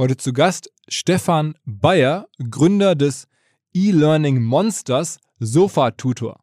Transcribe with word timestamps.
Heute 0.00 0.16
zu 0.16 0.32
Gast 0.32 0.70
Stefan 0.86 1.56
Bayer, 1.64 2.28
Gründer 2.38 2.94
des 2.94 3.26
E-Learning 3.74 4.40
Monsters 4.44 5.18
Sofa 5.40 5.90
Tutor. 5.90 6.38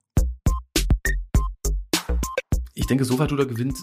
Ich 2.73 2.85
denke, 2.87 3.05
Sofa-Tutor 3.05 3.45
gewinnt 3.45 3.77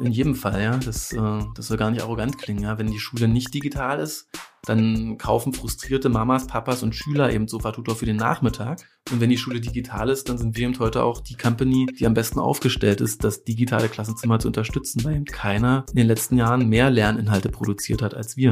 in 0.00 0.12
jedem 0.12 0.34
Fall, 0.34 0.62
ja. 0.62 0.76
Das, 0.76 1.12
äh, 1.12 1.40
das 1.54 1.66
soll 1.66 1.76
gar 1.76 1.90
nicht 1.90 2.02
arrogant 2.02 2.38
klingen, 2.38 2.62
ja. 2.62 2.78
Wenn 2.78 2.90
die 2.90 2.98
Schule 2.98 3.28
nicht 3.28 3.52
digital 3.54 4.00
ist, 4.00 4.28
dann 4.64 5.18
kaufen 5.18 5.52
frustrierte 5.52 6.08
Mamas, 6.08 6.46
Papas 6.46 6.82
und 6.82 6.94
Schüler 6.94 7.32
eben 7.32 7.48
Sofa-Tutor 7.48 7.96
für 7.96 8.06
den 8.06 8.16
Nachmittag. 8.16 8.80
Und 9.10 9.20
wenn 9.20 9.30
die 9.30 9.38
Schule 9.38 9.60
digital 9.60 10.08
ist, 10.10 10.28
dann 10.28 10.38
sind 10.38 10.56
wir 10.56 10.68
eben 10.68 10.78
heute 10.78 11.02
auch 11.02 11.20
die 11.20 11.36
Company, 11.36 11.86
die 11.86 12.06
am 12.06 12.14
besten 12.14 12.38
aufgestellt 12.38 13.00
ist, 13.00 13.24
das 13.24 13.44
digitale 13.44 13.88
Klassenzimmer 13.88 14.38
zu 14.38 14.48
unterstützen, 14.48 15.04
weil 15.04 15.16
eben 15.16 15.24
keiner 15.24 15.84
in 15.90 15.96
den 15.96 16.06
letzten 16.06 16.36
Jahren 16.36 16.68
mehr 16.68 16.90
Lerninhalte 16.90 17.48
produziert 17.48 18.02
hat 18.02 18.14
als 18.14 18.36
wir. 18.36 18.50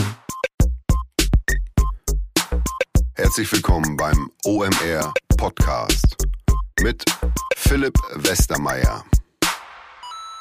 Herzlich 3.14 3.50
willkommen 3.50 3.96
beim 3.96 4.30
OMR 4.44 5.12
Podcast 5.36 6.16
mit 6.82 7.04
Philipp 7.56 7.94
Westermeier. 8.14 9.04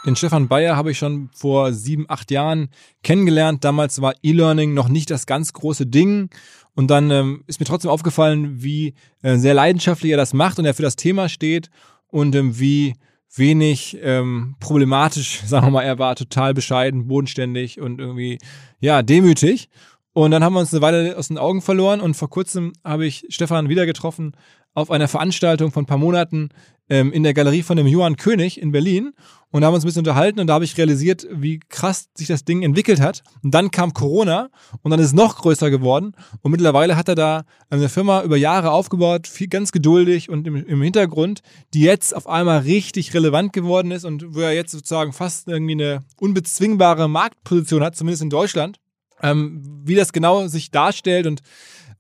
Den 0.05 0.16
Stefan 0.16 0.48
Bayer 0.48 0.76
habe 0.76 0.91
ich 0.91 0.98
schon 0.98 1.30
vor 1.34 1.73
sieben, 1.73 2.05
acht 2.08 2.30
Jahren 2.30 2.70
kennengelernt. 3.04 3.64
Damals 3.64 4.02
war 4.02 4.14
E-Learning 4.22 4.73
noch 4.73 4.88
nicht 4.88 5.09
das 5.09 5.26
ganz 5.26 5.54
große 5.54 5.88
Ding. 5.88 6.30
Und 6.76 6.91
dann 6.91 7.09
ähm, 7.09 7.44
ist 7.48 7.59
mir 7.59 7.66
trotzdem 7.66 7.90
aufgefallen, 7.90 8.62
wie 8.62 8.94
äh, 9.22 9.38
sehr 9.38 9.54
leidenschaftlich 9.54 10.12
er 10.12 10.18
das 10.18 10.34
macht 10.34 10.59
und 10.59 10.66
er 10.66 10.73
für 10.73 10.84
das 10.84 10.95
Thema 10.95 11.30
steht 11.30 11.70
und 12.08 12.36
ähm, 12.36 12.59
wie 12.59 12.94
wenig 13.34 13.98
ähm, 14.02 14.55
problematisch, 14.59 15.41
sagen 15.45 15.68
wir 15.68 15.72
mal, 15.72 15.84
er 15.84 15.98
war 16.00 16.16
total 16.16 16.53
bescheiden, 16.53 17.08
bodenständig 17.08 17.80
und 17.80 18.00
irgendwie, 18.00 18.38
ja, 18.80 19.02
demütig. 19.02 19.70
Und 20.14 20.31
dann 20.31 20.44
haben 20.44 20.53
wir 20.53 20.62
uns 20.62 20.73
eine 20.73 20.81
Weile 20.81 21.17
aus 21.17 21.28
den 21.28 21.38
Augen 21.38 21.62
verloren 21.62 22.00
und 22.00 22.14
vor 22.14 22.30
kurzem 22.30 22.73
habe 22.84 23.06
ich 23.06 23.26
Stefan 23.30 23.67
wieder 23.67 23.86
getroffen 23.86 24.33
auf 24.73 24.92
einer 24.92 25.08
Veranstaltung 25.08 25.72
von 25.72 25.83
ein 25.83 25.88
paar 25.88 25.98
Monaten 25.98 26.50
ähm, 26.89 27.11
in 27.11 27.23
der 27.23 27.33
Galerie 27.33 27.64
von 27.64 27.78
dem 27.78 27.88
Johann 27.88 28.17
König 28.17 28.61
in 28.61 28.72
Berlin. 28.72 29.14
Und 29.52 29.64
haben 29.64 29.73
uns 29.73 29.86
ein 29.86 29.88
bisschen 29.88 30.02
unterhalten 30.02 30.41
und 30.41 30.47
da 30.47 30.55
habe 30.55 30.66
ich 30.66 30.78
realisiert, 30.78 31.25
wie 31.31 31.61
krass 31.69 32.09
sich 32.14 32.27
das 32.27 32.44
Ding 32.44 32.61
entwickelt 32.61 33.00
hat. 33.00 33.23
Und 33.42 33.53
dann 33.53 33.72
kam 33.72 33.94
Corona 33.94 34.50
und 34.81 34.92
dann 34.92 35.00
ist 35.00 35.08
es 35.08 35.14
noch 35.14 35.38
größer 35.38 35.69
geworden. 35.69 36.11
Und 36.42 36.52
mittlerweile 36.52 36.97
hat 36.97 37.08
er 37.08 37.16
da 37.16 37.45
eine 37.69 37.88
Firma 37.88 38.23
über 38.23 38.36
Jahre 38.36 38.72
aufgebaut, 38.72 39.27
viel 39.27 39.47
ganz 39.47 39.72
geduldig 39.72 40.30
und 40.30 40.45
im, 40.45 40.58
im 40.58 40.81
Hintergrund, 40.81 41.42
die 41.73 41.83
jetzt 41.83 42.14
auf 42.14 42.27
einmal 42.27 42.59
richtig 42.59 43.14
relevant 43.14 43.53
geworden 43.53 43.92
ist 43.92 44.03
und 44.03 44.36
wo 44.36 44.42
er 44.42 44.52
jetzt 44.52 44.72
sozusagen 44.72 45.14
fast 45.14 45.47
irgendwie 45.47 45.73
eine 45.73 46.03
unbezwingbare 46.20 47.08
Marktposition 47.08 47.81
hat, 47.81 47.95
zumindest 47.95 48.23
in 48.23 48.30
Deutschland. 48.30 48.80
Ähm, 49.22 49.61
wie 49.86 49.95
das 49.95 50.11
genau 50.11 50.47
sich 50.47 50.72
darstellt 50.72 51.27
und 51.27 51.42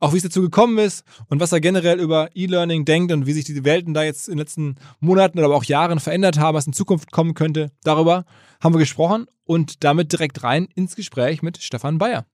auch 0.05 0.13
wie 0.13 0.17
es 0.17 0.23
dazu 0.23 0.41
gekommen 0.41 0.77
ist 0.77 1.03
und 1.29 1.39
was 1.39 1.51
er 1.51 1.59
generell 1.59 1.99
über 1.99 2.29
E-Learning 2.35 2.85
denkt 2.85 3.11
und 3.11 3.25
wie 3.25 3.33
sich 3.33 3.43
die 3.43 3.65
Welten 3.65 3.95
da 3.95 4.03
jetzt 4.03 4.27
in 4.27 4.33
den 4.33 4.39
letzten 4.39 4.75
Monaten 4.99 5.39
oder 5.39 5.47
aber 5.47 5.55
auch 5.55 5.63
Jahren 5.63 5.99
verändert 5.99 6.37
haben, 6.37 6.55
was 6.55 6.67
in 6.67 6.73
Zukunft 6.73 7.11
kommen 7.11 7.33
könnte. 7.33 7.71
Darüber 7.83 8.25
haben 8.61 8.75
wir 8.75 8.79
gesprochen 8.79 9.25
und 9.45 9.83
damit 9.83 10.11
direkt 10.11 10.43
rein 10.43 10.67
ins 10.75 10.95
Gespräch 10.95 11.41
mit 11.41 11.57
Stefan 11.57 11.97
Bayer. 11.97 12.27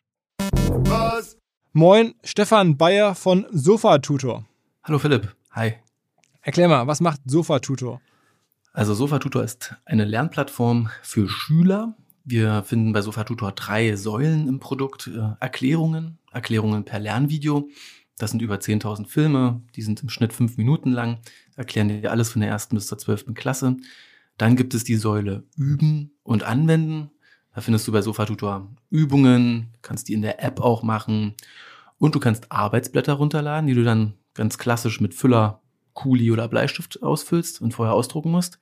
Was? 0.50 1.38
Moin, 1.72 2.14
Stefan 2.26 2.76
Bayer 2.76 3.16
von 3.16 3.46
Sofa 3.52 4.00
Tutor. 4.00 4.46
Hallo 4.84 5.00
Philipp, 5.00 5.34
hi. 5.52 5.76
Erklär 6.42 6.68
mal, 6.68 6.88
was 6.88 7.00
macht 7.00 7.22
Sofa 7.26 7.60
Tutor? 7.60 8.02
Also 8.74 8.94
Sofa 8.94 9.20
Tutor 9.20 9.44
ist 9.44 9.76
eine 9.86 10.04
Lernplattform 10.04 10.90
für 11.02 11.30
Schüler, 11.30 11.96
wir 12.24 12.64
finden 12.64 12.94
bei 12.94 13.02
SofaTutor 13.02 13.52
drei 13.52 13.96
Säulen 13.96 14.48
im 14.48 14.60
Produkt. 14.60 15.08
Äh, 15.08 15.36
Erklärungen, 15.40 16.20
Erklärungen 16.32 16.86
per 16.86 17.00
Lernvideo. 17.00 17.70
Das 18.18 18.32
sind 18.32 18.42
über 18.42 18.56
10.000 18.56 19.08
Filme, 19.08 19.62
die 19.76 19.82
sind 19.82 20.04
im 20.04 20.10
Schnitt 20.10 20.34
fünf 20.34 20.58
Minuten 20.58 20.92
lang, 20.92 21.20
erklären 21.56 21.88
dir 21.90 22.12
alles 22.12 22.32
von 22.32 22.42
der 22.42 22.52
ersten 22.52 22.76
bis 22.76 22.88
zur 22.88 22.98
zwölften 22.98 23.34
Klasse. 23.34 23.78
Dann 24.38 24.56
gibt 24.56 24.74
es 24.74 24.84
die 24.84 24.96
Säule 24.96 25.44
Üben 25.56 26.12
und 26.24 26.44
Anwenden. 26.44 27.12
Da 27.54 27.62
findest 27.62 27.88
du 27.88 27.92
bei 27.92 28.02
SofaTutor 28.02 28.70
Übungen, 28.90 29.74
kannst 29.82 30.08
die 30.08 30.14
in 30.14 30.22
der 30.22 30.44
App 30.44 30.60
auch 30.60 30.84
machen. 30.84 31.36
Und 31.98 32.16
du 32.16 32.20
kannst 32.20 32.52
Arbeitsblätter 32.52 33.14
runterladen, 33.14 33.68
die 33.68 33.74
du 33.74 33.84
dann 33.84 34.14
ganz 34.34 34.58
klassisch 34.58 35.02
mit 35.02 35.14
Füller, 35.14 35.62
Kuli 35.94 36.32
oder 36.32 36.48
Bleistift 36.48 37.04
ausfüllst 37.04 37.62
und 37.62 37.74
vorher 37.74 37.94
ausdrucken 37.94 38.32
musst. 38.32 38.56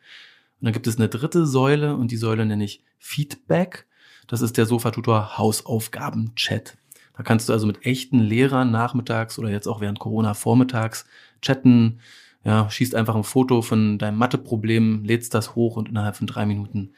Und 0.59 0.65
dann 0.65 0.73
gibt 0.73 0.87
es 0.87 0.97
eine 0.97 1.07
dritte 1.07 1.45
Säule 1.45 1.95
und 1.95 2.11
die 2.11 2.17
Säule 2.17 2.45
nenne 2.45 2.63
ich 2.63 2.83
Feedback. 2.97 3.85
Das 4.27 4.41
ist 4.41 4.57
der 4.57 4.65
Sofa-Tutor 4.65 5.37
Hausaufgaben-Chat. 5.37 6.77
Da 7.19 7.23
kannst 7.23 7.49
du 7.49 7.53
also 7.53 7.67
mit 7.67 7.85
echten 7.85 8.19
Lehrern 8.19 8.71
nachmittags 8.71 9.37
oder 9.37 9.49
jetzt 9.49 9.67
auch 9.67 9.81
während 9.81 9.99
Corona 9.99 10.33
vormittags 10.33 11.05
chatten. 11.41 11.99
Ja, 12.45 12.69
schießt 12.69 12.95
einfach 12.95 13.13
ein 13.13 13.25
Foto 13.25 13.61
von 13.61 13.97
deinem 13.97 14.17
Matheproblem, 14.17 15.03
lädst 15.03 15.33
das 15.33 15.53
hoch 15.53 15.75
und 15.75 15.89
innerhalb 15.89 16.15
von 16.15 16.27
drei 16.27 16.45
Minuten 16.45 16.93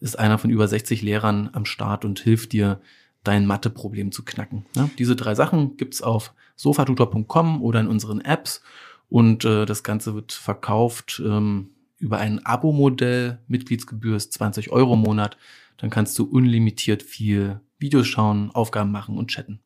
ist 0.00 0.18
einer 0.18 0.38
von 0.38 0.48
über 0.48 0.66
60 0.66 1.02
Lehrern 1.02 1.50
am 1.52 1.66
Start 1.66 2.06
und 2.06 2.20
hilft 2.20 2.52
dir, 2.52 2.80
dein 3.22 3.44
Matheproblem 3.44 4.12
zu 4.12 4.24
knacken. 4.24 4.64
Ja, 4.76 4.88
diese 4.98 5.14
drei 5.14 5.34
Sachen 5.34 5.76
gibt's 5.76 6.00
auf 6.00 6.32
sofatutor.com 6.54 7.60
oder 7.60 7.80
in 7.80 7.88
unseren 7.88 8.22
Apps 8.22 8.62
und 9.10 9.44
äh, 9.44 9.66
das 9.66 9.82
Ganze 9.82 10.14
wird 10.14 10.32
verkauft 10.32 11.20
ähm, 11.22 11.68
über 11.98 12.16
ein 12.16 12.46
Abo-Modell, 12.46 13.40
Mitgliedsgebühr 13.46 14.16
ist 14.16 14.32
20 14.32 14.72
Euro 14.72 14.94
im 14.94 15.00
Monat, 15.00 15.36
dann 15.76 15.90
kannst 15.90 16.18
du 16.18 16.24
unlimitiert 16.24 17.02
viel 17.02 17.60
Videos 17.78 18.06
schauen, 18.06 18.50
Aufgaben 18.52 18.90
machen 18.90 19.18
und 19.18 19.28
chatten. 19.28 19.60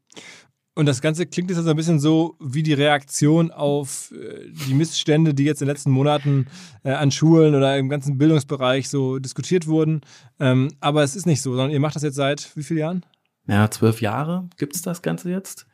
Und 0.75 0.87
das 0.87 1.01
Ganze 1.01 1.27
klingt 1.27 1.51
jetzt 1.51 1.59
also 1.59 1.71
ein 1.71 1.77
bisschen 1.77 1.99
so 1.99 2.37
wie 2.41 2.63
die 2.63 2.73
Reaktion 2.73 3.51
auf 3.51 4.13
äh, 4.13 4.51
die 4.67 4.75
Missstände, 4.75 5.35
die 5.35 5.45
jetzt 5.45 5.61
in 5.61 5.67
den 5.67 5.75
letzten 5.75 5.91
Monaten 5.91 6.47
äh, 6.85 6.93
an 6.93 7.11
Schulen 7.11 7.55
oder 7.55 7.77
im 7.77 7.89
ganzen 7.89 8.19
Bildungsbereich 8.19 8.89
so 8.89 9.19
diskutiert 9.19 9.67
wurden. 9.67 10.01
Ähm, 10.39 10.69
aber 10.81 11.03
es 11.03 11.17
ist 11.17 11.27
nicht 11.27 11.43
so, 11.43 11.51
sondern 11.51 11.73
ihr 11.73 11.81
macht 11.81 11.97
das 11.97 12.03
jetzt 12.03 12.15
seit 12.15 12.57
wie 12.57 12.63
vielen 12.63 12.79
Jahren? 12.79 13.07
Ja, 13.47 13.71
zwölf 13.71 14.01
Jahre 14.01 14.49
gibt 14.59 14.77
es 14.77 14.83
das 14.83 15.03
Ganze 15.03 15.31
jetzt 15.31 15.67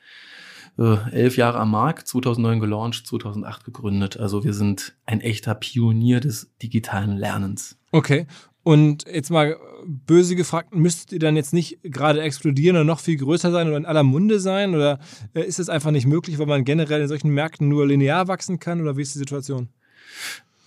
äh, 0.78 1.10
elf 1.10 1.36
Jahre 1.36 1.58
am 1.58 1.70
Markt, 1.70 2.06
2009 2.08 2.60
gelauncht, 2.60 3.06
2008 3.06 3.64
gegründet. 3.64 4.16
Also 4.18 4.44
wir 4.44 4.52
sind 4.52 4.96
ein 5.06 5.20
echter 5.20 5.54
Pionier 5.54 6.20
des 6.20 6.50
digitalen 6.62 7.16
Lernens. 7.16 7.78
Okay. 7.92 8.26
Und 8.66 9.04
jetzt 9.06 9.30
mal 9.30 9.56
böse 9.84 10.34
gefragt, 10.34 10.74
müsstet 10.74 11.12
ihr 11.12 11.18
dann 11.20 11.36
jetzt 11.36 11.52
nicht 11.52 11.78
gerade 11.84 12.20
explodieren 12.20 12.74
oder 12.74 12.84
noch 12.84 12.98
viel 12.98 13.16
größer 13.16 13.52
sein 13.52 13.68
oder 13.68 13.76
in 13.76 13.86
aller 13.86 14.02
Munde 14.02 14.40
sein? 14.40 14.74
Oder 14.74 14.98
äh, 15.34 15.44
ist 15.44 15.60
es 15.60 15.68
einfach 15.68 15.92
nicht 15.92 16.08
möglich, 16.08 16.36
weil 16.40 16.46
man 16.46 16.64
generell 16.64 17.00
in 17.00 17.06
solchen 17.06 17.30
Märkten 17.30 17.68
nur 17.68 17.86
linear 17.86 18.26
wachsen 18.26 18.58
kann? 18.58 18.80
Oder 18.80 18.96
wie 18.96 19.02
ist 19.02 19.14
die 19.14 19.20
Situation? 19.20 19.68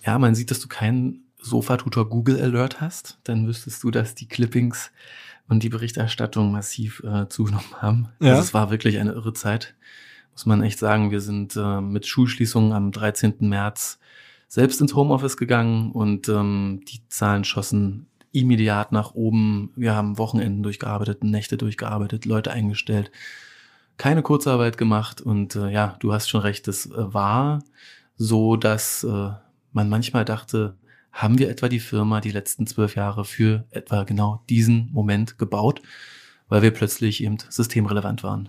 Ja, 0.02 0.18
man 0.18 0.34
sieht, 0.34 0.50
dass 0.50 0.60
du 0.60 0.68
keinen 0.68 1.24
Sofa-Tutor 1.42 2.08
Google 2.08 2.40
Alert 2.40 2.80
hast. 2.80 3.18
Dann 3.24 3.46
wüsstest 3.46 3.84
du, 3.84 3.90
dass 3.90 4.14
die 4.14 4.28
Clippings 4.28 4.92
und 5.50 5.62
die 5.62 5.68
Berichterstattung 5.68 6.52
massiv 6.52 7.02
äh, 7.04 7.28
zugenommen 7.28 7.82
haben. 7.82 8.08
Ja. 8.18 8.30
Also 8.30 8.40
es 8.40 8.54
war 8.54 8.70
wirklich 8.70 8.98
eine 8.98 9.12
irre 9.12 9.34
Zeit, 9.34 9.74
muss 10.32 10.46
man 10.46 10.62
echt 10.62 10.78
sagen. 10.78 11.10
Wir 11.10 11.20
sind 11.20 11.54
äh, 11.54 11.82
mit 11.82 12.06
Schulschließungen 12.06 12.72
am 12.72 12.92
13. 12.92 13.34
März 13.40 13.98
selbst 14.50 14.80
ins 14.80 14.96
Homeoffice 14.96 15.36
gegangen 15.36 15.92
und 15.92 16.28
ähm, 16.28 16.82
die 16.88 17.06
Zahlen 17.08 17.44
schossen 17.44 18.08
immediat 18.32 18.90
nach 18.90 19.14
oben. 19.14 19.72
Wir 19.76 19.94
haben 19.94 20.18
Wochenenden 20.18 20.64
durchgearbeitet, 20.64 21.22
Nächte 21.22 21.56
durchgearbeitet, 21.56 22.24
Leute 22.24 22.50
eingestellt, 22.50 23.12
keine 23.96 24.22
Kurzarbeit 24.22 24.76
gemacht 24.76 25.20
und 25.20 25.54
äh, 25.54 25.70
ja, 25.70 25.96
du 26.00 26.12
hast 26.12 26.28
schon 26.28 26.40
recht, 26.40 26.66
es 26.66 26.86
äh, 26.86 27.14
war 27.14 27.62
so, 28.16 28.56
dass 28.56 29.04
äh, 29.04 29.30
man 29.72 29.88
manchmal 29.88 30.24
dachte, 30.24 30.76
haben 31.12 31.38
wir 31.38 31.48
etwa 31.48 31.68
die 31.68 31.80
Firma 31.80 32.20
die 32.20 32.32
letzten 32.32 32.66
zwölf 32.66 32.96
Jahre 32.96 33.24
für 33.24 33.66
etwa 33.70 34.02
genau 34.02 34.42
diesen 34.48 34.90
Moment 34.92 35.38
gebaut, 35.38 35.80
weil 36.48 36.62
wir 36.62 36.72
plötzlich 36.72 37.22
eben 37.22 37.38
systemrelevant 37.48 38.24
waren 38.24 38.48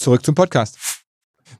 Zurück 0.00 0.24
zum 0.24 0.34
Podcast. 0.34 1.04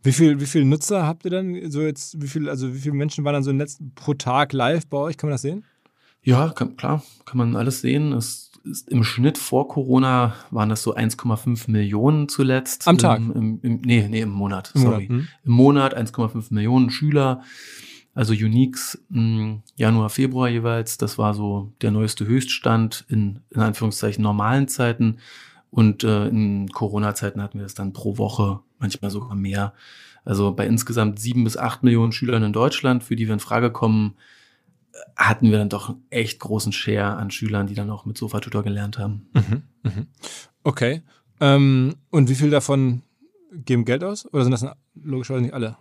Wie 0.02 0.12
viel, 0.12 0.40
wie 0.40 0.46
viel 0.46 0.64
Nutzer 0.64 1.06
habt 1.06 1.26
ihr 1.26 1.30
dann 1.30 1.70
so 1.70 1.82
jetzt, 1.82 2.22
wie 2.22 2.26
viel, 2.26 2.48
also 2.48 2.74
wie 2.74 2.78
viele 2.78 2.94
Menschen 2.94 3.22
waren 3.22 3.34
dann 3.34 3.42
so 3.42 3.50
im 3.50 3.58
letzten 3.58 3.92
pro 3.94 4.14
Tag 4.14 4.54
live 4.54 4.86
bei 4.86 4.96
euch? 4.96 5.18
Kann 5.18 5.28
man 5.28 5.34
das 5.34 5.42
sehen? 5.42 5.62
Ja, 6.22 6.48
kann, 6.48 6.74
klar, 6.78 7.02
kann 7.26 7.36
man 7.36 7.54
alles 7.54 7.82
sehen. 7.82 8.14
Es 8.14 8.50
ist 8.64 8.88
im 8.88 9.04
Schnitt 9.04 9.36
vor 9.36 9.68
Corona 9.68 10.36
waren 10.50 10.70
das 10.70 10.82
so 10.82 10.96
1,5 10.96 11.70
Millionen 11.70 12.30
zuletzt. 12.30 12.88
Am 12.88 12.96
Tag? 12.96 13.18
Im, 13.18 13.32
im, 13.32 13.60
im, 13.60 13.80
nee, 13.82 14.08
nee, 14.08 14.22
im 14.22 14.30
Monat, 14.30 14.72
Im 14.74 14.80
sorry. 14.80 15.06
Monat, 15.06 15.08
hm. 15.10 15.28
Im 15.44 15.52
Monat 15.52 15.98
1,5 15.98 16.46
Millionen 16.54 16.88
Schüler. 16.88 17.42
Also 18.14 18.32
Uniques 18.32 19.04
mh, 19.10 19.58
Januar, 19.76 20.08
Februar 20.08 20.48
jeweils. 20.48 20.96
Das 20.96 21.18
war 21.18 21.34
so 21.34 21.74
der 21.82 21.90
neueste 21.90 22.26
Höchststand 22.26 23.04
in, 23.10 23.40
in 23.50 23.60
Anführungszeichen 23.60 24.22
normalen 24.22 24.66
Zeiten. 24.66 25.18
Und 25.70 26.04
äh, 26.04 26.26
in 26.28 26.68
Corona-Zeiten 26.70 27.40
hatten 27.42 27.58
wir 27.58 27.64
das 27.64 27.74
dann 27.74 27.92
pro 27.92 28.18
Woche, 28.18 28.60
manchmal 28.78 29.10
sogar 29.10 29.34
mehr. 29.34 29.72
Also 30.24 30.52
bei 30.52 30.66
insgesamt 30.66 31.18
sieben 31.18 31.44
bis 31.44 31.56
acht 31.56 31.82
Millionen 31.82 32.12
Schülern 32.12 32.42
in 32.42 32.52
Deutschland, 32.52 33.04
für 33.04 33.16
die 33.16 33.26
wir 33.26 33.34
in 33.34 33.40
Frage 33.40 33.70
kommen, 33.70 34.16
äh, 34.92 34.98
hatten 35.16 35.50
wir 35.50 35.58
dann 35.58 35.68
doch 35.68 35.90
einen 35.90 36.02
echt 36.10 36.40
großen 36.40 36.72
Share 36.72 37.16
an 37.16 37.30
Schülern, 37.30 37.66
die 37.66 37.74
dann 37.74 37.90
auch 37.90 38.04
mit 38.04 38.18
Sofa-Tutor 38.18 38.62
gelernt 38.62 38.98
haben. 38.98 39.28
Mhm. 39.32 39.62
Mhm. 39.82 40.06
Okay. 40.64 41.02
Ähm, 41.40 41.94
und 42.10 42.28
wie 42.28 42.34
viel 42.34 42.50
davon 42.50 43.02
geben 43.52 43.84
Geld 43.84 44.04
aus? 44.04 44.26
Oder 44.32 44.44
sind 44.44 44.52
das 44.52 44.66
logischerweise 44.94 45.44
nicht 45.44 45.54
alle? 45.54 45.76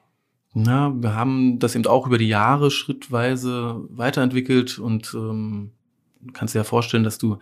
Na, 0.53 0.91
wir 0.95 1.13
haben 1.15 1.59
das 1.59 1.75
eben 1.75 1.85
auch 1.85 2.07
über 2.07 2.17
die 2.17 2.27
Jahre 2.27 2.71
schrittweise 2.71 3.83
weiterentwickelt 3.89 4.79
und 4.79 5.13
ähm, 5.13 5.71
kannst 6.33 6.55
dir 6.55 6.59
ja 6.59 6.63
vorstellen, 6.63 7.03
dass 7.03 7.17
du, 7.17 7.37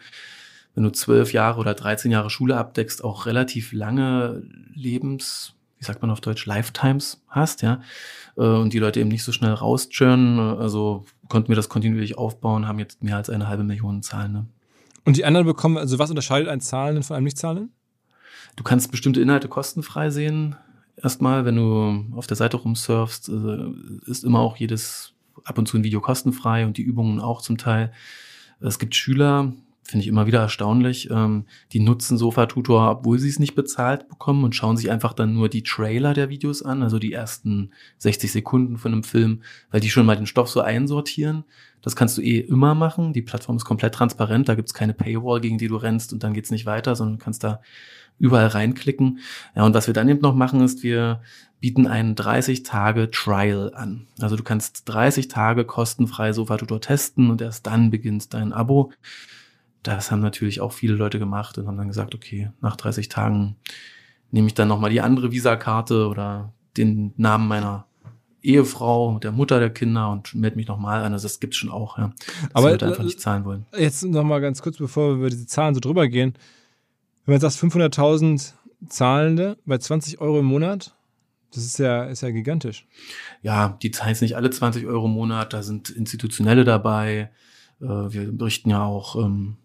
wenn 0.77 0.83
du 0.83 0.91
zwölf 0.91 1.33
Jahre 1.33 1.59
oder 1.59 1.74
13 1.74 2.12
Jahre 2.12 2.29
Schule 2.29 2.56
abdeckst, 2.56 3.03
auch 3.03 3.25
relativ 3.25 3.74
lange 3.74 4.44
Lebens, 4.75 5.56
wie 5.79 5.83
sagt 5.83 6.03
man 6.03 6.12
auf 6.12 6.21
Deutsch, 6.21 6.45
Lifetimes 6.45 7.19
hast, 7.29 7.63
ja. 7.63 7.81
Äh, 8.38 8.44
Und 8.44 8.74
die 8.74 8.77
Leute 8.77 9.00
eben 9.00 9.09
nicht 9.09 9.24
so 9.24 9.31
schnell 9.31 9.53
rauschurnen. 9.53 10.38
Also 10.38 11.06
konnten 11.29 11.50
wir 11.50 11.56
das 11.56 11.68
kontinuierlich 11.68 12.19
aufbauen, 12.19 12.68
haben 12.68 12.77
jetzt 12.77 13.01
mehr 13.01 13.15
als 13.15 13.31
eine 13.31 13.47
halbe 13.47 13.63
Million 13.63 14.03
Zahlen. 14.03 14.31
Ne? 14.31 14.45
Und 15.03 15.18
die 15.18 15.25
anderen 15.25 15.47
bekommen, 15.47 15.77
also 15.77 15.97
was 15.97 16.12
unterscheidet 16.12 16.47
einen 16.47 16.62
Zahlenden 16.62 17.01
von 17.01 17.15
einem 17.15 17.23
Nicht-Zahlenden? 17.23 17.71
Du 18.56 18.63
kannst 18.63 18.91
bestimmte 18.91 19.19
Inhalte 19.19 19.47
kostenfrei 19.47 20.12
sehen. 20.12 20.57
Erstmal, 20.95 21.44
wenn 21.44 21.56
du 21.56 22.06
auf 22.15 22.27
der 22.27 22.38
Seite 22.38 22.57
rumsurfst, 22.57 23.30
äh, 23.30 23.71
ist 24.06 24.23
immer 24.23 24.41
auch 24.41 24.57
jedes 24.57 25.15
ab 25.44 25.57
und 25.57 25.68
zu 25.68 25.75
ein 25.75 25.83
Video 25.83 26.01
kostenfrei 26.01 26.68
und 26.68 26.77
die 26.77 26.83
Übungen 26.83 27.19
auch 27.19 27.41
zum 27.41 27.57
Teil. 27.57 27.91
Es 28.59 28.77
gibt 28.77 28.94
Schüler, 28.94 29.53
finde 29.87 30.03
ich 30.03 30.09
immer 30.09 30.27
wieder 30.27 30.41
erstaunlich, 30.41 31.09
ähm, 31.09 31.45
die 31.71 31.79
nutzen 31.79 32.17
Sofa-Tutor, 32.17 32.91
obwohl 32.91 33.19
sie 33.19 33.29
es 33.29 33.39
nicht 33.39 33.55
bezahlt 33.55 34.09
bekommen 34.09 34.43
und 34.43 34.53
schauen 34.53 34.75
sich 34.75 34.91
einfach 34.91 35.13
dann 35.13 35.33
nur 35.33 35.47
die 35.47 35.63
Trailer 35.63 36.13
der 36.13 36.29
Videos 36.29 36.61
an, 36.61 36.83
also 36.83 36.99
die 36.99 37.13
ersten 37.13 37.71
60 37.99 38.31
Sekunden 38.31 38.77
von 38.77 38.91
einem 38.91 39.03
Film, 39.03 39.43
weil 39.71 39.79
die 39.79 39.89
schon 39.89 40.05
mal 40.05 40.17
den 40.17 40.25
Stoff 40.25 40.49
so 40.49 40.59
einsortieren. 40.59 41.45
Das 41.81 41.95
kannst 41.95 42.17
du 42.17 42.21
eh 42.21 42.39
immer 42.39 42.75
machen. 42.75 43.13
Die 43.13 43.21
Plattform 43.21 43.55
ist 43.55 43.63
komplett 43.63 43.95
transparent, 43.95 44.49
da 44.49 44.55
gibt's 44.55 44.73
keine 44.73 44.93
Paywall, 44.93 45.39
gegen 45.39 45.57
die 45.57 45.69
du 45.69 45.77
rennst 45.77 46.11
und 46.11 46.21
dann 46.21 46.33
geht's 46.33 46.51
nicht 46.51 46.65
weiter, 46.65 46.95
sondern 46.95 47.17
kannst 47.17 47.45
da 47.45 47.61
überall 48.19 48.47
reinklicken. 48.47 49.19
Ja, 49.55 49.63
und 49.63 49.73
was 49.73 49.87
wir 49.87 49.93
dann 49.93 50.09
eben 50.09 50.21
noch 50.21 50.35
machen, 50.35 50.61
ist, 50.61 50.83
wir 50.83 51.21
bieten 51.61 51.87
einen 51.87 52.15
30-Tage-Trial 52.15 53.73
an. 53.73 54.07
Also 54.19 54.35
du 54.35 54.43
kannst 54.43 54.89
30 54.89 55.27
Tage 55.29 55.63
kostenfrei 55.65 56.33
Sofa-Tutor 56.33 56.81
testen 56.81 57.29
und 57.29 57.41
erst 57.41 57.67
dann 57.67 57.89
beginnt 57.89 58.33
dein 58.33 58.51
Abo. 58.51 58.91
Das 59.87 60.11
haben 60.11 60.19
natürlich 60.19 60.59
auch 60.59 60.73
viele 60.73 60.95
Leute 60.95 61.17
gemacht 61.17 61.57
und 61.57 61.65
haben 61.65 61.77
dann 61.77 61.87
gesagt, 61.87 62.13
okay, 62.13 62.51
nach 62.59 62.75
30 62.75 63.07
Tagen 63.07 63.55
nehme 64.31 64.47
ich 64.47 64.53
dann 64.53 64.67
nochmal 64.67 64.89
die 64.89 64.99
andere 64.99 65.31
Visakarte 65.31 66.07
oder 66.07 66.51
den 66.75 67.13
Namen 67.15 67.47
meiner 67.47 67.85
Ehefrau, 68.41 69.17
der 69.19 69.31
Mutter 69.31 69.59
der 69.59 69.69
Kinder 69.69 70.09
und 70.11 70.35
melde 70.35 70.57
mich 70.57 70.67
nochmal 70.67 71.03
an. 71.05 71.13
Also 71.13 71.23
das 71.25 71.39
gibt's 71.39 71.55
schon 71.55 71.69
auch, 71.71 71.97
ja. 71.97 72.11
Dass 72.17 72.49
Aber, 72.53 72.71
Leute 72.71 72.85
einfach 72.85 73.05
nicht 73.05 73.21
zahlen 73.21 73.45
wollen. 73.45 73.65
Jetzt 73.77 74.03
nochmal 74.03 74.41
ganz 74.41 74.61
kurz, 74.61 74.77
bevor 74.77 75.11
wir 75.11 75.15
über 75.15 75.29
diese 75.29 75.47
Zahlen 75.47 75.73
so 75.73 75.79
drüber 75.79 76.09
gehen. 76.09 76.33
Wenn 77.25 77.35
man 77.35 77.41
sagt 77.41 77.55
500.000 77.55 78.53
Zahlende 78.89 79.57
bei 79.65 79.77
20 79.77 80.19
Euro 80.19 80.39
im 80.39 80.45
Monat, 80.45 80.95
das 81.53 81.63
ist 81.63 81.79
ja, 81.79 82.03
ist 82.03 82.21
ja 82.21 82.31
gigantisch. 82.31 82.85
Ja, 83.41 83.77
die 83.81 83.91
zahlen 83.91 84.09
jetzt 84.09 84.21
nicht 84.21 84.35
alle 84.35 84.49
20 84.49 84.85
Euro 84.85 85.05
im 85.05 85.13
Monat, 85.13 85.53
da 85.53 85.63
sind 85.63 85.89
institutionelle 85.89 86.65
dabei. 86.65 87.31
Äh, 87.79 87.85
Wir 87.85 88.33
richten 88.41 88.69
ja 88.69 88.83
auch 88.83 89.15
ähm, 89.15 89.55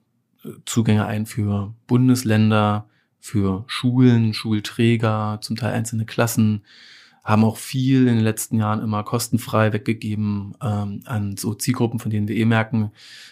Zugänge 0.65 1.07
ein 1.07 1.27
für 1.27 1.75
Bundesländer, 1.87 2.89
für 3.21 3.65
Schulen, 3.69 4.35
Schulträger, 4.35 5.39
zum 5.41 5.57
Teil 5.57 5.73
einzelne 5.73 6.05
Klassen, 6.05 6.63
haben 7.25 7.45
auch 7.45 7.57
viel 7.57 8.09
in 8.09 8.17
den 8.17 8.25
letzten 8.25 8.59
Jahren 8.59 8.83
immer 8.83 9.05
kostenfrei 9.05 9.73
weggegeben 9.73 10.57
ähm, 10.61 11.03
an 11.05 11.37
so 11.37 11.55
Zielgruppen, 11.55 12.01
von 12.01 12.11
denen 12.11 12.27
wir 12.27 12.35
eh 12.35 12.45
merken, 12.45 12.91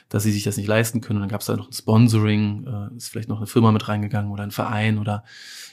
dass 0.08 0.22
sie 0.22 0.30
sich 0.30 0.44
das 0.44 0.56
nicht 0.56 0.68
leisten 0.68 1.00
können. 1.00 1.16
Und 1.16 1.22
dann 1.22 1.30
gab 1.30 1.40
es 1.40 1.48
da 1.48 1.56
noch 1.56 1.68
ein 1.68 1.72
Sponsoring, 1.72 2.66
äh, 2.66 2.96
ist 2.96 3.08
vielleicht 3.08 3.28
noch 3.28 3.38
eine 3.38 3.48
Firma 3.48 3.72
mit 3.72 3.88
reingegangen 3.88 4.30
oder 4.30 4.44
ein 4.44 4.52
Verein 4.52 4.98
oder 4.98 5.24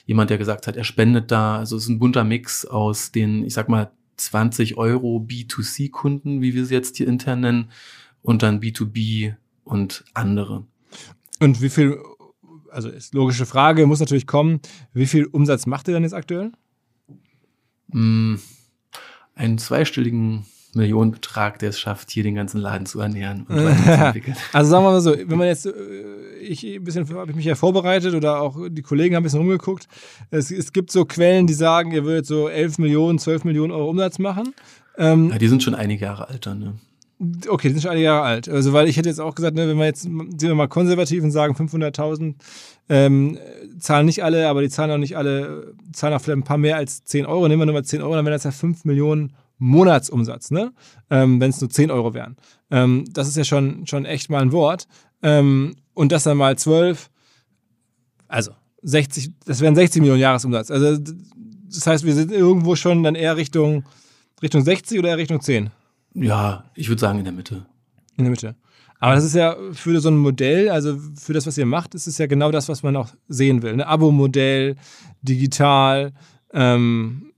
jemand, 0.04 0.30
der 0.30 0.38
gesagt 0.38 0.66
hat, 0.66 0.76
er 0.76 0.82
spendet 0.82 1.30
da. 1.30 1.58
Also 1.58 1.76
es 1.76 1.84
ist 1.84 1.90
ein 1.90 2.00
bunter 2.00 2.24
Mix 2.24 2.64
aus 2.64 3.12
den, 3.12 3.44
ich 3.44 3.54
sag 3.54 3.68
mal, 3.68 3.92
20 4.16 4.76
Euro 4.76 5.24
B2C-Kunden, 5.24 6.42
wie 6.42 6.54
wir 6.54 6.66
sie 6.66 6.74
jetzt 6.74 6.96
hier 6.96 7.06
intern 7.06 7.40
nennen, 7.40 7.70
und 8.22 8.42
dann 8.42 8.60
B2B 8.60 9.36
und 9.62 10.04
andere. 10.12 10.64
Und 11.40 11.62
wie 11.62 11.68
viel, 11.68 11.98
also 12.70 12.88
ist 12.88 13.14
logische 13.14 13.46
Frage, 13.46 13.86
muss 13.86 14.00
natürlich 14.00 14.26
kommen, 14.26 14.60
wie 14.92 15.06
viel 15.06 15.26
Umsatz 15.26 15.66
macht 15.66 15.88
ihr 15.88 15.94
dann 15.94 16.02
jetzt 16.02 16.14
aktuell? 16.14 16.52
Mm, 17.88 18.36
einen 19.34 19.58
zweistelligen 19.58 20.44
Millionenbetrag, 20.74 21.58
der 21.58 21.70
es 21.70 21.80
schafft, 21.80 22.10
hier 22.10 22.22
den 22.22 22.34
ganzen 22.34 22.60
Laden 22.60 22.86
zu 22.86 23.00
ernähren 23.00 23.46
und 23.48 23.56
weiterzuentwickeln. 23.56 24.36
Also 24.52 24.70
sagen 24.70 24.84
wir 24.84 24.90
mal 24.90 25.00
so, 25.00 25.16
wenn 25.16 25.38
man 25.38 25.46
jetzt, 25.46 25.66
äh, 25.66 25.72
ich 26.40 26.64
ein 26.64 26.84
bisschen, 26.84 27.08
habe 27.14 27.30
ich 27.30 27.36
mich 27.36 27.46
ja 27.46 27.54
vorbereitet 27.54 28.14
oder 28.14 28.40
auch 28.40 28.56
die 28.68 28.82
Kollegen 28.82 29.14
haben 29.14 29.22
ein 29.22 29.24
bisschen 29.24 29.40
rumgeguckt. 29.40 29.88
Es, 30.30 30.50
es 30.50 30.72
gibt 30.72 30.90
so 30.90 31.04
Quellen, 31.04 31.46
die 31.46 31.54
sagen, 31.54 31.92
ihr 31.92 32.04
würdet 32.04 32.26
so 32.26 32.48
11 32.48 32.78
Millionen, 32.78 33.18
12 33.18 33.44
Millionen 33.44 33.72
Euro 33.72 33.88
Umsatz 33.88 34.18
machen. 34.18 34.54
Ähm, 34.96 35.30
Ja, 35.30 35.38
die 35.38 35.48
sind 35.48 35.62
schon 35.62 35.74
einige 35.74 36.04
Jahre 36.04 36.28
alt 36.28 36.46
dann, 36.46 36.58
ne? 36.58 36.74
Okay, 37.20 37.68
die 37.68 37.74
sind 37.74 37.82
schon 37.82 37.90
einige 37.90 38.04
Jahre 38.04 38.22
alt. 38.22 38.48
Also, 38.48 38.72
weil 38.72 38.88
ich 38.88 38.96
hätte 38.96 39.08
jetzt 39.08 39.20
auch 39.20 39.34
gesagt, 39.34 39.56
ne, 39.56 39.66
wenn 39.68 39.76
wir 39.76 39.86
jetzt, 39.86 40.02
sind 40.02 40.40
wir 40.40 40.54
mal 40.54 40.68
konservativ 40.68 41.24
und 41.24 41.32
sagen 41.32 41.54
500.000, 41.54 42.34
ähm, 42.88 43.38
zahlen 43.80 44.06
nicht 44.06 44.22
alle, 44.22 44.48
aber 44.48 44.62
die 44.62 44.68
zahlen 44.68 44.92
auch 44.92 44.98
nicht 44.98 45.16
alle, 45.16 45.74
zahlen 45.92 46.14
auch 46.14 46.20
vielleicht 46.20 46.38
ein 46.38 46.44
paar 46.44 46.58
mehr 46.58 46.76
als 46.76 47.02
10 47.04 47.26
Euro. 47.26 47.48
Nehmen 47.48 47.62
wir 47.62 47.66
nur 47.66 47.74
mal 47.74 47.84
10 47.84 48.02
Euro, 48.02 48.14
dann 48.14 48.24
wären 48.24 48.34
das 48.34 48.44
ja 48.44 48.52
5 48.52 48.84
Millionen 48.84 49.32
Monatsumsatz, 49.58 50.52
ne? 50.52 50.72
Ähm, 51.10 51.40
wenn 51.40 51.50
es 51.50 51.60
nur 51.60 51.70
10 51.70 51.90
Euro 51.90 52.14
wären. 52.14 52.36
Ähm, 52.70 53.04
das 53.12 53.26
ist 53.26 53.36
ja 53.36 53.44
schon, 53.44 53.86
schon 53.86 54.04
echt 54.04 54.30
mal 54.30 54.40
ein 54.40 54.52
Wort. 54.52 54.86
Ähm, 55.22 55.74
und 55.94 56.12
das 56.12 56.22
dann 56.22 56.36
mal 56.36 56.56
12, 56.56 57.10
also 58.28 58.52
60, 58.82 59.32
das 59.44 59.60
wären 59.60 59.74
60 59.74 60.00
Millionen 60.00 60.20
Jahresumsatz. 60.20 60.70
Also, 60.70 60.96
das 60.96 61.86
heißt, 61.86 62.04
wir 62.04 62.14
sind 62.14 62.30
irgendwo 62.30 62.76
schon 62.76 63.02
dann 63.02 63.16
eher 63.16 63.36
Richtung, 63.36 63.84
Richtung 64.40 64.62
60 64.62 65.00
oder 65.00 65.08
eher 65.08 65.18
Richtung 65.18 65.40
10? 65.40 65.70
Ja, 66.22 66.64
ich 66.74 66.88
würde 66.88 67.00
sagen 67.00 67.18
in 67.18 67.24
der 67.24 67.32
Mitte. 67.32 67.66
In 68.16 68.24
der 68.24 68.30
Mitte. 68.30 68.56
Aber 69.00 69.14
das 69.14 69.24
ist 69.24 69.34
ja 69.34 69.56
für 69.72 70.00
so 70.00 70.08
ein 70.08 70.16
Modell, 70.16 70.70
also 70.70 70.98
für 71.16 71.32
das, 71.32 71.46
was 71.46 71.56
ihr 71.56 71.66
macht, 71.66 71.94
ist 71.94 72.08
es 72.08 72.18
ja 72.18 72.26
genau 72.26 72.50
das, 72.50 72.68
was 72.68 72.82
man 72.82 72.96
auch 72.96 73.10
sehen 73.28 73.62
will. 73.62 73.72
Ein 73.72 73.80
Abo-Modell, 73.80 74.74
digital, 75.22 76.12
ähm, 76.52 77.32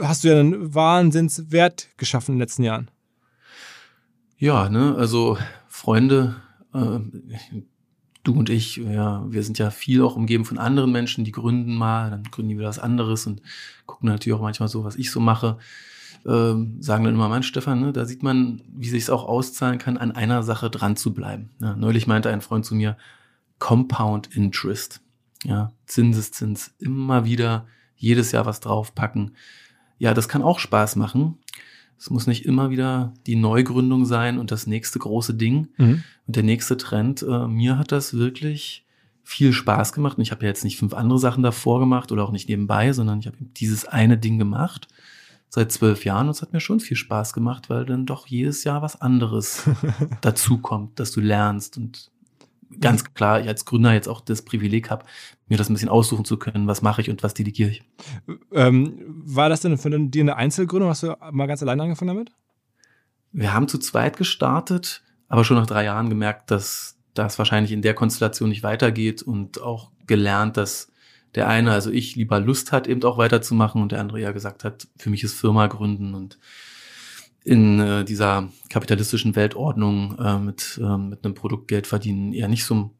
hast 0.00 0.22
du 0.22 0.28
ja 0.28 0.38
einen 0.38 0.74
Wahnsinnswert 0.74 1.88
geschaffen 1.96 2.32
in 2.32 2.36
den 2.36 2.42
letzten 2.42 2.62
Jahren. 2.62 2.90
Ja, 4.38 4.68
ne, 4.68 4.94
also 4.96 5.38
Freunde, 5.68 6.36
äh, 6.72 6.98
du 8.22 8.32
und 8.32 8.50
ich, 8.50 8.76
ja, 8.76 9.24
wir 9.28 9.42
sind 9.42 9.58
ja 9.58 9.70
viel 9.70 10.02
auch 10.02 10.16
umgeben 10.16 10.44
von 10.44 10.58
anderen 10.58 10.92
Menschen, 10.92 11.24
die 11.24 11.32
gründen 11.32 11.74
mal, 11.74 12.10
dann 12.10 12.24
gründen 12.24 12.50
die 12.50 12.58
wieder 12.58 12.68
was 12.68 12.78
anderes 12.78 13.26
und 13.26 13.42
gucken 13.86 14.08
natürlich 14.08 14.36
auch 14.36 14.42
manchmal 14.42 14.68
so, 14.68 14.84
was 14.84 14.96
ich 14.96 15.10
so 15.10 15.20
mache. 15.20 15.58
Ähm, 16.26 16.80
sagen 16.80 17.04
dann 17.04 17.14
immer, 17.14 17.28
mein 17.28 17.42
Stefan, 17.42 17.80
ne, 17.80 17.92
da 17.92 18.06
sieht 18.06 18.22
man, 18.22 18.62
wie 18.74 18.88
sich 18.88 19.02
es 19.04 19.10
auch 19.10 19.24
auszahlen 19.24 19.78
kann, 19.78 19.98
an 19.98 20.12
einer 20.12 20.42
Sache 20.42 20.70
dran 20.70 20.96
zu 20.96 21.12
bleiben. 21.12 21.50
Ja, 21.60 21.76
neulich 21.76 22.06
meinte 22.06 22.30
ein 22.30 22.40
Freund 22.40 22.64
zu 22.64 22.74
mir, 22.74 22.96
Compound 23.58 24.34
Interest. 24.34 25.00
Ja, 25.44 25.72
Zinseszins, 25.84 26.74
immer 26.78 27.26
wieder 27.26 27.66
jedes 27.96 28.32
Jahr 28.32 28.46
was 28.46 28.60
draufpacken. 28.60 29.36
Ja, 29.98 30.14
das 30.14 30.28
kann 30.28 30.42
auch 30.42 30.58
Spaß 30.58 30.96
machen. 30.96 31.38
Es 31.98 32.08
muss 32.10 32.26
nicht 32.26 32.46
immer 32.46 32.70
wieder 32.70 33.12
die 33.26 33.36
Neugründung 33.36 34.06
sein 34.06 34.38
und 34.38 34.50
das 34.50 34.66
nächste 34.66 34.98
große 34.98 35.34
Ding 35.34 35.68
mhm. 35.76 36.02
und 36.26 36.36
der 36.36 36.42
nächste 36.42 36.76
Trend. 36.78 37.22
Äh, 37.22 37.46
mir 37.46 37.78
hat 37.78 37.92
das 37.92 38.14
wirklich 38.14 38.84
viel 39.22 39.52
Spaß 39.52 39.92
gemacht. 39.92 40.18
Und 40.18 40.22
ich 40.22 40.30
habe 40.30 40.42
ja 40.42 40.48
jetzt 40.48 40.64
nicht 40.64 40.78
fünf 40.78 40.94
andere 40.94 41.18
Sachen 41.18 41.42
davor 41.42 41.80
gemacht 41.80 42.12
oder 42.12 42.24
auch 42.24 42.32
nicht 42.32 42.48
nebenbei, 42.48 42.92
sondern 42.92 43.20
ich 43.20 43.26
habe 43.26 43.38
dieses 43.40 43.86
eine 43.86 44.18
Ding 44.18 44.38
gemacht 44.38 44.88
seit 45.54 45.70
zwölf 45.70 46.04
Jahren 46.04 46.26
und 46.26 46.34
es 46.34 46.42
hat 46.42 46.52
mir 46.52 46.58
schon 46.58 46.80
viel 46.80 46.96
Spaß 46.96 47.32
gemacht, 47.32 47.70
weil 47.70 47.84
dann 47.84 48.06
doch 48.06 48.26
jedes 48.26 48.64
Jahr 48.64 48.82
was 48.82 49.00
anderes 49.00 49.62
dazu 50.20 50.58
kommt, 50.58 50.98
dass 50.98 51.12
du 51.12 51.20
lernst 51.20 51.76
und 51.76 52.10
ganz 52.80 53.14
klar 53.14 53.40
ich 53.40 53.46
als 53.46 53.64
Gründer 53.64 53.92
jetzt 53.92 54.08
auch 54.08 54.20
das 54.20 54.42
Privileg 54.42 54.90
habe, 54.90 55.04
mir 55.46 55.56
das 55.56 55.70
ein 55.70 55.74
bisschen 55.74 55.88
aussuchen 55.88 56.24
zu 56.24 56.38
können, 56.38 56.66
was 56.66 56.82
mache 56.82 57.02
ich 57.02 57.08
und 57.08 57.22
was 57.22 57.34
delegiere 57.34 57.70
ich. 57.70 57.84
Ähm, 58.50 58.98
war 59.06 59.48
das 59.48 59.60
denn 59.60 59.78
für 59.78 59.90
dir 59.90 60.22
eine 60.22 60.34
Einzelgründung? 60.34 60.90
Hast 60.90 61.04
du 61.04 61.14
mal 61.30 61.46
ganz 61.46 61.62
alleine 61.62 61.84
angefangen 61.84 62.08
damit? 62.08 62.32
Wir 63.30 63.54
haben 63.54 63.68
zu 63.68 63.78
zweit 63.78 64.16
gestartet, 64.16 65.04
aber 65.28 65.44
schon 65.44 65.56
nach 65.56 65.66
drei 65.66 65.84
Jahren 65.84 66.08
gemerkt, 66.08 66.50
dass 66.50 66.98
das 67.14 67.38
wahrscheinlich 67.38 67.70
in 67.70 67.82
der 67.82 67.94
Konstellation 67.94 68.48
nicht 68.48 68.64
weitergeht 68.64 69.22
und 69.22 69.62
auch 69.62 69.92
gelernt, 70.08 70.56
dass 70.56 70.90
der 71.34 71.48
eine, 71.48 71.72
also 71.72 71.90
ich, 71.90 72.16
lieber 72.16 72.40
Lust 72.40 72.72
hat, 72.72 72.86
eben 72.86 73.02
auch 73.04 73.18
weiterzumachen 73.18 73.82
und 73.82 73.92
der 73.92 74.00
andere 74.00 74.20
ja 74.20 74.32
gesagt 74.32 74.64
hat, 74.64 74.86
für 74.96 75.10
mich 75.10 75.24
ist 75.24 75.34
Firma 75.34 75.66
gründen 75.66 76.14
und 76.14 76.38
in 77.44 77.78
äh, 77.78 78.04
dieser 78.04 78.48
kapitalistischen 78.70 79.36
Weltordnung 79.36 80.18
äh, 80.18 80.38
mit, 80.38 80.80
äh, 80.82 80.96
mit 80.96 81.24
einem 81.24 81.34
Produkt 81.34 81.68
Geld 81.68 81.86
verdienen 81.86 82.32
eher 82.32 82.48
nicht 82.48 82.64
so 82.64 82.90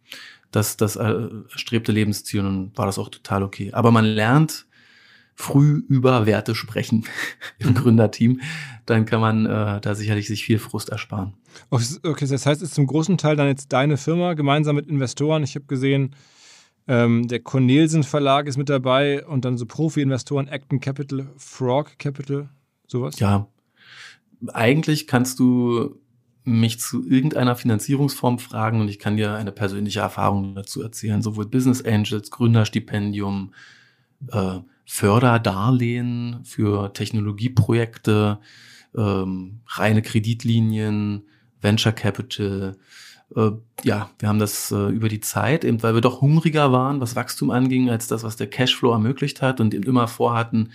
das, 0.51 0.77
das 0.77 0.95
erstrebte 0.95 1.91
Lebensziel 1.91 2.47
und 2.47 2.79
war 2.79 2.87
das 2.87 2.99
auch 2.99 3.09
total 3.09 3.43
okay. 3.43 3.73
Aber 3.73 3.91
man 3.91 4.05
lernt 4.05 4.67
früh 5.35 5.83
über 5.89 6.27
Werte 6.27 6.55
sprechen 6.55 7.05
im 7.59 7.71
mhm. 7.71 7.75
Gründerteam, 7.75 8.41
dann 8.87 9.07
kann 9.07 9.21
man 9.21 9.47
äh, 9.47 9.81
da 9.81 9.95
sicherlich 9.95 10.29
sich 10.29 10.45
viel 10.45 10.59
Frust 10.59 10.91
ersparen. 10.91 11.35
Okay, 11.71 12.27
das 12.27 12.47
heißt, 12.47 12.63
es 12.63 12.69
ist 12.69 12.75
zum 12.75 12.87
großen 12.87 13.19
Teil 13.19 13.37
dann 13.37 13.49
jetzt 13.49 13.73
deine 13.73 13.97
Firma 13.97 14.35
gemeinsam 14.35 14.77
mit 14.77 14.87
Investoren. 14.87 15.43
Ich 15.43 15.55
habe 15.57 15.67
gesehen, 15.67 16.15
ähm, 16.87 17.29
der 17.29 17.41
Cornelsen 17.41 18.03
Verlag 18.03 18.47
ist 18.47 18.57
mit 18.57 18.69
dabei 18.69 19.27
und 19.27 19.45
dann 19.45 19.57
so 19.57 19.67
Profi-Investoren, 19.67 20.49
Acton 20.49 20.81
Capital, 20.81 21.31
Frog 21.37 21.99
Capital, 21.99 22.51
sowas. 22.87 23.19
Ja, 23.19 23.49
eigentlich 24.53 25.07
kannst 25.07 25.39
du 25.39 26.01
mich 26.45 26.79
zu 26.79 27.07
irgendeiner 27.09 27.57
Finanzierungsform 27.57 28.39
fragen 28.39 28.81
und 28.81 28.89
ich 28.89 28.99
kann 28.99 29.17
dir 29.17 29.35
eine 29.35 29.53
persönliche 29.53 30.01
Erfahrung 30.01 30.55
dazu 30.55 30.83
erzählen. 30.83 31.23
Sowohl 31.23 31.47
Business 31.47 31.83
Angels, 31.83 32.31
Gründerstipendium, 32.31 33.55
äh, 34.31 34.59
Förderdarlehen 34.85 36.45
für 36.45 36.93
Technologieprojekte, 36.93 38.41
ähm, 38.95 39.61
reine 39.67 40.03
Kreditlinien, 40.03 41.23
Venture 41.63 41.93
Capital. 41.93 42.77
Äh, 43.37 43.51
ja, 43.83 44.11
wir 44.19 44.29
haben 44.29 44.39
das 44.39 44.71
äh, 44.71 44.89
über 44.89 45.09
die 45.09 45.21
Zeit, 45.21 45.65
eben 45.65 45.83
weil 45.83 45.95
wir 45.95 46.01
doch 46.01 46.21
hungriger 46.21 46.73
waren, 46.73 47.01
was 47.01 47.17
Wachstum 47.17 47.51
anging, 47.51 47.91
als 47.91 48.07
das, 48.07 48.23
was 48.23 48.37
der 48.37 48.49
Cashflow 48.49 48.93
ermöglicht 48.93 49.43
hat 49.43 49.61
und 49.61 49.75
eben 49.75 49.85
immer 49.85 50.09
vorhatten, 50.09 50.71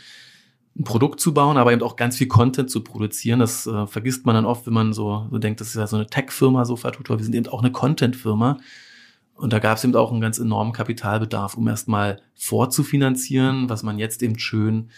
ein 0.77 0.83
Produkt 0.83 1.19
zu 1.19 1.33
bauen, 1.33 1.57
aber 1.57 1.73
eben 1.73 1.81
auch 1.81 1.95
ganz 1.95 2.17
viel 2.17 2.27
Content 2.27 2.69
zu 2.69 2.83
produzieren. 2.83 3.39
Das 3.39 3.67
äh, 3.67 3.87
vergisst 3.87 4.25
man 4.25 4.35
dann 4.35 4.45
oft, 4.45 4.65
wenn 4.65 4.73
man 4.73 4.93
so, 4.93 5.27
so 5.29 5.37
denkt, 5.37 5.61
das 5.61 5.69
ist 5.69 5.75
ja 5.75 5.87
so 5.87 5.97
eine 5.97 6.07
Tech-Firma, 6.07 6.65
so 6.65 6.75
Tutor. 6.75 7.17
Wir 7.17 7.25
sind 7.25 7.35
eben 7.35 7.47
auch 7.47 7.61
eine 7.61 7.71
Content-Firma. 7.71 8.57
Und 9.33 9.53
da 9.53 9.59
gab 9.59 9.77
es 9.77 9.83
eben 9.85 9.95
auch 9.95 10.11
einen 10.11 10.21
ganz 10.21 10.37
enormen 10.37 10.73
Kapitalbedarf, 10.73 11.55
um 11.55 11.67
erstmal 11.67 12.21
vorzufinanzieren, 12.35 13.69
was 13.69 13.83
man 13.83 13.97
jetzt 13.97 14.21
eben 14.21 14.37
schön 14.37 14.89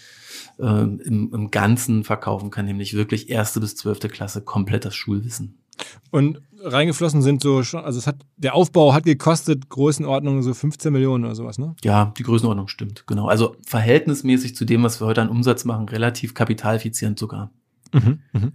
äh, 0.57 0.65
im, 0.65 1.31
im 1.31 1.51
Ganzen 1.51 2.03
verkaufen 2.03 2.49
kann, 2.49 2.65
nämlich 2.65 2.95
wirklich 2.95 3.29
erste 3.29 3.59
bis 3.59 3.75
zwölfte 3.75 4.09
Klasse 4.09 4.41
komplett 4.41 4.85
das 4.85 4.95
Schulwissen. 4.95 5.60
Und 6.09 6.41
reingeflossen 6.63 7.21
sind 7.21 7.41
so 7.41 7.63
schon, 7.63 7.83
also 7.83 7.97
es 7.97 8.07
hat, 8.07 8.17
der 8.37 8.55
Aufbau 8.55 8.93
hat 8.93 9.03
gekostet 9.03 9.69
Größenordnung 9.69 10.43
so 10.43 10.53
15 10.53 10.91
Millionen 10.91 11.25
oder 11.25 11.35
sowas, 11.35 11.57
ne? 11.57 11.75
Ja, 11.83 12.13
die 12.17 12.23
Größenordnung 12.23 12.67
stimmt, 12.67 13.05
genau. 13.07 13.27
Also 13.27 13.55
verhältnismäßig 13.65 14.55
zu 14.55 14.65
dem, 14.65 14.83
was 14.83 15.01
wir 15.01 15.07
heute 15.07 15.21
an 15.21 15.29
Umsatz 15.29 15.65
machen, 15.65 15.89
relativ 15.89 16.33
kapitaleffizient 16.33 17.17
sogar. 17.17 17.51
Mhm, 17.93 18.19
mhm. 18.33 18.51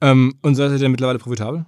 Ähm, 0.00 0.34
und 0.42 0.54
seid 0.54 0.72
ihr 0.72 0.78
denn 0.78 0.90
mittlerweile 0.90 1.18
profitabel? 1.18 1.66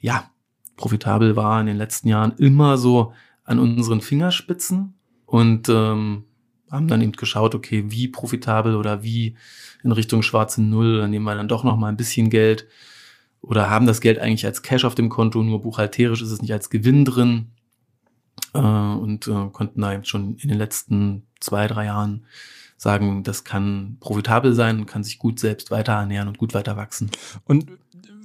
Ja, 0.00 0.30
profitabel 0.76 1.36
war 1.36 1.60
in 1.60 1.66
den 1.66 1.76
letzten 1.76 2.08
Jahren 2.08 2.32
immer 2.38 2.78
so 2.78 3.12
an 3.44 3.58
unseren 3.58 4.00
Fingerspitzen 4.00 4.94
und 5.26 5.68
ähm, 5.68 6.24
haben 6.70 6.88
dann 6.88 7.02
eben 7.02 7.12
geschaut, 7.12 7.54
okay, 7.54 7.84
wie 7.88 8.08
profitabel 8.08 8.76
oder 8.76 9.02
wie 9.02 9.36
in 9.82 9.92
Richtung 9.92 10.22
schwarze 10.22 10.62
Null, 10.62 10.98
dann 10.98 11.10
nehmen 11.10 11.24
wir 11.24 11.34
dann 11.34 11.48
doch 11.48 11.64
noch 11.64 11.76
mal 11.76 11.88
ein 11.88 11.96
bisschen 11.96 12.30
Geld 12.30 12.66
oder 13.42 13.70
haben 13.70 13.86
das 13.86 14.00
Geld 14.00 14.18
eigentlich 14.18 14.46
als 14.46 14.62
Cash 14.62 14.84
auf 14.84 14.94
dem 14.94 15.08
Konto, 15.08 15.42
nur 15.42 15.62
buchhalterisch 15.62 16.22
ist 16.22 16.30
es 16.30 16.42
nicht 16.42 16.52
als 16.52 16.70
Gewinn 16.70 17.04
drin 17.04 17.46
äh, 18.54 18.58
und 18.58 19.26
äh, 19.26 19.48
konnten 19.52 19.80
da 19.80 19.94
eben 19.94 20.04
schon 20.04 20.36
in 20.36 20.48
den 20.48 20.58
letzten 20.58 21.26
zwei, 21.40 21.66
drei 21.66 21.86
Jahren 21.86 22.26
sagen, 22.76 23.22
das 23.22 23.44
kann 23.44 23.98
profitabel 24.00 24.54
sein 24.54 24.86
kann 24.86 25.04
sich 25.04 25.18
gut 25.18 25.38
selbst 25.38 25.70
weiter 25.70 25.92
ernähren 25.92 26.28
und 26.28 26.38
gut 26.38 26.54
weiter 26.54 26.76
wachsen. 26.76 27.10
Und 27.44 27.66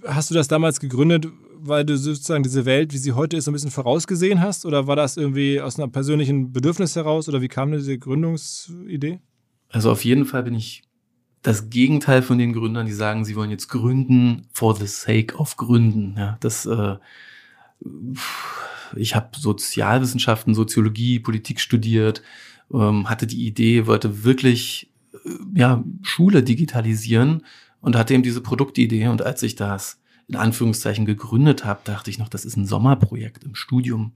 hast 0.06 0.30
du 0.30 0.34
das 0.34 0.48
damals 0.48 0.80
gegründet, 0.80 1.28
weil 1.58 1.84
du 1.84 1.98
sozusagen 1.98 2.44
diese 2.44 2.66
Welt, 2.66 2.94
wie 2.94 2.98
sie 2.98 3.14
heute 3.14 3.36
ist, 3.36 3.48
ein 3.48 3.54
bisschen 3.54 3.72
vorausgesehen 3.72 4.42
hast? 4.42 4.66
Oder 4.66 4.88
war 4.88 4.96
das 4.96 5.18
irgendwie 5.18 5.60
aus 5.60 5.80
einem 5.80 5.92
persönlichen 5.92 6.54
Bedürfnis 6.54 6.96
heraus? 6.96 7.28
Oder 7.28 7.42
wie 7.42 7.48
kam 7.48 7.72
diese 7.72 7.98
Gründungsidee? 7.98 9.20
Also 9.70 9.92
auf 9.92 10.06
jeden 10.06 10.26
Fall 10.26 10.44
bin 10.44 10.54
ich 10.54 10.84
das 11.46 11.70
Gegenteil 11.70 12.24
von 12.24 12.40
den 12.40 12.54
Gründern, 12.54 12.88
die 12.88 12.92
sagen, 12.92 13.24
sie 13.24 13.36
wollen 13.36 13.52
jetzt 13.52 13.68
gründen 13.68 14.48
for 14.52 14.76
the 14.76 14.88
sake 14.88 15.36
of 15.36 15.58
Gründen. 15.58 16.16
Ja, 16.18 16.38
das, 16.40 16.66
äh, 16.66 16.96
ich 18.96 19.16
habe 19.16 19.30
Sozialwissenschaften, 19.38 20.56
Soziologie, 20.56 21.20
Politik 21.20 21.60
studiert, 21.60 22.24
ähm, 22.74 23.08
hatte 23.08 23.28
die 23.28 23.46
Idee, 23.46 23.86
wollte 23.86 24.24
wirklich 24.24 24.92
äh, 25.14 25.30
ja 25.54 25.84
Schule 26.02 26.42
digitalisieren 26.42 27.46
und 27.80 27.96
hatte 27.96 28.16
eben 28.16 28.24
diese 28.24 28.42
Produktidee. 28.42 29.08
Und 29.08 29.22
als 29.22 29.44
ich 29.44 29.56
das 29.56 30.02
in 30.28 30.38
Anführungszeichen 30.38 31.06
gegründet 31.06 31.64
habe, 31.64 31.82
dachte 31.84 32.10
ich 32.10 32.18
noch, 32.18 32.30
das 32.30 32.46
ist 32.46 32.58
ein 32.58 32.66
Sommerprojekt 32.66 33.44
im 33.44 33.54
Studium 33.54 34.14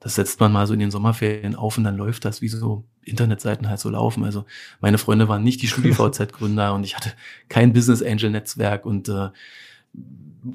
das 0.00 0.14
setzt 0.14 0.38
man 0.40 0.52
mal 0.52 0.66
so 0.66 0.74
in 0.74 0.80
den 0.80 0.90
Sommerferien 0.90 1.54
auf 1.54 1.76
und 1.76 1.84
dann 1.84 1.96
läuft 1.96 2.24
das, 2.24 2.40
wie 2.40 2.48
so 2.48 2.84
Internetseiten 3.04 3.68
halt 3.68 3.80
so 3.80 3.90
laufen. 3.90 4.24
Also 4.24 4.44
meine 4.80 4.98
Freunde 4.98 5.28
waren 5.28 5.42
nicht 5.42 5.62
die 5.62 5.68
StudiVZ-Gründer 5.68 6.74
und 6.74 6.84
ich 6.84 6.96
hatte 6.96 7.12
kein 7.48 7.72
Business 7.72 8.02
Angel-Netzwerk 8.02 8.86
und 8.86 9.08
äh, 9.08 9.30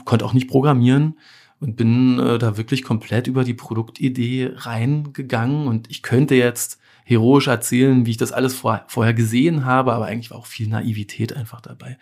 konnte 0.05 0.25
auch 0.25 0.33
nicht 0.33 0.47
programmieren 0.47 1.19
und 1.59 1.75
bin 1.75 2.19
äh, 2.19 2.37
da 2.37 2.57
wirklich 2.57 2.83
komplett 2.83 3.27
über 3.27 3.43
die 3.43 3.53
Produktidee 3.53 4.51
reingegangen 4.55 5.67
und 5.67 5.89
ich 5.89 6.03
könnte 6.03 6.35
jetzt 6.35 6.79
heroisch 7.05 7.47
erzählen, 7.47 8.05
wie 8.05 8.11
ich 8.11 8.17
das 8.17 8.31
alles 8.31 8.55
vor, 8.55 8.85
vorher 8.87 9.13
gesehen 9.13 9.65
habe, 9.65 9.93
aber 9.93 10.05
eigentlich 10.05 10.31
war 10.31 10.37
auch 10.37 10.45
viel 10.45 10.67
Naivität 10.67 11.35
einfach 11.35 11.59
dabei. 11.59 11.97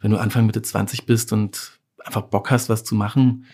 Wenn 0.00 0.12
du 0.12 0.18
Anfang 0.18 0.46
Mitte 0.46 0.62
20 0.62 1.06
bist 1.06 1.32
und 1.32 1.78
einfach 2.04 2.22
Bock 2.22 2.50
hast, 2.50 2.68
was 2.68 2.84
zu 2.84 2.94
machen, 2.94 3.46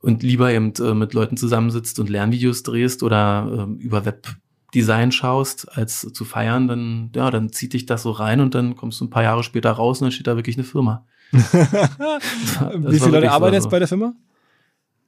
und 0.00 0.22
lieber 0.22 0.50
eben 0.52 0.72
äh, 0.80 0.94
mit 0.94 1.14
Leuten 1.14 1.36
zusammensitzt 1.36 1.98
und 1.98 2.08
Lernvideos 2.08 2.62
drehst 2.62 3.02
oder 3.02 3.68
äh, 3.68 3.82
über 3.82 4.04
Webdesign 4.04 5.12
schaust, 5.12 5.76
als 5.76 6.00
zu 6.12 6.24
feiern, 6.24 6.68
dann, 6.68 7.10
ja, 7.14 7.30
dann 7.30 7.52
zieht 7.52 7.74
dich 7.74 7.86
das 7.86 8.02
so 8.02 8.10
rein 8.10 8.40
und 8.40 8.54
dann 8.54 8.76
kommst 8.76 9.00
du 9.00 9.04
ein 9.04 9.10
paar 9.10 9.22
Jahre 9.22 9.42
später 9.42 9.70
raus 9.72 10.00
und 10.00 10.06
dann 10.06 10.12
steht 10.12 10.26
da 10.26 10.36
wirklich 10.36 10.56
eine 10.56 10.64
Firma. 10.64 11.06
wie 11.32 12.98
viele 12.98 13.10
Leute 13.12 13.30
arbeiten 13.30 13.54
jetzt 13.54 13.70
bei 13.70 13.78
der 13.78 13.88
Firma? 13.88 14.14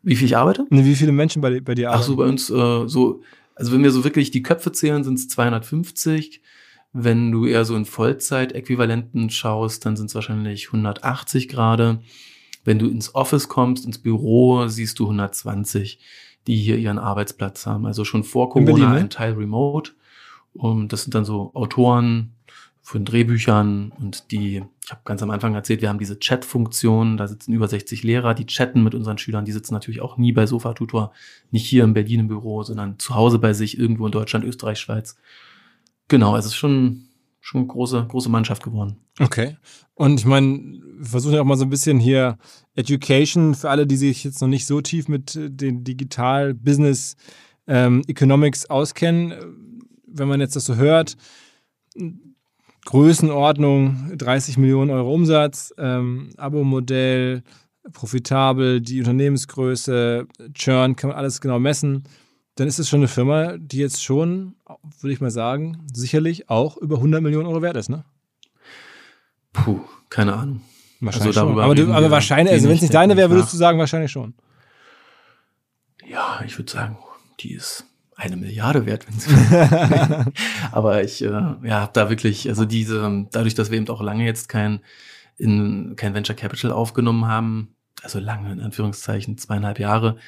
Wie 0.02 0.16
viel 0.16 0.26
ich 0.26 0.36
arbeite? 0.36 0.66
Nee, 0.70 0.84
wie 0.84 0.94
viele 0.94 1.12
Menschen 1.12 1.40
bei, 1.42 1.60
bei 1.60 1.74
dir 1.74 1.90
arbeiten? 1.90 2.02
Ach 2.02 2.06
so, 2.06 2.16
bei 2.16 2.24
uns 2.24 2.50
äh, 2.50 2.88
so, 2.88 3.22
also 3.54 3.72
wenn 3.72 3.82
wir 3.82 3.92
so 3.92 4.04
wirklich 4.04 4.30
die 4.30 4.42
Köpfe 4.42 4.72
zählen, 4.72 5.04
sind 5.04 5.18
es 5.18 5.28
250. 5.28 6.42
Wenn 6.92 7.32
du 7.32 7.46
eher 7.46 7.64
so 7.64 7.74
in 7.74 7.86
Vollzeit-Äquivalenten 7.86 9.30
schaust, 9.30 9.86
dann 9.86 9.96
sind 9.96 10.06
es 10.06 10.14
wahrscheinlich 10.14 10.66
180 10.66 11.48
gerade. 11.48 12.00
Wenn 12.64 12.78
du 12.78 12.88
ins 12.88 13.14
Office 13.14 13.48
kommst, 13.48 13.84
ins 13.86 13.98
Büro, 13.98 14.68
siehst 14.68 14.98
du 14.98 15.04
120, 15.04 15.98
die 16.46 16.56
hier 16.56 16.78
ihren 16.78 16.98
Arbeitsplatz 16.98 17.66
haben. 17.66 17.86
Also 17.86 18.04
schon 18.04 18.24
vor 18.24 18.50
Corona 18.50 18.72
Berlin, 18.72 18.90
ne? 18.90 18.96
ein 18.96 19.10
Teil 19.10 19.32
remote 19.32 19.92
Und 20.52 20.92
das 20.92 21.02
sind 21.02 21.14
dann 21.14 21.24
so 21.24 21.50
Autoren 21.54 22.32
von 22.82 23.04
Drehbüchern 23.04 23.92
und 24.00 24.32
die, 24.32 24.64
ich 24.84 24.90
habe 24.90 25.02
ganz 25.04 25.22
am 25.22 25.30
Anfang 25.30 25.54
erzählt, 25.54 25.82
wir 25.82 25.88
haben 25.88 26.00
diese 26.00 26.18
Chat-Funktion, 26.18 27.16
da 27.16 27.28
sitzen 27.28 27.52
über 27.52 27.68
60 27.68 28.02
Lehrer, 28.02 28.34
die 28.34 28.44
chatten 28.44 28.82
mit 28.82 28.96
unseren 28.96 29.18
Schülern, 29.18 29.44
die 29.44 29.52
sitzen 29.52 29.72
natürlich 29.72 30.00
auch 30.00 30.16
nie 30.16 30.32
bei 30.32 30.46
Sofa 30.46 30.74
Tutor, 30.74 31.12
nicht 31.52 31.64
hier 31.64 31.84
in 31.84 31.94
Berlin 31.94 32.20
im 32.20 32.28
Büro, 32.28 32.64
sondern 32.64 32.98
zu 32.98 33.14
Hause 33.14 33.38
bei 33.38 33.52
sich, 33.52 33.78
irgendwo 33.78 34.06
in 34.06 34.12
Deutschland, 34.12 34.44
Österreich, 34.44 34.80
Schweiz. 34.80 35.16
Genau, 36.08 36.34
also 36.34 36.46
es 36.46 36.52
ist 36.54 36.58
schon, 36.58 37.04
schon 37.42 37.62
eine 37.62 37.68
große, 37.68 38.06
große 38.08 38.30
Mannschaft 38.30 38.62
geworden. 38.62 38.96
Okay. 39.18 39.56
Und 39.94 40.20
ich 40.20 40.26
meine, 40.26 40.80
wir 40.98 41.06
versuchen 41.06 41.34
ja 41.34 41.42
auch 41.42 41.46
mal 41.46 41.56
so 41.56 41.64
ein 41.64 41.70
bisschen 41.70 41.98
hier 41.98 42.38
Education 42.76 43.54
für 43.54 43.68
alle, 43.68 43.86
die 43.86 43.96
sich 43.96 44.24
jetzt 44.24 44.40
noch 44.40 44.48
nicht 44.48 44.64
so 44.64 44.80
tief 44.80 45.08
mit 45.08 45.34
äh, 45.36 45.50
den 45.50 45.84
Digital 45.84 46.54
Business 46.54 47.16
ähm, 47.66 48.02
Economics 48.06 48.66
auskennen. 48.70 49.34
Wenn 50.06 50.28
man 50.28 50.40
jetzt 50.40 50.54
das 50.54 50.64
so 50.64 50.76
hört, 50.76 51.16
Größenordnung 52.84 54.16
30 54.16 54.56
Millionen 54.56 54.90
Euro 54.90 55.12
Umsatz, 55.12 55.74
ähm, 55.78 56.30
Abo-Modell, 56.36 57.42
profitabel, 57.92 58.80
die 58.80 59.00
Unternehmensgröße, 59.00 60.26
Churn, 60.54 60.94
kann 60.94 61.08
man 61.10 61.16
alles 61.16 61.40
genau 61.40 61.58
messen. 61.58 62.04
Dann 62.56 62.68
ist 62.68 62.78
es 62.78 62.88
schon 62.88 63.00
eine 63.00 63.08
Firma, 63.08 63.56
die 63.56 63.78
jetzt 63.78 64.02
schon, 64.02 64.56
würde 65.00 65.12
ich 65.12 65.20
mal 65.20 65.30
sagen, 65.30 65.86
sicherlich 65.92 66.50
auch 66.50 66.76
über 66.76 66.96
100 66.96 67.22
Millionen 67.22 67.46
Euro 67.46 67.62
wert 67.62 67.76
ist, 67.76 67.88
ne? 67.88 68.04
Puh, 69.52 69.80
keine 70.10 70.34
Ahnung. 70.34 70.62
Wahrscheinlich 71.00 71.36
also 71.36 71.46
darüber 71.46 71.64
aber, 71.64 71.74
du, 71.74 71.92
aber 71.92 72.10
wahrscheinlich, 72.10 72.52
also 72.52 72.68
wenn 72.68 72.76
es 72.76 72.82
nicht 72.82 72.94
deine 72.94 73.16
wäre, 73.16 73.30
würdest 73.30 73.52
du 73.52 73.56
sagen, 73.56 73.78
wahrscheinlich 73.78 74.12
schon. 74.12 74.34
Ja, 76.06 76.42
ich 76.46 76.58
würde 76.58 76.70
sagen, 76.70 76.98
die 77.40 77.54
ist 77.54 77.86
eine 78.14 78.36
Milliarde 78.36 78.86
wert, 78.86 79.06
wenn 79.08 79.18
sie. 79.18 80.32
aber 80.72 81.02
ich 81.02 81.22
äh, 81.22 81.26
ja, 81.26 81.80
habe 81.80 81.90
da 81.92 82.08
wirklich, 82.08 82.48
also 82.48 82.64
diese, 82.64 83.26
dadurch, 83.32 83.54
dass 83.54 83.70
wir 83.70 83.78
eben 83.78 83.88
auch 83.88 84.02
lange 84.02 84.24
jetzt 84.24 84.48
kein, 84.48 84.80
in, 85.38 85.96
kein 85.96 86.14
Venture 86.14 86.36
Capital 86.36 86.70
aufgenommen 86.70 87.26
haben, 87.26 87.74
also 88.02 88.20
lange 88.20 88.52
in 88.52 88.60
Anführungszeichen, 88.60 89.38
zweieinhalb 89.38 89.78
Jahre, 89.78 90.18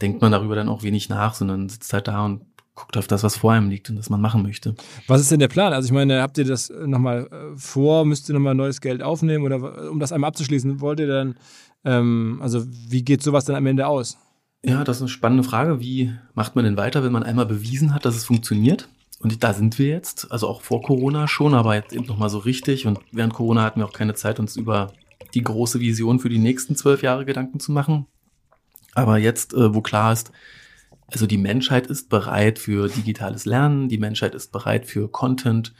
denkt 0.00 0.20
man 0.20 0.32
darüber 0.32 0.54
dann 0.54 0.68
auch 0.68 0.82
wenig 0.82 1.08
nach, 1.08 1.34
sondern 1.34 1.68
sitzt 1.68 1.92
halt 1.92 2.08
da 2.08 2.24
und 2.24 2.42
guckt 2.74 2.96
auf 2.96 3.06
das, 3.06 3.22
was 3.22 3.36
vor 3.36 3.52
einem 3.52 3.70
liegt 3.70 3.88
und 3.90 3.96
das 3.96 4.10
man 4.10 4.20
machen 4.20 4.42
möchte. 4.42 4.74
Was 5.08 5.20
ist 5.20 5.30
denn 5.30 5.40
der 5.40 5.48
Plan? 5.48 5.72
Also 5.72 5.86
ich 5.86 5.92
meine, 5.92 6.20
habt 6.20 6.36
ihr 6.38 6.44
das 6.44 6.70
nochmal 6.70 7.26
äh, 7.32 7.56
vor, 7.56 8.04
müsst 8.04 8.28
ihr 8.28 8.34
nochmal 8.34 8.54
neues 8.54 8.80
Geld 8.80 9.02
aufnehmen 9.02 9.44
oder 9.44 9.90
um 9.90 9.98
das 9.98 10.12
einmal 10.12 10.28
abzuschließen, 10.28 10.80
wollt 10.80 11.00
ihr 11.00 11.06
dann, 11.06 11.36
ähm, 11.84 12.38
also 12.42 12.64
wie 12.66 13.02
geht 13.02 13.22
sowas 13.22 13.46
dann 13.46 13.56
am 13.56 13.66
Ende 13.66 13.86
aus? 13.86 14.18
Ja, 14.62 14.84
das 14.84 14.96
ist 14.96 15.02
eine 15.02 15.08
spannende 15.08 15.44
Frage. 15.44 15.80
Wie 15.80 16.12
macht 16.34 16.54
man 16.54 16.64
denn 16.64 16.76
weiter, 16.76 17.02
wenn 17.02 17.12
man 17.12 17.22
einmal 17.22 17.46
bewiesen 17.46 17.94
hat, 17.94 18.04
dass 18.04 18.16
es 18.16 18.24
funktioniert? 18.24 18.88
Und 19.20 19.42
da 19.42 19.54
sind 19.54 19.78
wir 19.78 19.86
jetzt, 19.86 20.30
also 20.30 20.46
auch 20.46 20.60
vor 20.60 20.82
Corona 20.82 21.26
schon, 21.28 21.54
aber 21.54 21.74
jetzt 21.74 21.94
eben 21.94 22.06
nochmal 22.06 22.28
so 22.28 22.38
richtig. 22.38 22.86
Und 22.86 22.98
während 23.12 23.32
Corona 23.32 23.62
hatten 23.62 23.80
wir 23.80 23.86
auch 23.86 23.92
keine 23.92 24.14
Zeit, 24.14 24.38
uns 24.38 24.56
über 24.56 24.92
die 25.34 25.42
große 25.42 25.80
Vision 25.80 26.18
für 26.18 26.28
die 26.28 26.38
nächsten 26.38 26.76
zwölf 26.76 27.02
Jahre 27.02 27.24
Gedanken 27.24 27.60
zu 27.60 27.72
machen. 27.72 28.06
Aber 28.96 29.18
jetzt, 29.18 29.52
äh, 29.52 29.74
wo 29.74 29.82
klar 29.82 30.12
ist, 30.12 30.32
also 31.12 31.26
die 31.26 31.36
Menschheit 31.36 31.86
ist 31.86 32.08
bereit 32.08 32.58
für 32.58 32.88
digitales 32.88 33.44
Lernen, 33.44 33.88
die 33.88 33.98
Menschheit 33.98 34.34
ist 34.34 34.50
bereit 34.52 34.86
für 34.86 35.08
Content, 35.08 35.74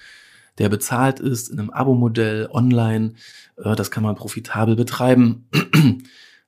der 0.58 0.68
bezahlt 0.68 1.18
ist 1.18 1.48
in 1.48 1.58
einem 1.58 1.70
Abo-Modell 1.70 2.48
online. 2.52 3.14
Äh, 3.56 3.74
das 3.74 3.90
kann 3.90 4.02
man 4.02 4.16
profitabel 4.16 4.76
betreiben. 4.76 5.48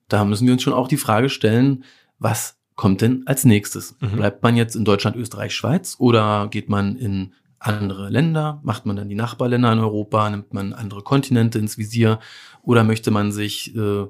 da 0.08 0.26
müssen 0.26 0.46
wir 0.46 0.52
uns 0.52 0.62
schon 0.62 0.74
auch 0.74 0.88
die 0.88 0.98
Frage 0.98 1.30
stellen, 1.30 1.84
was 2.18 2.58
kommt 2.74 3.00
denn 3.00 3.22
als 3.26 3.46
nächstes? 3.46 3.96
Mhm. 4.00 4.16
Bleibt 4.16 4.42
man 4.42 4.54
jetzt 4.54 4.76
in 4.76 4.84
Deutschland, 4.84 5.16
Österreich, 5.16 5.54
Schweiz 5.54 5.96
oder 5.98 6.48
geht 6.50 6.68
man 6.68 6.96
in 6.96 7.32
andere 7.58 8.10
Länder? 8.10 8.60
Macht 8.62 8.84
man 8.84 8.96
dann 8.96 9.08
die 9.08 9.14
Nachbarländer 9.14 9.72
in 9.72 9.78
Europa? 9.78 10.28
Nimmt 10.28 10.52
man 10.52 10.74
andere 10.74 11.02
Kontinente 11.02 11.58
ins 11.58 11.78
Visier? 11.78 12.20
Oder 12.62 12.84
möchte 12.84 13.10
man 13.10 13.32
sich 13.32 13.74
äh, 13.74 14.06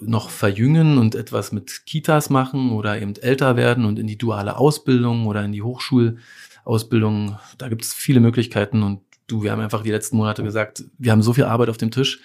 noch 0.00 0.30
verjüngen 0.30 0.98
und 0.98 1.14
etwas 1.14 1.52
mit 1.52 1.86
Kitas 1.86 2.30
machen 2.30 2.72
oder 2.72 3.00
eben 3.00 3.16
älter 3.16 3.56
werden 3.56 3.84
und 3.84 3.98
in 3.98 4.06
die 4.06 4.18
duale 4.18 4.56
Ausbildung 4.56 5.26
oder 5.26 5.44
in 5.44 5.52
die 5.52 5.62
Hochschulausbildung. 5.62 7.38
Da 7.58 7.68
gibt 7.68 7.84
es 7.84 7.94
viele 7.94 8.20
Möglichkeiten 8.20 8.82
und 8.82 9.00
du, 9.26 9.42
wir 9.42 9.52
haben 9.52 9.60
einfach 9.60 9.82
die 9.82 9.90
letzten 9.90 10.16
Monate 10.16 10.42
gesagt, 10.42 10.84
wir 10.98 11.12
haben 11.12 11.22
so 11.22 11.32
viel 11.32 11.44
Arbeit 11.44 11.68
auf 11.68 11.76
dem 11.76 11.90
Tisch. 11.90 12.20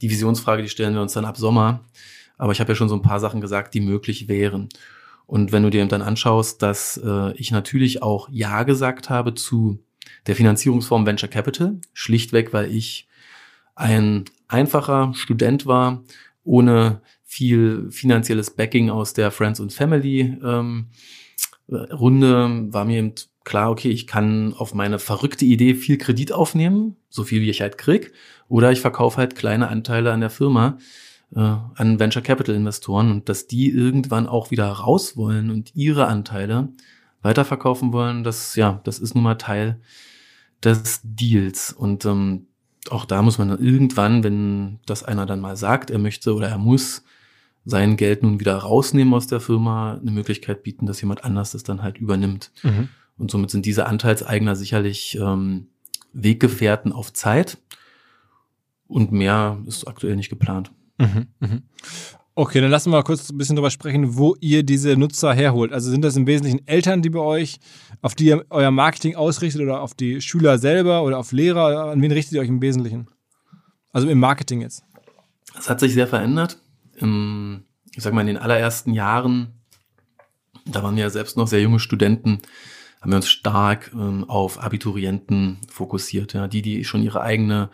Die 0.00 0.10
Visionsfrage, 0.10 0.62
die 0.62 0.68
stellen 0.68 0.94
wir 0.94 1.02
uns 1.02 1.12
dann 1.12 1.24
ab 1.24 1.36
Sommer. 1.36 1.84
Aber 2.38 2.52
ich 2.52 2.60
habe 2.60 2.72
ja 2.72 2.74
schon 2.74 2.88
so 2.88 2.96
ein 2.96 3.02
paar 3.02 3.20
Sachen 3.20 3.40
gesagt, 3.40 3.74
die 3.74 3.80
möglich 3.80 4.28
wären. 4.28 4.68
Und 5.26 5.52
wenn 5.52 5.62
du 5.62 5.70
dir 5.70 5.80
eben 5.80 5.88
dann 5.88 6.02
anschaust, 6.02 6.60
dass 6.62 7.00
äh, 7.02 7.32
ich 7.34 7.52
natürlich 7.52 8.02
auch 8.02 8.28
Ja 8.30 8.64
gesagt 8.64 9.10
habe 9.10 9.34
zu 9.34 9.78
der 10.26 10.36
Finanzierungsform 10.36 11.06
Venture 11.06 11.28
Capital, 11.28 11.80
schlichtweg, 11.92 12.52
weil 12.52 12.70
ich 12.74 13.08
ein 13.74 14.24
einfacher 14.48 15.12
Student 15.14 15.66
war 15.66 16.02
ohne 16.44 17.00
viel 17.24 17.90
finanzielles 17.90 18.50
Backing 18.50 18.90
aus 18.90 19.14
der 19.14 19.30
Friends 19.30 19.60
und 19.60 19.72
Family 19.72 20.38
ähm, 20.42 20.88
Runde 21.68 22.66
war 22.72 22.84
mir 22.84 22.98
eben 22.98 23.14
klar, 23.44 23.70
okay, 23.70 23.88
ich 23.90 24.06
kann 24.06 24.54
auf 24.54 24.74
meine 24.74 24.98
verrückte 24.98 25.44
Idee 25.44 25.74
viel 25.74 25.98
Kredit 25.98 26.32
aufnehmen, 26.32 26.96
so 27.08 27.24
viel 27.24 27.40
wie 27.40 27.50
ich 27.50 27.60
halt 27.60 27.78
krieg, 27.78 28.12
oder 28.48 28.70
ich 28.72 28.80
verkaufe 28.80 29.16
halt 29.18 29.34
kleine 29.34 29.68
Anteile 29.68 30.12
an 30.12 30.20
der 30.20 30.30
Firma 30.30 30.78
äh, 31.34 31.40
an 31.40 31.98
Venture 31.98 32.22
Capital 32.22 32.54
Investoren 32.54 33.10
und 33.10 33.28
dass 33.28 33.46
die 33.46 33.70
irgendwann 33.70 34.26
auch 34.26 34.50
wieder 34.50 34.68
raus 34.68 35.16
wollen 35.16 35.50
und 35.50 35.74
ihre 35.74 36.06
Anteile 36.06 36.68
weiterverkaufen 37.22 37.92
wollen, 37.92 38.24
das 38.24 38.56
ja, 38.56 38.80
das 38.84 38.98
ist 38.98 39.14
nun 39.14 39.24
mal 39.24 39.36
Teil 39.36 39.80
des 40.62 41.00
Deals. 41.04 41.72
Und 41.72 42.04
ähm, 42.04 42.46
auch 42.90 43.04
da 43.04 43.22
muss 43.22 43.38
man 43.38 43.48
dann 43.48 43.64
irgendwann, 43.64 44.24
wenn 44.24 44.80
das 44.86 45.02
einer 45.02 45.26
dann 45.26 45.40
mal 45.40 45.56
sagt, 45.56 45.90
er 45.90 45.98
möchte 45.98 46.34
oder 46.34 46.48
er 46.48 46.58
muss 46.58 47.04
sein 47.64 47.96
Geld 47.96 48.22
nun 48.22 48.40
wieder 48.40 48.56
rausnehmen 48.56 49.14
aus 49.14 49.28
der 49.28 49.40
Firma, 49.40 49.94
eine 49.94 50.10
Möglichkeit 50.10 50.62
bieten, 50.64 50.86
dass 50.86 51.00
jemand 51.00 51.24
anders 51.24 51.52
das 51.52 51.62
dann 51.62 51.82
halt 51.82 51.98
übernimmt. 51.98 52.50
Mhm. 52.62 52.88
Und 53.18 53.30
somit 53.30 53.50
sind 53.50 53.66
diese 53.66 53.86
Anteilseigner 53.86 54.56
sicherlich 54.56 55.16
ähm, 55.20 55.68
Weggefährten 56.12 56.92
auf 56.92 57.12
Zeit 57.12 57.58
und 58.88 59.12
mehr 59.12 59.62
ist 59.66 59.86
aktuell 59.86 60.16
nicht 60.16 60.28
geplant. 60.28 60.72
Mhm, 60.98 61.26
mh. 61.40 61.62
Okay, 62.34 62.62
dann 62.62 62.70
lassen 62.70 62.90
wir 62.90 62.96
mal 62.96 63.02
kurz 63.02 63.28
ein 63.28 63.36
bisschen 63.36 63.56
drüber 63.56 63.70
sprechen, 63.70 64.16
wo 64.16 64.36
ihr 64.40 64.62
diese 64.62 64.96
Nutzer 64.96 65.34
herholt. 65.34 65.70
Also 65.70 65.90
sind 65.90 66.02
das 66.02 66.16
im 66.16 66.26
Wesentlichen 66.26 66.66
Eltern, 66.66 67.02
die 67.02 67.10
bei 67.10 67.20
euch, 67.20 67.58
auf 68.00 68.14
die 68.14 68.24
ihr 68.24 68.46
euer 68.48 68.70
Marketing 68.70 69.16
ausrichtet 69.16 69.60
oder 69.60 69.82
auf 69.82 69.92
die 69.92 70.22
Schüler 70.22 70.56
selber 70.56 71.02
oder 71.02 71.18
auf 71.18 71.32
Lehrer? 71.32 71.90
An 71.90 72.00
wen 72.00 72.10
richtet 72.10 72.32
ihr 72.32 72.40
euch 72.40 72.48
im 72.48 72.62
Wesentlichen? 72.62 73.08
Also 73.92 74.08
im 74.08 74.18
Marketing 74.18 74.62
jetzt. 74.62 74.82
Das 75.54 75.68
hat 75.68 75.80
sich 75.80 75.92
sehr 75.92 76.06
verändert. 76.06 76.58
Ich 76.94 78.02
sag 78.02 78.14
mal, 78.14 78.22
in 78.22 78.28
den 78.28 78.38
allerersten 78.38 78.94
Jahren, 78.94 79.60
da 80.64 80.82
waren 80.82 80.96
wir 80.96 81.02
ja 81.02 81.10
selbst 81.10 81.36
noch 81.36 81.48
sehr 81.48 81.60
junge 81.60 81.80
Studenten, 81.80 82.38
haben 83.02 83.10
wir 83.10 83.16
uns 83.16 83.28
stark 83.28 83.90
ähm, 83.92 84.24
auf 84.28 84.58
Abiturienten 84.62 85.58
fokussiert. 85.68 86.34
Die, 86.52 86.62
die 86.62 86.84
schon 86.84 87.02
ihre 87.02 87.20
eigene 87.20 87.68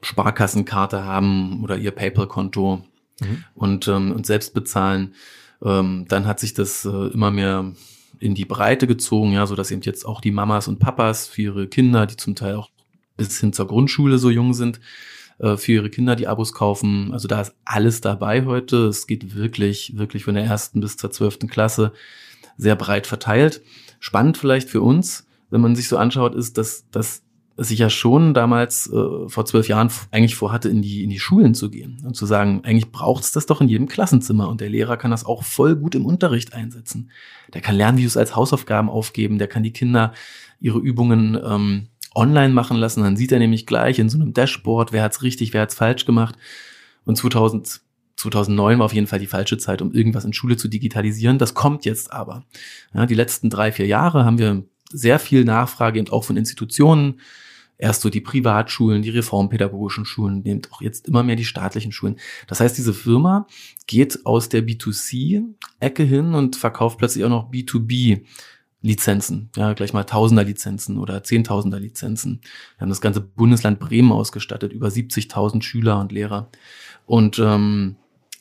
Sparkassenkarte 0.00 1.04
haben 1.04 1.62
oder 1.62 1.76
ihr 1.76 1.90
PayPal-Konto 1.90 2.84
mhm. 3.20 3.44
und, 3.54 3.88
ähm, 3.88 4.12
und 4.12 4.26
selbst 4.26 4.54
bezahlen. 4.54 5.14
Ähm, 5.62 6.06
dann 6.08 6.26
hat 6.26 6.40
sich 6.40 6.54
das 6.54 6.84
äh, 6.84 7.08
immer 7.08 7.30
mehr 7.30 7.72
in 8.20 8.34
die 8.34 8.44
Breite 8.44 8.86
gezogen, 8.86 9.32
ja, 9.32 9.46
so 9.46 9.54
dass 9.54 9.70
eben 9.70 9.82
jetzt 9.82 10.04
auch 10.04 10.20
die 10.20 10.30
Mamas 10.30 10.68
und 10.68 10.78
Papas 10.78 11.28
für 11.28 11.42
ihre 11.42 11.66
Kinder, 11.68 12.06
die 12.06 12.16
zum 12.16 12.34
Teil 12.34 12.56
auch 12.56 12.70
bis 13.16 13.38
hin 13.40 13.52
zur 13.52 13.66
Grundschule 13.66 14.18
so 14.18 14.30
jung 14.30 14.54
sind, 14.54 14.80
äh, 15.38 15.56
für 15.56 15.72
ihre 15.72 15.90
Kinder 15.90 16.16
die 16.16 16.26
Abos 16.26 16.52
kaufen. 16.52 17.12
Also 17.12 17.28
da 17.28 17.40
ist 17.40 17.54
alles 17.64 18.00
dabei 18.00 18.44
heute. 18.44 18.86
Es 18.86 19.06
geht 19.06 19.34
wirklich, 19.34 19.96
wirklich 19.96 20.24
von 20.24 20.34
der 20.34 20.44
ersten 20.44 20.80
bis 20.80 20.96
zur 20.96 21.10
zwölften 21.10 21.48
Klasse 21.48 21.92
sehr 22.56 22.76
breit 22.76 23.06
verteilt. 23.06 23.62
Spannend 24.00 24.36
vielleicht 24.36 24.68
für 24.68 24.82
uns, 24.82 25.26
wenn 25.50 25.60
man 25.60 25.76
sich 25.76 25.88
so 25.88 25.96
anschaut, 25.96 26.34
ist, 26.34 26.58
dass, 26.58 26.88
dass 26.90 27.22
dass 27.58 27.72
ich 27.72 27.80
ja 27.80 27.90
schon 27.90 28.34
damals 28.34 28.86
äh, 28.86 29.28
vor 29.28 29.44
zwölf 29.44 29.66
Jahren 29.66 29.90
eigentlich 30.12 30.36
vorhatte, 30.36 30.68
in 30.68 30.80
die, 30.80 31.02
in 31.02 31.10
die 31.10 31.18
Schulen 31.18 31.54
zu 31.54 31.70
gehen 31.70 32.00
und 32.04 32.14
zu 32.14 32.24
sagen, 32.24 32.60
eigentlich 32.62 32.92
braucht 32.92 33.24
es 33.24 33.32
das 33.32 33.46
doch 33.46 33.60
in 33.60 33.68
jedem 33.68 33.88
Klassenzimmer 33.88 34.48
und 34.48 34.60
der 34.60 34.70
Lehrer 34.70 34.96
kann 34.96 35.10
das 35.10 35.26
auch 35.26 35.42
voll 35.42 35.74
gut 35.74 35.96
im 35.96 36.06
Unterricht 36.06 36.54
einsetzen. 36.54 37.10
Der 37.52 37.60
kann 37.60 37.74
Lernvideos 37.74 38.16
als 38.16 38.36
Hausaufgaben 38.36 38.88
aufgeben, 38.88 39.38
der 39.38 39.48
kann 39.48 39.64
die 39.64 39.72
Kinder 39.72 40.12
ihre 40.60 40.78
Übungen 40.78 41.36
ähm, 41.44 41.88
online 42.14 42.54
machen 42.54 42.76
lassen, 42.76 43.02
dann 43.02 43.16
sieht 43.16 43.32
er 43.32 43.40
nämlich 43.40 43.66
gleich 43.66 43.98
in 43.98 44.08
so 44.08 44.18
einem 44.18 44.32
Dashboard, 44.32 44.92
wer 44.92 45.02
hat's 45.02 45.22
richtig, 45.22 45.52
wer 45.52 45.62
hat's 45.62 45.74
falsch 45.74 46.06
gemacht. 46.06 46.36
Und 47.06 47.16
2000, 47.16 47.80
2009 48.14 48.78
war 48.78 48.86
auf 48.86 48.94
jeden 48.94 49.08
Fall 49.08 49.18
die 49.18 49.26
falsche 49.26 49.58
Zeit, 49.58 49.82
um 49.82 49.90
irgendwas 49.90 50.24
in 50.24 50.32
Schule 50.32 50.56
zu 50.56 50.68
digitalisieren. 50.68 51.38
Das 51.38 51.54
kommt 51.54 51.84
jetzt 51.84 52.12
aber. 52.12 52.44
Ja, 52.94 53.04
die 53.04 53.14
letzten 53.14 53.50
drei, 53.50 53.72
vier 53.72 53.86
Jahre 53.88 54.24
haben 54.24 54.38
wir 54.38 54.62
sehr 54.90 55.18
viel 55.18 55.44
Nachfrage 55.44 55.98
eben 55.98 56.08
auch 56.10 56.22
von 56.22 56.36
Institutionen, 56.36 57.20
erst 57.78 58.02
so 58.02 58.10
die 58.10 58.20
Privatschulen, 58.20 59.02
die 59.02 59.10
reformpädagogischen 59.10 60.04
Schulen, 60.04 60.42
nimmt 60.42 60.72
auch 60.72 60.82
jetzt 60.82 61.06
immer 61.08 61.22
mehr 61.22 61.36
die 61.36 61.44
staatlichen 61.44 61.92
Schulen. 61.92 62.16
Das 62.48 62.60
heißt, 62.60 62.76
diese 62.76 62.92
Firma 62.92 63.46
geht 63.86 64.26
aus 64.26 64.48
der 64.48 64.62
B2C-Ecke 64.62 66.02
hin 66.02 66.34
und 66.34 66.56
verkauft 66.56 66.98
plötzlich 66.98 67.24
auch 67.24 67.30
noch 67.30 67.50
B2B 67.50 68.24
Lizenzen, 68.80 69.50
ja, 69.56 69.72
gleich 69.72 69.92
mal 69.92 70.04
Tausender 70.04 70.44
Lizenzen 70.44 70.98
oder 70.98 71.24
Zehntausender 71.24 71.80
Lizenzen. 71.80 72.40
Wir 72.76 72.82
haben 72.82 72.90
das 72.90 73.00
ganze 73.00 73.20
Bundesland 73.20 73.80
Bremen 73.80 74.12
ausgestattet, 74.12 74.72
über 74.72 74.88
70.000 74.88 75.62
Schüler 75.62 75.98
und 75.98 76.12
Lehrer. 76.12 76.48
Und 77.04 77.40
ähm, 77.40 77.96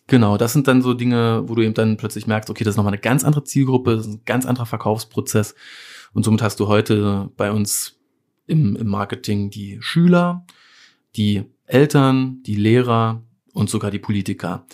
genau, 0.06 0.38
das 0.38 0.54
sind 0.54 0.68
dann 0.68 0.84
so 0.84 0.94
Dinge, 0.94 1.44
wo 1.48 1.56
du 1.56 1.64
eben 1.64 1.74
dann 1.74 1.98
plötzlich 1.98 2.28
merkst, 2.28 2.52
okay, 2.52 2.64
das 2.64 2.74
ist 2.74 2.78
nochmal 2.78 2.94
eine 2.94 3.02
ganz 3.02 3.24
andere 3.24 3.46
Zielgruppe, 3.46 3.96
das 3.96 4.06
ist 4.06 4.14
ein 4.14 4.22
ganz 4.26 4.46
anderer 4.46 4.68
Verkaufsprozess. 4.68 5.56
Und 6.14 6.24
somit 6.24 6.44
hast 6.44 6.60
du 6.60 6.68
heute 6.68 7.32
bei 7.36 7.52
uns 7.52 7.98
im, 8.48 8.76
im 8.76 8.88
Marketing 8.88 9.50
die 9.50 9.78
Schüler, 9.82 10.46
die 11.16 11.44
Eltern, 11.66 12.42
die 12.44 12.56
Lehrer 12.56 13.22
und 13.54 13.70
sogar 13.70 13.92
die 13.92 14.00
Politiker. 14.00 14.66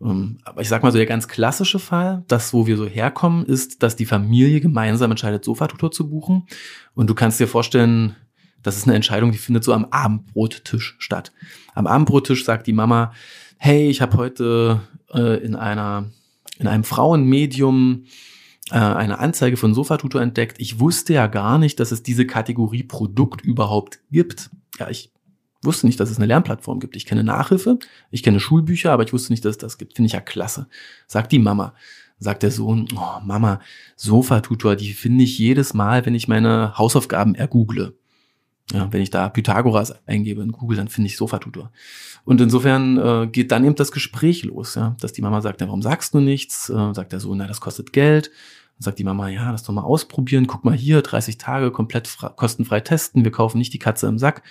Ähm, 0.00 0.38
aber 0.44 0.62
ich 0.62 0.68
sag 0.68 0.82
mal 0.82 0.90
so, 0.90 0.98
der 0.98 1.06
ganz 1.06 1.28
klassische 1.28 1.78
Fall, 1.78 2.24
das, 2.28 2.52
wo 2.52 2.66
wir 2.66 2.76
so 2.76 2.86
herkommen, 2.86 3.44
ist, 3.44 3.82
dass 3.82 3.96
die 3.96 4.06
Familie 4.06 4.60
gemeinsam 4.60 5.10
entscheidet, 5.10 5.44
Sofatutor 5.44 5.90
zu 5.90 6.08
buchen. 6.08 6.46
Und 6.94 7.08
du 7.08 7.14
kannst 7.14 7.38
dir 7.40 7.48
vorstellen, 7.48 8.16
das 8.62 8.76
ist 8.76 8.86
eine 8.86 8.96
Entscheidung, 8.96 9.30
die 9.30 9.38
findet 9.38 9.62
so 9.62 9.72
am 9.72 9.86
Abendbrottisch 9.86 10.96
statt. 10.98 11.32
Am 11.74 11.86
Abendbrottisch 11.86 12.44
sagt 12.44 12.66
die 12.66 12.72
Mama, 12.72 13.12
hey, 13.58 13.88
ich 13.88 14.00
habe 14.00 14.16
heute 14.16 14.80
äh, 15.12 15.44
in 15.44 15.54
einer 15.54 16.10
in 16.58 16.68
einem 16.68 16.84
Frauenmedium 16.84 18.04
eine 18.70 19.18
Anzeige 19.18 19.56
von 19.56 19.74
Sofatutor 19.74 20.22
entdeckt. 20.22 20.56
Ich 20.58 20.80
wusste 20.80 21.12
ja 21.12 21.26
gar 21.26 21.58
nicht, 21.58 21.80
dass 21.80 21.92
es 21.92 22.02
diese 22.02 22.26
Kategorie 22.26 22.82
Produkt 22.82 23.42
überhaupt 23.42 24.00
gibt. 24.10 24.50
Ja, 24.78 24.88
ich 24.88 25.12
wusste 25.62 25.86
nicht, 25.86 26.00
dass 26.00 26.10
es 26.10 26.16
eine 26.16 26.26
Lernplattform 26.26 26.80
gibt. 26.80 26.96
Ich 26.96 27.06
kenne 27.06 27.24
Nachhilfe, 27.24 27.78
ich 28.10 28.22
kenne 28.22 28.40
Schulbücher, 28.40 28.92
aber 28.92 29.04
ich 29.04 29.12
wusste 29.12 29.32
nicht, 29.32 29.44
dass 29.44 29.52
es 29.52 29.58
das 29.58 29.78
gibt. 29.78 29.94
Finde 29.94 30.06
ich 30.06 30.12
ja 30.12 30.20
klasse. 30.20 30.66
Sagt 31.06 31.32
die 31.32 31.38
Mama. 31.38 31.74
Sagt 32.18 32.42
der 32.42 32.52
Sohn, 32.52 32.88
oh 32.96 33.20
Mama, 33.24 33.60
Sofatutor, 33.96 34.76
die 34.76 34.92
finde 34.92 35.24
ich 35.24 35.36
jedes 35.36 35.74
Mal, 35.74 36.06
wenn 36.06 36.14
ich 36.14 36.28
meine 36.28 36.78
Hausaufgaben 36.78 37.34
ergoogle. 37.34 37.98
Ja, 38.72 38.90
wenn 38.92 39.02
ich 39.02 39.10
da 39.10 39.28
Pythagoras 39.28 40.06
eingebe 40.06 40.42
in 40.42 40.52
Google, 40.52 40.78
dann 40.78 40.88
finde 40.88 41.08
ich 41.08 41.16
Sofatutor. 41.16 41.70
Und 42.24 42.40
insofern 42.40 42.96
äh, 42.96 43.26
geht 43.26 43.52
dann 43.52 43.64
eben 43.64 43.74
das 43.74 43.92
Gespräch 43.92 44.42
los, 44.44 44.74
ja, 44.74 44.96
dass 45.00 45.12
die 45.12 45.20
Mama 45.20 45.42
sagt, 45.42 45.60
ja, 45.60 45.66
warum 45.66 45.82
sagst 45.82 46.14
du 46.14 46.20
nichts? 46.20 46.70
Äh, 46.70 46.94
sagt 46.94 47.12
der 47.12 47.20
Sohn, 47.20 47.38
na, 47.38 47.46
das 47.46 47.60
kostet 47.60 47.92
Geld. 47.92 48.30
Dann 48.76 48.82
sagt 48.82 48.98
die 48.98 49.04
Mama, 49.04 49.28
ja, 49.28 49.50
lass 49.50 49.64
doch 49.64 49.74
mal 49.74 49.82
ausprobieren. 49.82 50.46
Guck 50.46 50.64
mal 50.64 50.74
hier, 50.74 51.02
30 51.02 51.36
Tage 51.36 51.70
komplett 51.70 52.16
kostenfrei 52.36 52.80
testen. 52.80 53.22
Wir 53.22 53.32
kaufen 53.32 53.58
nicht 53.58 53.74
die 53.74 53.78
Katze 53.78 54.06
im 54.06 54.18
Sack. 54.18 54.42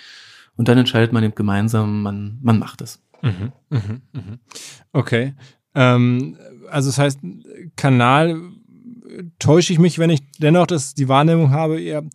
Und 0.56 0.68
dann 0.68 0.78
entscheidet 0.78 1.12
man 1.12 1.24
eben 1.24 1.34
gemeinsam, 1.34 2.02
man, 2.02 2.38
man 2.40 2.60
macht 2.60 2.82
es. 2.82 3.02
Mhm, 3.22 3.52
mh, 3.70 3.80
mh. 4.12 4.38
Okay. 4.92 5.34
Ähm, 5.74 6.38
also 6.70 6.88
das 6.88 6.98
heißt, 6.98 7.18
Kanal 7.76 8.40
täusche 9.38 9.72
ich 9.72 9.78
mich, 9.78 9.98
wenn 9.98 10.10
ich 10.10 10.20
dennoch 10.38 10.66
das, 10.66 10.94
die 10.94 11.08
Wahrnehmung 11.08 11.50
habe, 11.50 11.80
ihr 11.80 12.08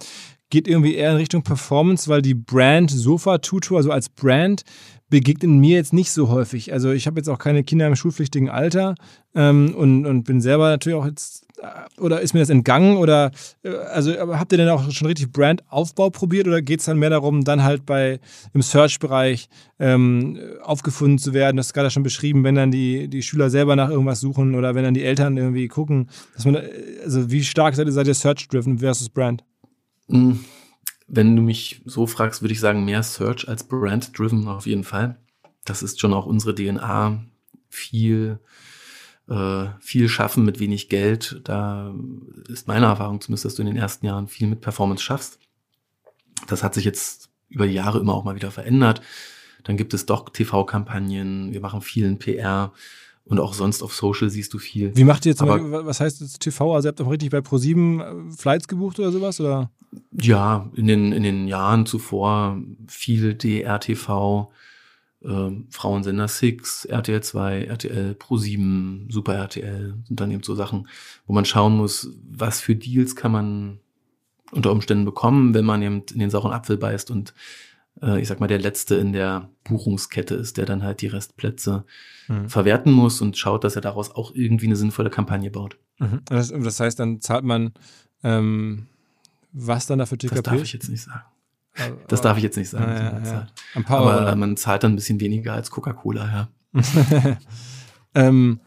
geht 0.50 0.68
irgendwie 0.68 0.96
eher 0.96 1.12
in 1.12 1.18
Richtung 1.18 1.44
Performance, 1.44 2.10
weil 2.10 2.22
die 2.22 2.34
Brand 2.34 2.92
Sofa 2.92 3.38
Tutor, 3.38 3.78
also 3.78 3.92
als 3.92 4.10
Brand, 4.10 4.64
begegnen 5.10 5.60
mir 5.60 5.76
jetzt 5.76 5.94
nicht 5.94 6.12
so 6.12 6.30
häufig. 6.30 6.72
Also 6.72 6.92
ich 6.92 7.08
habe 7.08 7.20
jetzt 7.20 7.30
auch 7.30 7.40
keine 7.40 7.64
Kinder 7.64 7.88
im 7.88 7.96
schulpflichtigen 7.96 8.50
Alter 8.50 8.96
ähm, 9.36 9.74
und, 9.76 10.06
und 10.06 10.24
bin 10.24 10.40
selber 10.40 10.70
natürlich 10.70 10.98
auch 10.98 11.06
jetzt 11.06 11.48
äh, 11.62 12.02
oder 12.02 12.22
ist 12.22 12.34
mir 12.34 12.42
das 12.42 12.50
entgangen 12.50 12.98
oder 12.98 13.32
äh, 13.64 13.76
also 13.76 14.12
habt 14.12 14.52
ihr 14.52 14.60
denn 14.60 14.70
auch 14.70 14.92
schon 14.92 15.08
richtig 15.08 15.32
Brandaufbau 15.32 16.12
probiert 16.12 16.48
oder 16.48 16.62
geht 16.62 16.80
es 16.80 16.86
dann 16.86 17.00
mehr 17.00 17.10
darum, 17.10 17.44
dann 17.44 17.64
halt 17.64 17.86
bei 17.88 18.20
im 18.54 18.62
Search-Bereich 18.62 19.50
ähm, 19.80 20.40
aufgefunden 20.62 21.18
zu 21.18 21.34
werden? 21.34 21.58
Das 21.58 21.68
ist 21.68 21.74
gerade 21.74 21.90
schon 21.90 22.04
beschrieben, 22.04 22.44
wenn 22.44 22.56
dann 22.56 22.70
die, 22.70 23.08
die 23.08 23.24
Schüler 23.24 23.50
selber 23.50 23.76
nach 23.76 23.90
irgendwas 23.90 24.20
suchen 24.20 24.54
oder 24.54 24.76
wenn 24.76 24.84
dann 24.84 24.94
die 24.94 25.04
Eltern 25.04 25.38
irgendwie 25.38 25.68
gucken, 25.68 26.10
dass 26.36 26.46
man 26.46 26.58
also 27.04 27.32
wie 27.32 27.44
stark 27.44 27.76
seid 27.76 27.88
ihr, 27.88 27.94
seid 27.94 28.08
ihr 28.08 28.14
Search-driven 28.14 28.78
versus 28.78 29.10
Brand? 29.10 29.44
Hm, 30.10 30.44
wenn 31.08 31.36
du 31.36 31.42
mich 31.42 31.82
so 31.86 32.08
fragst, 32.08 32.42
würde 32.42 32.54
ich 32.54 32.60
sagen, 32.60 32.86
mehr 32.86 33.04
Search 33.04 33.48
als 33.48 33.64
Brand-driven 33.64 34.48
auf 34.48 34.66
jeden 34.68 34.84
Fall. 34.84 35.18
Das 35.66 35.84
ist 35.84 36.00
schon 36.00 36.14
auch 36.14 36.26
unsere 36.26 36.56
DNA. 36.56 37.24
Viel 37.70 38.40
äh, 39.30 39.68
viel 39.80 40.10
schaffen 40.10 40.44
mit 40.44 40.60
wenig 40.60 40.90
Geld. 40.90 41.42
Da 41.44 41.94
ist 42.48 42.68
meine 42.68 42.88
Erfahrung 42.88 43.22
zumindest, 43.22 43.46
dass 43.46 43.56
du 43.56 43.62
in 43.62 43.68
den 43.68 43.78
ersten 43.78 44.06
Jahren 44.06 44.28
viel 44.28 44.48
mit 44.48 44.62
Performance 44.62 45.04
schaffst. 45.04 45.40
Das 46.48 46.64
hat 46.64 46.74
sich 46.74 46.86
jetzt 46.86 47.30
über 47.48 47.68
die 47.68 47.74
Jahre 47.74 48.00
immer 48.00 48.16
auch 48.16 48.24
mal 48.24 48.36
wieder 48.36 48.52
verändert. 48.52 49.02
Dann 49.64 49.78
gibt 49.78 49.94
es 49.94 50.06
doch 50.06 50.30
TV-Kampagnen, 50.30 51.52
wir 51.54 51.62
machen 51.62 51.82
vielen 51.82 52.18
PR 52.18 52.74
und 53.30 53.40
auch 53.40 53.54
sonst 53.54 53.84
auf 53.84 53.94
Social 53.94 54.30
siehst 54.30 54.54
du 54.54 54.58
viel. 54.58 54.96
Wie 54.96 55.04
macht 55.04 55.26
ihr 55.26 55.32
jetzt, 55.32 55.42
Aber, 55.42 55.86
was 55.86 56.00
heißt 56.00 56.20
jetzt 56.22 56.40
TV? 56.40 56.76
Also 56.76 56.88
ihr 56.88 56.90
habt 56.90 57.00
doch 57.00 57.10
richtig 57.10 57.30
bei 57.30 57.42
ProSieben 57.42 58.00
äh, 58.00 58.32
Flights 58.36 58.68
gebucht 58.68 59.00
oder 59.00 59.12
sowas? 59.12 59.40
Oder? 59.40 59.70
Ja, 60.12 60.70
in 60.76 60.88
den, 60.88 61.12
in 61.12 61.24
den 61.24 61.48
Jahren 61.48 61.86
zuvor 61.86 62.60
viel 62.88 63.36
DRTV, 63.36 64.52
ähm, 65.24 65.68
Frauensender 65.70 66.28
Six, 66.28 66.86
RTL 66.86 67.22
2, 67.22 67.66
RTL 67.66 68.16
Pro 68.16 68.38
7, 68.38 69.08
Super 69.10 69.36
RTL 69.36 69.96
sind 70.08 70.20
dann 70.20 70.32
eben 70.32 70.44
so 70.44 70.56
Sachen, 70.56 70.88
wo 71.28 71.34
man 71.34 71.46
schauen 71.46 71.78
muss, 71.78 72.10
was 72.30 72.62
für 72.62 72.76
Deals 72.76 73.16
kann 73.16 73.32
man 73.32 73.80
unter 74.52 74.72
Umständen 74.72 75.06
bekommen, 75.06 75.54
wenn 75.54 75.66
man 75.66 75.82
eben 75.84 76.04
in 76.12 76.20
den 76.20 76.32
sauren 76.32 76.52
Apfel 76.52 76.78
beißt 76.78 77.12
und 77.12 77.30
äh, 77.30 77.34
ich 78.18 78.28
sag 78.28 78.40
mal 78.40 78.48
der 78.48 78.60
Letzte 78.60 78.96
in 78.96 79.14
der 79.14 79.50
Buchungskette 79.64 80.36
ist, 80.36 80.58
der 80.58 80.66
dann 80.66 80.84
halt 80.84 81.02
die 81.02 81.08
Restplätze 81.08 81.86
mhm. 82.28 82.50
verwerten 82.50 82.92
muss 82.92 83.22
und 83.22 83.38
schaut, 83.38 83.64
dass 83.64 83.76
er 83.76 83.82
daraus 83.82 84.12
auch 84.16 84.34
irgendwie 84.34 84.68
eine 84.68 84.76
sinnvolle 84.76 85.10
Kampagne 85.10 85.52
baut. 85.52 85.78
Mhm. 86.00 86.22
Das, 86.26 86.50
das, 86.50 86.80
heißt, 86.80 87.00
dann 87.00 87.22
zahlt 87.22 87.44
man 87.44 87.74
ähm, 88.24 88.88
was 89.52 89.88
dann 89.88 90.00
dafür 90.00 90.18
TKP? 90.18 90.36
Das 90.36 90.44
darf 90.44 90.62
ich 90.62 90.74
jetzt 90.74 90.90
nicht 90.90 91.04
sagen. 91.04 91.24
Das 92.08 92.22
darf 92.22 92.38
ich 92.38 92.44
jetzt 92.44 92.58
nicht 92.58 92.70
sagen. 92.70 92.92
Ja, 92.92 93.20
ja, 93.20 93.48
ja. 93.76 93.86
Aber 93.86 94.36
man 94.36 94.58
zahlt 94.58 94.84
dann 94.84 94.94
ein 94.94 94.96
bisschen 94.96 95.20
weniger 95.20 95.54
als 95.54 95.72
Coca-Cola, 95.72 96.48
ja. 96.74 96.80
ähm, 98.16 98.60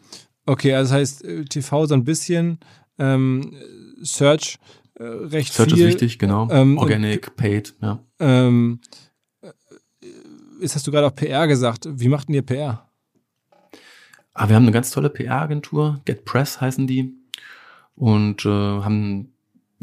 okay, 0.47 0.75
also 0.75 0.93
das 0.93 0.99
heißt 0.99 1.25
äh, 1.25 1.45
TV 1.45 1.87
so 1.87 1.95
ein 1.95 2.05
bisschen, 2.05 2.59
ähm, 2.99 3.55
Search 4.03 4.59
äh, 4.95 5.05
recht 5.05 5.53
Search 5.53 5.71
viel. 5.71 5.79
Search 5.79 5.95
ist 5.95 6.01
wichtig, 6.01 6.19
genau. 6.19 6.49
Ähm, 6.51 6.79
Organic, 6.79 7.37
Paid, 7.37 7.75
ja. 7.81 8.01
Jetzt 10.63 10.77
hast 10.77 10.87
du 10.87 10.93
gerade 10.93 11.07
auch 11.09 11.15
PR 11.15 11.47
gesagt. 11.49 11.89
Wie 11.91 12.09
macht 12.09 12.29
denn 12.29 12.37
ihr 12.37 12.43
PR? 12.43 12.89
Ah, 14.35 14.49
wir 14.49 14.57
haben 14.57 14.63
eine 14.63 14.73
ganz 14.73 14.91
tolle 14.91 15.11
PR-Agentur, 15.11 16.01
Get 16.05 16.25
Press 16.25 16.61
heißen 16.61 16.87
die. 16.87 17.15
Und 17.95 18.47
äh, 18.47 18.49
haben 18.49 19.33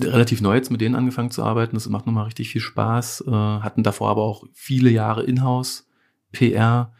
relativ 0.01 0.41
neu 0.41 0.55
jetzt 0.55 0.71
mit 0.71 0.81
denen 0.81 0.95
angefangen 0.95 1.31
zu 1.31 1.43
arbeiten. 1.43 1.75
Das 1.75 1.87
macht 1.89 2.07
nochmal 2.07 2.25
richtig 2.25 2.49
viel 2.49 2.61
Spaß. 2.61 3.25
Äh, 3.27 3.31
hatten 3.31 3.83
davor 3.83 4.09
aber 4.09 4.23
auch 4.23 4.45
viele 4.53 4.89
Jahre 4.89 5.23
Inhouse 5.23 5.87
PR. 6.31 6.93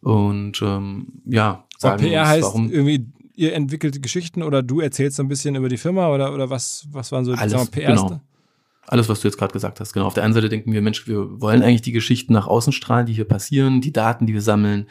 Und 0.00 0.62
ähm, 0.62 1.22
ja, 1.26 1.64
sagen 1.76 1.98
PR 2.00 2.20
uns, 2.22 2.28
heißt 2.30 2.42
warum, 2.44 2.70
irgendwie, 2.70 3.06
ihr 3.34 3.52
entwickelt 3.54 4.00
Geschichten 4.02 4.42
oder 4.42 4.62
du 4.62 4.80
erzählst 4.80 5.16
so 5.16 5.22
ein 5.22 5.28
bisschen 5.28 5.56
über 5.56 5.68
die 5.68 5.76
Firma 5.76 6.08
oder, 6.08 6.32
oder 6.32 6.48
was, 6.48 6.86
was 6.90 7.10
waren 7.12 7.24
so 7.24 7.34
die 7.34 7.38
Alles, 7.38 7.70
PR? 7.70 7.94
Genau. 7.94 8.20
Alles, 8.88 9.08
was 9.08 9.20
du 9.20 9.28
jetzt 9.28 9.36
gerade 9.36 9.52
gesagt 9.52 9.80
hast. 9.80 9.92
Genau. 9.92 10.06
Auf 10.06 10.14
der 10.14 10.24
einen 10.24 10.32
Seite 10.32 10.48
denken 10.48 10.72
wir, 10.72 10.80
Mensch, 10.80 11.06
wir 11.06 11.40
wollen 11.40 11.62
eigentlich 11.62 11.82
die 11.82 11.92
Geschichten 11.92 12.32
nach 12.32 12.46
außen 12.46 12.72
strahlen, 12.72 13.06
die 13.06 13.12
hier 13.12 13.26
passieren, 13.26 13.80
die 13.80 13.92
Daten, 13.92 14.26
die 14.26 14.32
wir 14.32 14.42
sammeln, 14.42 14.88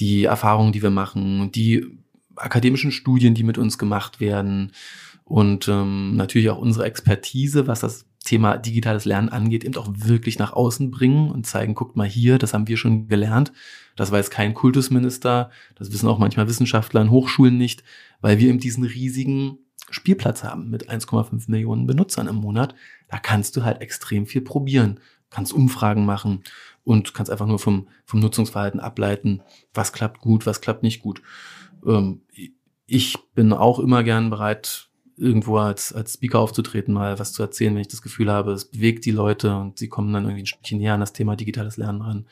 die 0.00 0.24
Erfahrungen, 0.24 0.72
die 0.72 0.82
wir 0.82 0.90
machen, 0.90 1.52
die 1.52 1.86
akademischen 2.34 2.92
Studien, 2.92 3.34
die 3.34 3.44
mit 3.44 3.58
uns 3.58 3.78
gemacht 3.78 4.20
werden 4.20 4.72
und 5.24 5.68
ähm, 5.68 6.16
natürlich 6.16 6.50
auch 6.50 6.58
unsere 6.58 6.86
Expertise, 6.86 7.66
was 7.66 7.80
das 7.80 8.06
Thema 8.24 8.56
digitales 8.56 9.04
Lernen 9.04 9.28
angeht, 9.28 9.64
eben 9.64 9.76
auch 9.76 9.88
wirklich 9.90 10.38
nach 10.38 10.52
außen 10.52 10.90
bringen 10.90 11.30
und 11.30 11.46
zeigen, 11.46 11.74
guckt 11.74 11.96
mal 11.96 12.08
hier, 12.08 12.38
das 12.38 12.54
haben 12.54 12.68
wir 12.68 12.76
schon 12.76 13.08
gelernt. 13.08 13.52
Das 13.96 14.10
weiß 14.10 14.30
kein 14.30 14.52
Kultusminister, 14.54 15.50
das 15.76 15.92
wissen 15.92 16.08
auch 16.08 16.18
manchmal 16.18 16.48
Wissenschaftler 16.48 17.00
in 17.00 17.10
Hochschulen 17.10 17.56
nicht, 17.56 17.82
weil 18.20 18.38
wir 18.38 18.48
eben 18.48 18.58
diesen 18.58 18.84
riesigen 18.84 19.58
Spielplatz 19.90 20.42
haben 20.42 20.70
mit 20.70 20.90
1,5 20.90 21.50
Millionen 21.50 21.86
Benutzern 21.86 22.28
im 22.28 22.36
Monat. 22.36 22.74
Da 23.08 23.18
kannst 23.18 23.56
du 23.56 23.64
halt 23.64 23.80
extrem 23.80 24.26
viel 24.26 24.40
probieren, 24.40 25.00
kannst 25.30 25.52
Umfragen 25.52 26.04
machen 26.04 26.42
und 26.84 27.14
kannst 27.14 27.30
einfach 27.30 27.46
nur 27.46 27.58
vom, 27.58 27.88
vom 28.04 28.20
Nutzungsverhalten 28.20 28.80
ableiten, 28.80 29.42
was 29.74 29.92
klappt 29.92 30.20
gut, 30.20 30.46
was 30.46 30.60
klappt 30.60 30.82
nicht 30.82 31.02
gut. 31.02 31.22
Ähm, 31.84 32.22
ich 32.86 33.16
bin 33.34 33.52
auch 33.52 33.78
immer 33.78 34.02
gern 34.02 34.30
bereit, 34.30 34.88
irgendwo 35.16 35.58
als, 35.58 35.92
als 35.92 36.14
Speaker 36.14 36.40
aufzutreten, 36.40 36.92
mal 36.92 37.18
was 37.18 37.32
zu 37.32 37.42
erzählen, 37.42 37.74
wenn 37.74 37.80
ich 37.80 37.88
das 37.88 38.02
Gefühl 38.02 38.30
habe, 38.30 38.52
es 38.52 38.66
bewegt 38.66 39.04
die 39.04 39.12
Leute 39.12 39.56
und 39.56 39.78
sie 39.78 39.88
kommen 39.88 40.12
dann 40.12 40.24
irgendwie 40.24 40.42
ein 40.42 40.46
Stückchen 40.46 40.78
näher 40.78 40.94
an 40.94 41.00
das 41.00 41.12
Thema 41.12 41.36
digitales 41.36 41.76
Lernen 41.76 42.02
ran. 42.02 42.26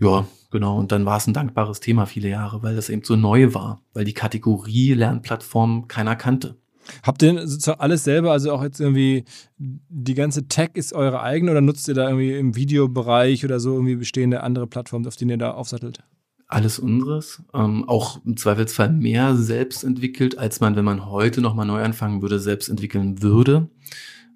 Ja, 0.00 0.26
genau. 0.50 0.78
Und 0.78 0.92
dann 0.92 1.06
war 1.06 1.18
es 1.18 1.26
ein 1.26 1.34
dankbares 1.34 1.80
Thema 1.80 2.06
viele 2.06 2.28
Jahre, 2.28 2.62
weil 2.62 2.74
das 2.74 2.88
eben 2.88 3.04
so 3.04 3.16
neu 3.16 3.54
war, 3.54 3.82
weil 3.92 4.04
die 4.04 4.14
Kategorie 4.14 4.94
Lernplattform 4.94 5.88
keiner 5.88 6.16
kannte. 6.16 6.56
Habt 7.02 7.22
ihr 7.22 7.46
sozusagen 7.46 7.80
alles 7.80 8.04
selber, 8.04 8.32
also 8.32 8.52
auch 8.52 8.62
jetzt 8.62 8.80
irgendwie 8.80 9.24
die 9.58 10.14
ganze 10.14 10.48
Tech 10.48 10.70
ist 10.74 10.92
eure 10.92 11.22
eigene 11.22 11.52
oder 11.52 11.60
nutzt 11.60 11.86
ihr 11.86 11.94
da 11.94 12.08
irgendwie 12.08 12.32
im 12.32 12.56
Videobereich 12.56 13.44
oder 13.44 13.60
so 13.60 13.74
irgendwie 13.74 13.96
bestehende 13.96 14.42
andere 14.42 14.66
Plattformen, 14.66 15.06
auf 15.06 15.16
denen 15.16 15.30
ihr 15.32 15.38
da 15.38 15.52
aufsattelt? 15.52 16.02
alles 16.50 16.78
unseres. 16.78 17.42
Ähm, 17.54 17.88
auch 17.88 18.20
im 18.24 18.36
Zweifelsfall 18.36 18.90
mehr 18.90 19.36
selbst 19.36 19.84
entwickelt, 19.84 20.36
als 20.38 20.60
man, 20.60 20.76
wenn 20.76 20.84
man 20.84 21.06
heute 21.06 21.40
nochmal 21.40 21.66
neu 21.66 21.82
anfangen 21.82 22.22
würde, 22.22 22.38
selbst 22.38 22.68
entwickeln 22.68 23.22
würde. 23.22 23.68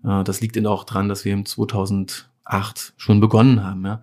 Äh, 0.04 0.24
das 0.24 0.40
liegt 0.40 0.56
eben 0.56 0.66
auch 0.66 0.84
dran, 0.84 1.08
dass 1.08 1.24
wir 1.24 1.32
im 1.32 1.44
2008 1.44 2.94
schon 2.96 3.20
begonnen 3.20 3.64
haben. 3.64 3.84
Ja. 3.84 4.02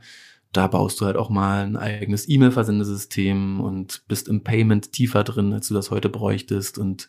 Da 0.52 0.68
baust 0.68 1.00
du 1.00 1.06
halt 1.06 1.16
auch 1.16 1.30
mal 1.30 1.64
ein 1.64 1.78
eigenes 1.78 2.28
E-Mail-Versendesystem 2.28 3.62
und 3.62 4.04
bist 4.08 4.28
im 4.28 4.44
Payment 4.44 4.92
tiefer 4.92 5.24
drin, 5.24 5.54
als 5.54 5.70
du 5.70 5.74
das 5.74 5.92
heute 5.92 6.10
bräuchtest. 6.10 6.78
Und 6.78 7.08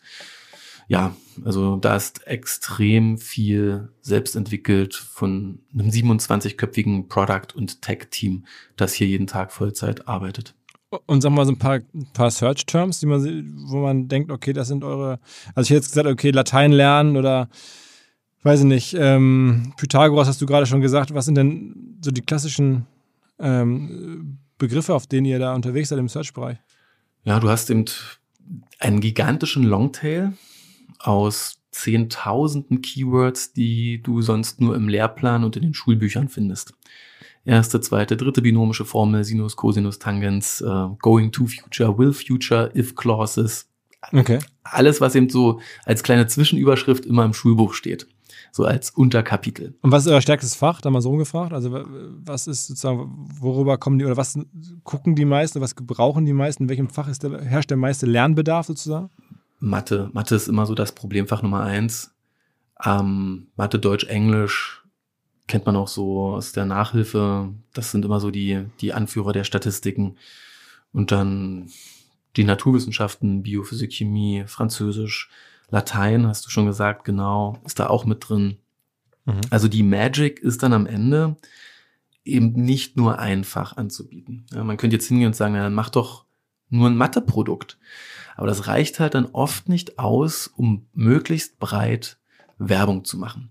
ja, 0.87 1.15
also 1.43 1.75
da 1.77 1.95
ist 1.95 2.25
extrem 2.27 3.17
viel 3.17 3.89
selbst 4.01 4.35
entwickelt 4.35 4.95
von 4.95 5.59
einem 5.73 5.89
27-köpfigen 5.89 7.07
Product- 7.07 7.55
und 7.55 7.81
Tech-Team, 7.81 8.45
das 8.75 8.93
hier 8.93 9.07
jeden 9.07 9.27
Tag 9.27 9.51
Vollzeit 9.51 10.07
arbeitet. 10.07 10.55
Und 11.05 11.21
sagen 11.21 11.33
wir 11.33 11.37
mal 11.37 11.45
so 11.45 11.53
ein 11.53 11.59
paar, 11.59 11.79
paar 12.13 12.29
Search-Terms, 12.29 13.03
man, 13.03 13.53
wo 13.67 13.77
man 13.77 14.07
denkt, 14.07 14.31
okay, 14.31 14.53
das 14.53 14.67
sind 14.67 14.83
eure, 14.83 15.19
also 15.55 15.65
ich 15.65 15.69
hätte 15.71 15.79
jetzt 15.79 15.89
gesagt, 15.89 16.07
okay, 16.07 16.31
Latein 16.31 16.71
lernen 16.71 17.17
oder 17.17 17.49
weiß 18.43 18.59
ich 18.59 18.65
nicht, 18.65 18.95
ähm, 18.97 19.73
Pythagoras 19.77 20.27
hast 20.27 20.41
du 20.41 20.45
gerade 20.45 20.65
schon 20.65 20.81
gesagt, 20.81 21.13
was 21.13 21.25
sind 21.25 21.35
denn 21.35 21.97
so 22.01 22.11
die 22.11 22.21
klassischen 22.21 22.85
ähm, 23.43 24.39
Begriffe, 24.57 24.93
auf 24.93 25.07
denen 25.07 25.25
ihr 25.25 25.39
da 25.39 25.53
unterwegs 25.53 25.89
seid 25.89 25.99
im 25.99 26.07
Search-Bereich? 26.07 26.57
Ja, 27.25 27.39
du 27.39 27.49
hast 27.49 27.69
eben 27.69 27.85
einen 28.79 29.01
gigantischen 29.01 29.63
Longtail 29.63 30.33
aus 30.99 31.59
zehntausenden 31.71 32.81
Keywords, 32.81 33.53
die 33.53 34.01
du 34.01 34.21
sonst 34.21 34.61
nur 34.61 34.75
im 34.75 34.87
Lehrplan 34.87 35.43
und 35.43 35.55
in 35.55 35.63
den 35.63 35.73
Schulbüchern 35.73 36.29
findest. 36.29 36.73
Erste, 37.45 37.81
zweite, 37.81 38.15
dritte 38.15 38.41
binomische 38.41 38.85
Formel, 38.85 39.23
Sinus, 39.23 39.55
Cosinus, 39.55 39.99
Tangens, 39.99 40.61
uh, 40.61 40.95
Going 41.01 41.31
to 41.31 41.47
Future, 41.47 41.97
Will 41.97 42.13
Future, 42.13 42.71
If 42.73 42.95
Clauses. 42.95 43.67
Okay. 44.13 44.39
Alles, 44.63 45.01
was 45.01 45.15
eben 45.15 45.29
so 45.29 45.59
als 45.83 46.03
kleine 46.03 46.27
Zwischenüberschrift 46.27 47.05
immer 47.05 47.25
im 47.25 47.33
Schulbuch 47.33 47.73
steht 47.73 48.07
so 48.55 48.65
als 48.65 48.91
Unterkapitel. 48.91 49.73
Und 49.81 49.91
was 49.91 50.05
ist 50.05 50.11
euer 50.11 50.21
stärkstes 50.21 50.53
Fach? 50.53 50.79
Da 50.79 50.91
mal 50.91 51.01
so 51.01 51.13
gefragt. 51.13 51.53
Also 51.53 51.71
was 51.71 52.45
ist 52.45 52.67
sozusagen, 52.67 53.27
worüber 53.39 53.79
kommen 53.79 53.97
die 53.97 54.05
oder 54.05 54.15
was 54.15 54.37
gucken 54.83 55.15
die 55.15 55.25
meisten, 55.25 55.59
was 55.59 55.73
brauchen 55.73 56.25
die 56.25 56.33
meisten? 56.33 56.63
In 56.63 56.69
welchem 56.69 56.87
Fach 56.87 57.07
ist 57.07 57.23
der, 57.23 57.41
herrscht 57.41 57.71
der 57.71 57.77
meiste 57.77 58.05
Lernbedarf 58.05 58.67
sozusagen? 58.67 59.09
Mathe. 59.59 60.11
Mathe 60.13 60.35
ist 60.35 60.47
immer 60.47 60.67
so 60.67 60.75
das 60.75 60.91
Problemfach 60.91 61.41
Nummer 61.41 61.63
eins. 61.63 62.13
Ähm, 62.85 63.47
Mathe, 63.55 63.79
Deutsch, 63.79 64.03
Englisch 64.03 64.83
kennt 65.47 65.65
man 65.65 65.75
auch 65.75 65.87
so 65.87 66.33
aus 66.33 66.51
der 66.51 66.65
Nachhilfe. 66.65 67.49
Das 67.73 67.89
sind 67.89 68.05
immer 68.05 68.19
so 68.19 68.29
die, 68.29 68.65
die 68.81 68.93
Anführer 68.93 69.33
der 69.33 69.45
Statistiken. 69.45 70.17
Und 70.91 71.11
dann 71.11 71.71
die 72.35 72.43
Naturwissenschaften, 72.43 73.41
Biophysik, 73.41 73.93
Chemie, 73.93 74.43
Französisch, 74.45 75.31
Latein, 75.69 76.27
hast 76.27 76.45
du 76.45 76.49
schon 76.49 76.65
gesagt, 76.65 77.05
genau, 77.05 77.59
ist 77.65 77.79
da 77.79 77.87
auch 77.87 78.05
mit 78.05 78.29
drin. 78.29 78.57
Mhm. 79.25 79.41
Also 79.49 79.67
die 79.67 79.83
Magic 79.83 80.39
ist 80.39 80.63
dann 80.63 80.73
am 80.73 80.85
Ende 80.85 81.37
eben 82.25 82.53
nicht 82.53 82.95
nur 82.95 83.19
einfach 83.19 83.77
anzubieten. 83.77 84.45
Ja, 84.51 84.63
man 84.63 84.77
könnte 84.77 84.95
jetzt 84.95 85.07
hingehen 85.07 85.27
und 85.27 85.35
sagen, 85.35 85.55
ja, 85.55 85.63
dann 85.63 85.73
mach 85.73 85.89
doch 85.89 86.25
nur 86.69 86.89
ein 86.89 86.97
Matheprodukt. 86.97 87.77
Aber 88.35 88.47
das 88.47 88.67
reicht 88.67 88.99
halt 88.99 89.13
dann 89.13 89.27
oft 89.27 89.69
nicht 89.69 89.99
aus, 89.99 90.47
um 90.47 90.87
möglichst 90.93 91.59
breit 91.59 92.17
Werbung 92.57 93.05
zu 93.05 93.17
machen. 93.17 93.49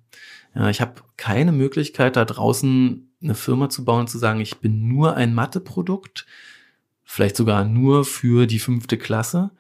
Ja, 0.55 0.69
ich 0.69 0.81
habe 0.81 1.03
keine 1.17 1.53
Möglichkeit, 1.53 2.17
da 2.17 2.25
draußen 2.25 3.11
eine 3.23 3.35
Firma 3.35 3.69
zu 3.69 3.85
bauen 3.85 4.01
und 4.01 4.11
zu 4.11 4.19
sagen, 4.19 4.41
ich 4.41 4.59
bin 4.59 4.89
nur 4.89 5.17
ein 5.17 5.35
Matheprodukt, 5.35 6.27
vielleicht 7.05 7.37
sogar 7.37 7.65
nur 7.65 8.05
für 8.05 8.47
die 8.47 8.59
fünfte 8.59 8.99
Klasse. 8.99 9.51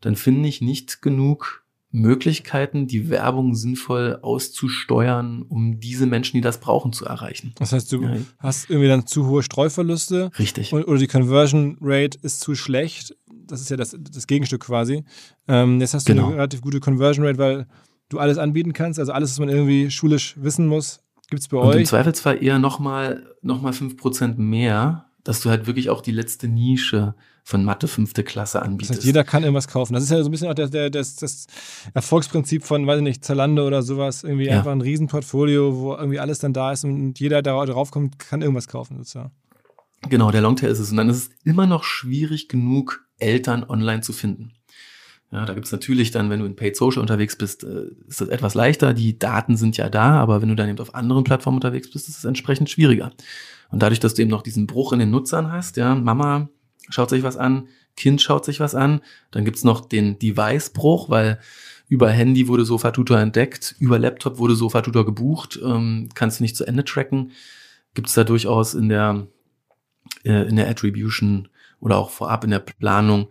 Dann 0.00 0.14
finde 0.14 0.48
ich 0.48 0.60
nicht 0.60 1.02
genug 1.02 1.64
Möglichkeiten, 1.90 2.86
die 2.86 3.08
Werbung 3.08 3.54
sinnvoll 3.54 4.18
auszusteuern, 4.20 5.42
um 5.42 5.80
diese 5.80 6.06
Menschen, 6.06 6.36
die 6.36 6.42
das 6.42 6.60
brauchen, 6.60 6.92
zu 6.92 7.06
erreichen. 7.06 7.52
Das 7.56 7.72
heißt, 7.72 7.90
du 7.92 8.02
ja. 8.02 8.16
hast 8.38 8.68
irgendwie 8.68 8.88
dann 8.88 9.06
zu 9.06 9.26
hohe 9.26 9.42
Streuverluste. 9.42 10.30
Richtig. 10.38 10.72
Oder 10.72 10.98
die 10.98 11.06
Conversion 11.06 11.78
Rate 11.80 12.18
ist 12.20 12.40
zu 12.40 12.54
schlecht. 12.54 13.16
Das 13.30 13.62
ist 13.62 13.70
ja 13.70 13.78
das, 13.78 13.96
das 13.98 14.26
Gegenstück 14.26 14.62
quasi. 14.62 15.04
Ähm, 15.46 15.80
jetzt 15.80 15.94
hast 15.94 16.08
du 16.08 16.12
genau. 16.12 16.26
eine 16.26 16.36
relativ 16.36 16.60
gute 16.60 16.80
Conversion 16.80 17.24
Rate, 17.24 17.38
weil 17.38 17.66
du 18.10 18.18
alles 18.18 18.36
anbieten 18.36 18.74
kannst. 18.74 18.98
Also 18.98 19.12
alles, 19.12 19.30
was 19.30 19.38
man 19.38 19.48
irgendwie 19.48 19.90
schulisch 19.90 20.34
wissen 20.38 20.66
muss, 20.66 21.00
gibt 21.30 21.40
es 21.40 21.48
bei 21.48 21.56
Und 21.56 21.68
euch. 21.68 21.76
Im 21.76 21.84
Zweifelsfall 21.86 22.42
eher 22.42 22.58
nochmal 22.58 23.26
noch 23.40 23.62
mal 23.62 23.72
5% 23.72 24.36
mehr, 24.36 25.06
dass 25.24 25.40
du 25.40 25.48
halt 25.48 25.66
wirklich 25.66 25.88
auch 25.88 26.02
die 26.02 26.12
letzte 26.12 26.48
Nische 26.48 27.14
von 27.48 27.64
Mathe 27.64 27.88
fünfte 27.88 28.24
Klasse 28.24 28.60
anbietest. 28.60 28.90
Das 28.90 28.96
heißt, 28.98 29.06
jeder 29.06 29.24
kann 29.24 29.42
irgendwas 29.42 29.68
kaufen. 29.68 29.94
Das 29.94 30.02
ist 30.02 30.10
ja 30.10 30.22
so 30.22 30.28
ein 30.28 30.30
bisschen 30.30 30.48
auch 30.48 30.54
der, 30.54 30.68
der, 30.68 30.90
das, 30.90 31.16
das 31.16 31.46
Erfolgsprinzip 31.94 32.62
von, 32.62 32.86
weiß 32.86 32.98
ich 32.98 33.02
nicht, 33.02 33.24
Zalando 33.24 33.66
oder 33.66 33.82
sowas. 33.82 34.22
Irgendwie 34.22 34.48
ja. 34.48 34.58
einfach 34.58 34.70
ein 34.70 34.82
Riesenportfolio, 34.82 35.74
wo 35.78 35.94
irgendwie 35.94 36.18
alles 36.18 36.40
dann 36.40 36.52
da 36.52 36.72
ist 36.72 36.84
und 36.84 37.18
jeder, 37.18 37.40
der 37.40 37.54
darauf 37.64 37.90
kommt, 37.90 38.18
kann 38.18 38.42
irgendwas 38.42 38.68
kaufen. 38.68 38.98
Sozusagen. 38.98 39.30
Genau, 40.10 40.30
der 40.30 40.42
Longtail 40.42 40.68
ist 40.68 40.78
es. 40.78 40.90
Und 40.90 40.98
dann 40.98 41.08
ist 41.08 41.16
es 41.16 41.30
immer 41.42 41.66
noch 41.66 41.84
schwierig 41.84 42.48
genug, 42.48 43.06
Eltern 43.18 43.64
online 43.66 44.02
zu 44.02 44.12
finden. 44.12 44.52
Ja, 45.32 45.46
da 45.46 45.54
gibt's 45.54 45.72
natürlich 45.72 46.10
dann, 46.10 46.28
wenn 46.28 46.40
du 46.40 46.44
in 46.44 46.54
Paid 46.54 46.76
Social 46.76 47.00
unterwegs 47.00 47.36
bist, 47.36 47.64
äh, 47.64 47.86
ist 48.06 48.20
das 48.20 48.28
etwas 48.28 48.56
leichter. 48.56 48.92
Die 48.92 49.18
Daten 49.18 49.56
sind 49.56 49.78
ja 49.78 49.88
da, 49.88 50.20
aber 50.20 50.42
wenn 50.42 50.50
du 50.50 50.54
dann 50.54 50.68
eben 50.68 50.80
auf 50.80 50.94
anderen 50.94 51.24
Plattformen 51.24 51.56
unterwegs 51.56 51.90
bist, 51.90 52.10
ist 52.10 52.18
es 52.18 52.24
entsprechend 52.26 52.68
schwieriger. 52.68 53.10
Und 53.70 53.82
dadurch, 53.82 54.00
dass 54.00 54.12
du 54.12 54.20
eben 54.20 54.30
noch 54.30 54.42
diesen 54.42 54.66
Bruch 54.66 54.92
in 54.92 54.98
den 54.98 55.10
Nutzern 55.10 55.50
hast, 55.50 55.78
ja, 55.78 55.94
Mama 55.94 56.50
schaut 56.88 57.10
sich 57.10 57.22
was 57.22 57.36
an, 57.36 57.68
Kind 57.96 58.22
schaut 58.22 58.44
sich 58.44 58.60
was 58.60 58.74
an. 58.74 59.00
Dann 59.30 59.44
gibt's 59.44 59.64
noch 59.64 59.80
den 59.80 60.18
Device-Bruch, 60.18 61.10
weil 61.10 61.40
über 61.88 62.10
Handy 62.10 62.46
wurde 62.48 62.64
Sofa-Tutor 62.64 63.18
entdeckt, 63.18 63.74
über 63.80 63.98
Laptop 63.98 64.38
wurde 64.38 64.54
Sofa-Tutor 64.54 65.04
gebucht, 65.04 65.58
ähm, 65.62 66.08
kannst 66.14 66.38
du 66.38 66.44
nicht 66.44 66.56
zu 66.56 66.64
Ende 66.64 66.84
tracken. 66.84 67.32
Gibt's 67.94 68.14
da 68.14 68.24
durchaus 68.24 68.74
in 68.74 68.88
der, 68.88 69.26
äh, 70.24 70.48
in 70.48 70.56
der 70.56 70.68
Attribution 70.68 71.48
oder 71.80 71.96
auch 71.96 72.10
vorab 72.10 72.44
in 72.44 72.50
der 72.50 72.60
Planung 72.60 73.28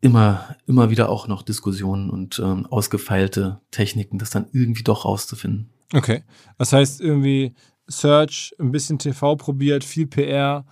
immer, 0.00 0.56
immer 0.66 0.90
wieder 0.90 1.08
auch 1.08 1.28
noch 1.28 1.42
Diskussionen 1.42 2.10
und 2.10 2.38
ähm, 2.38 2.66
ausgefeilte 2.66 3.60
Techniken, 3.70 4.18
das 4.18 4.30
dann 4.30 4.46
irgendwie 4.52 4.82
doch 4.82 5.04
rauszufinden. 5.04 5.70
Okay. 5.92 6.24
Das 6.58 6.72
heißt 6.72 7.00
irgendwie 7.00 7.54
Search, 7.86 8.54
ein 8.58 8.72
bisschen 8.72 8.98
TV 8.98 9.36
probiert, 9.36 9.84
viel 9.84 10.06
PR, 10.06 10.64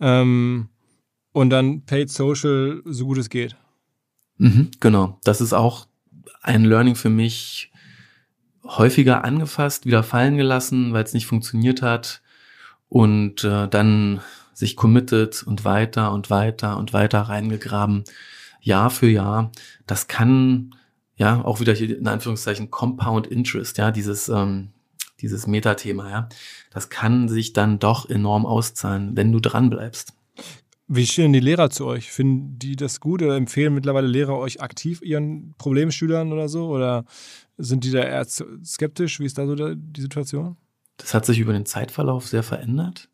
ähm, 0.00 0.68
und 1.32 1.50
dann 1.50 1.82
Paid 1.82 2.10
Social, 2.10 2.82
so 2.84 3.06
gut 3.06 3.18
es 3.18 3.30
geht. 3.30 3.56
Mhm, 4.38 4.70
genau. 4.80 5.18
Das 5.24 5.40
ist 5.40 5.52
auch 5.52 5.86
ein 6.42 6.64
Learning 6.64 6.94
für 6.94 7.10
mich 7.10 7.72
häufiger 8.64 9.24
angefasst, 9.24 9.86
wieder 9.86 10.02
fallen 10.02 10.36
gelassen, 10.36 10.92
weil 10.92 11.04
es 11.04 11.14
nicht 11.14 11.26
funktioniert 11.26 11.82
hat 11.82 12.22
und 12.88 13.44
äh, 13.44 13.68
dann 13.68 14.20
sich 14.52 14.76
committed 14.76 15.42
und 15.44 15.64
weiter 15.64 16.12
und 16.12 16.30
weiter 16.30 16.76
und 16.76 16.92
weiter 16.92 17.20
reingegraben, 17.22 18.04
Jahr 18.60 18.90
für 18.90 19.08
Jahr. 19.08 19.52
Das 19.86 20.08
kann 20.08 20.74
ja 21.16 21.44
auch 21.44 21.60
wieder 21.60 21.72
hier 21.72 21.96
in 21.96 22.08
Anführungszeichen 22.08 22.70
Compound 22.70 23.26
Interest, 23.26 23.78
ja, 23.78 23.90
dieses 23.90 24.28
ähm, 24.28 24.70
dieses 25.20 25.46
Metathema, 25.46 26.10
ja, 26.10 26.28
das 26.70 26.90
kann 26.90 27.28
sich 27.28 27.52
dann 27.52 27.78
doch 27.78 28.08
enorm 28.08 28.46
auszahlen, 28.46 29.16
wenn 29.16 29.32
du 29.32 29.40
dran 29.40 29.70
bleibst. 29.70 30.14
Wie 30.90 31.06
stehen 31.06 31.34
die 31.34 31.40
Lehrer 31.40 31.68
zu 31.68 31.84
euch? 31.84 32.10
Finden 32.10 32.58
die 32.58 32.74
das 32.74 32.98
gut 32.98 33.20
oder 33.22 33.36
empfehlen 33.36 33.74
mittlerweile 33.74 34.06
Lehrer 34.06 34.38
euch 34.38 34.62
aktiv 34.62 35.02
ihren 35.02 35.54
Problemschülern 35.58 36.32
oder 36.32 36.48
so? 36.48 36.68
Oder 36.68 37.04
sind 37.58 37.84
die 37.84 37.90
da 37.90 38.00
eher 38.00 38.24
skeptisch? 38.24 39.20
Wie 39.20 39.26
ist 39.26 39.36
da 39.36 39.46
so 39.46 39.54
die 39.54 40.00
Situation? 40.00 40.56
Das 40.96 41.12
hat 41.12 41.26
sich 41.26 41.40
über 41.40 41.52
den 41.52 41.66
Zeitverlauf 41.66 42.26
sehr 42.26 42.42
verändert. 42.42 43.10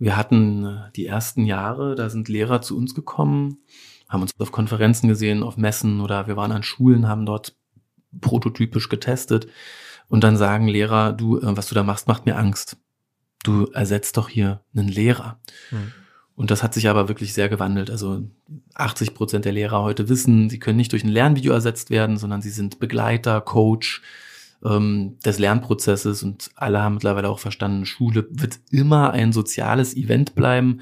Wir 0.00 0.16
hatten 0.16 0.64
äh, 0.64 0.90
die 0.96 1.06
ersten 1.06 1.46
Jahre, 1.46 1.94
da 1.94 2.10
sind 2.10 2.28
Lehrer 2.28 2.60
zu 2.60 2.76
uns 2.76 2.92
gekommen, 2.92 3.58
haben 4.08 4.22
uns 4.22 4.32
auf 4.38 4.50
Konferenzen 4.50 5.06
gesehen, 5.06 5.44
auf 5.44 5.56
Messen 5.56 6.00
oder 6.00 6.26
wir 6.26 6.36
waren 6.36 6.50
an 6.50 6.64
Schulen, 6.64 7.06
haben 7.06 7.24
dort 7.24 7.56
prototypisch 8.20 8.88
getestet. 8.88 9.46
Und 10.08 10.24
dann 10.24 10.36
sagen 10.36 10.66
Lehrer, 10.66 11.12
du, 11.12 11.38
äh, 11.38 11.56
was 11.56 11.68
du 11.68 11.76
da 11.76 11.84
machst, 11.84 12.08
macht 12.08 12.26
mir 12.26 12.36
Angst. 12.36 12.78
Du 13.44 13.66
ersetzt 13.66 14.16
doch 14.16 14.28
hier 14.28 14.60
einen 14.74 14.88
Lehrer. 14.88 15.40
Hm. 15.70 15.92
Und 16.34 16.50
das 16.50 16.62
hat 16.62 16.74
sich 16.74 16.88
aber 16.88 17.08
wirklich 17.08 17.34
sehr 17.34 17.48
gewandelt. 17.48 17.90
Also 17.90 18.22
80 18.74 19.14
Prozent 19.14 19.44
der 19.44 19.52
Lehrer 19.52 19.82
heute 19.82 20.08
wissen, 20.08 20.48
sie 20.48 20.58
können 20.58 20.78
nicht 20.78 20.92
durch 20.92 21.04
ein 21.04 21.10
Lernvideo 21.10 21.52
ersetzt 21.52 21.90
werden, 21.90 22.16
sondern 22.16 22.42
sie 22.42 22.50
sind 22.50 22.78
Begleiter, 22.78 23.40
Coach 23.40 24.02
ähm, 24.64 25.18
des 25.24 25.38
Lernprozesses 25.38 26.22
und 26.22 26.50
alle 26.54 26.82
haben 26.82 26.94
mittlerweile 26.94 27.28
auch 27.28 27.38
verstanden, 27.38 27.84
Schule 27.84 28.26
wird 28.30 28.60
immer 28.70 29.10
ein 29.10 29.32
soziales 29.32 29.94
Event 29.96 30.34
bleiben 30.34 30.80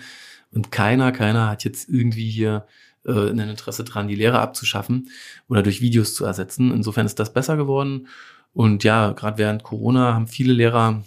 und 0.52 0.70
keiner, 0.70 1.12
keiner 1.12 1.48
hat 1.48 1.64
jetzt 1.64 1.88
irgendwie 1.88 2.28
hier 2.28 2.66
äh, 3.04 3.30
ein 3.30 3.38
Interesse 3.38 3.84
dran, 3.84 4.08
die 4.08 4.14
Lehre 4.14 4.40
abzuschaffen 4.40 5.08
oder 5.48 5.62
durch 5.62 5.80
Videos 5.80 6.14
zu 6.14 6.24
ersetzen. 6.24 6.72
Insofern 6.72 7.06
ist 7.06 7.18
das 7.18 7.32
besser 7.32 7.56
geworden. 7.56 8.08
Und 8.52 8.82
ja, 8.82 9.12
gerade 9.12 9.38
während 9.38 9.62
Corona 9.62 10.14
haben 10.14 10.26
viele 10.26 10.52
Lehrer 10.52 11.02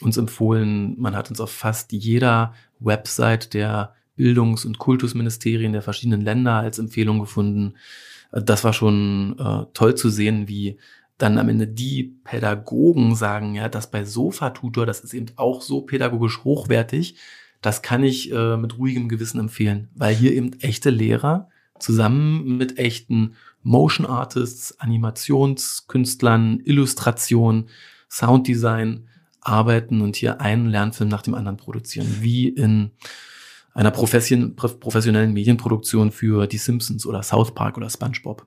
uns 0.00 0.16
empfohlen, 0.16 0.98
man 0.98 1.14
hat 1.14 1.30
uns 1.30 1.40
auf 1.40 1.52
fast 1.52 1.92
jeder 1.92 2.54
Website 2.80 3.54
der 3.54 3.94
Bildungs- 4.16 4.64
und 4.64 4.78
Kultusministerien 4.78 5.72
der 5.72 5.82
verschiedenen 5.82 6.22
Länder 6.22 6.54
als 6.54 6.78
Empfehlung 6.78 7.20
gefunden. 7.20 7.74
Äh, 8.32 8.42
das 8.42 8.64
war 8.64 8.72
schon 8.72 9.36
äh, 9.38 9.66
toll 9.74 9.94
zu 9.94 10.08
sehen, 10.08 10.48
wie 10.48 10.78
dann 11.18 11.38
am 11.38 11.48
Ende 11.48 11.66
die 11.66 12.14
Pädagogen 12.24 13.14
sagen, 13.14 13.54
ja, 13.54 13.68
das 13.68 13.90
bei 13.90 14.04
Sofa-Tutor, 14.04 14.84
das 14.84 15.00
ist 15.00 15.14
eben 15.14 15.26
auch 15.36 15.62
so 15.62 15.80
pädagogisch 15.82 16.44
hochwertig, 16.44 17.16
das 17.62 17.80
kann 17.80 18.04
ich 18.04 18.30
äh, 18.32 18.56
mit 18.56 18.78
ruhigem 18.78 19.08
Gewissen 19.08 19.40
empfehlen, 19.40 19.88
weil 19.94 20.14
hier 20.14 20.32
eben 20.32 20.52
echte 20.60 20.90
Lehrer 20.90 21.48
zusammen 21.78 22.56
mit 22.58 22.78
echten 22.78 23.34
Motion 23.62 24.06
Artists, 24.06 24.78
Animationskünstlern, 24.78 26.60
Illustration, 26.60 27.68
Sounddesign 28.08 29.08
arbeiten 29.46 30.00
und 30.00 30.16
hier 30.16 30.40
einen 30.40 30.68
Lernfilm 30.68 31.08
nach 31.08 31.22
dem 31.22 31.34
anderen 31.34 31.56
produzieren, 31.56 32.18
wie 32.20 32.48
in 32.48 32.90
einer 33.74 33.90
professionellen 33.90 35.32
Medienproduktion 35.32 36.10
für 36.10 36.46
die 36.46 36.58
Simpsons 36.58 37.04
oder 37.06 37.22
South 37.22 37.54
Park 37.54 37.76
oder 37.76 37.90
SpongeBob. 37.90 38.46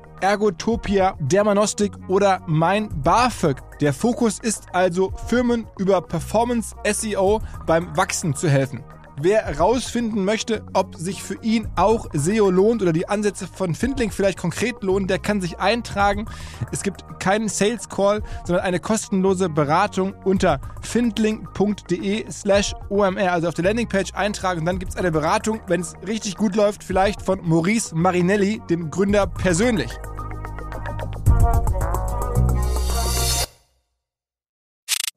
Ergotopia, 0.21 1.15
Dermanostik 1.19 1.91
oder 2.07 2.41
mein 2.47 2.89
BAföG. 3.01 3.57
Der 3.79 3.93
Fokus 3.93 4.39
ist 4.39 4.67
also, 4.73 5.11
Firmen 5.27 5.67
über 5.77 6.01
Performance 6.01 6.75
SEO 6.89 7.41
beim 7.65 7.95
Wachsen 7.97 8.35
zu 8.35 8.49
helfen. 8.49 8.83
Wer 9.23 9.45
herausfinden 9.45 10.25
möchte, 10.25 10.63
ob 10.73 10.95
sich 10.95 11.21
für 11.21 11.35
ihn 11.43 11.67
auch 11.75 12.07
SEO 12.13 12.49
lohnt 12.49 12.81
oder 12.81 12.93
die 12.93 13.07
Ansätze 13.07 13.45
von 13.45 13.75
Findling 13.75 14.09
vielleicht 14.09 14.39
konkret 14.39 14.81
lohnen, 14.81 15.07
der 15.07 15.19
kann 15.19 15.41
sich 15.41 15.59
eintragen. 15.59 16.25
Es 16.71 16.81
gibt 16.81 17.19
keinen 17.19 17.47
Sales 17.47 17.87
Call, 17.89 18.23
sondern 18.45 18.65
eine 18.65 18.79
kostenlose 18.79 19.49
Beratung 19.49 20.15
unter 20.23 20.59
findling.de 20.81 22.31
slash 22.31 22.73
OMR. 22.89 23.31
Also 23.31 23.49
auf 23.49 23.53
der 23.53 23.65
Landingpage 23.65 24.13
eintragen 24.15 24.61
und 24.61 24.65
dann 24.65 24.79
gibt 24.79 24.93
es 24.93 24.97
eine 24.97 25.11
Beratung, 25.11 25.59
wenn 25.67 25.81
es 25.81 25.93
richtig 26.07 26.35
gut 26.35 26.55
läuft, 26.55 26.83
vielleicht 26.83 27.21
von 27.21 27.39
Maurice 27.43 27.93
Marinelli, 27.93 28.61
dem 28.69 28.89
Gründer 28.89 29.27
persönlich. 29.27 29.91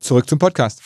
Zurück 0.04 0.28
zum 0.28 0.38
Podcast. 0.38 0.82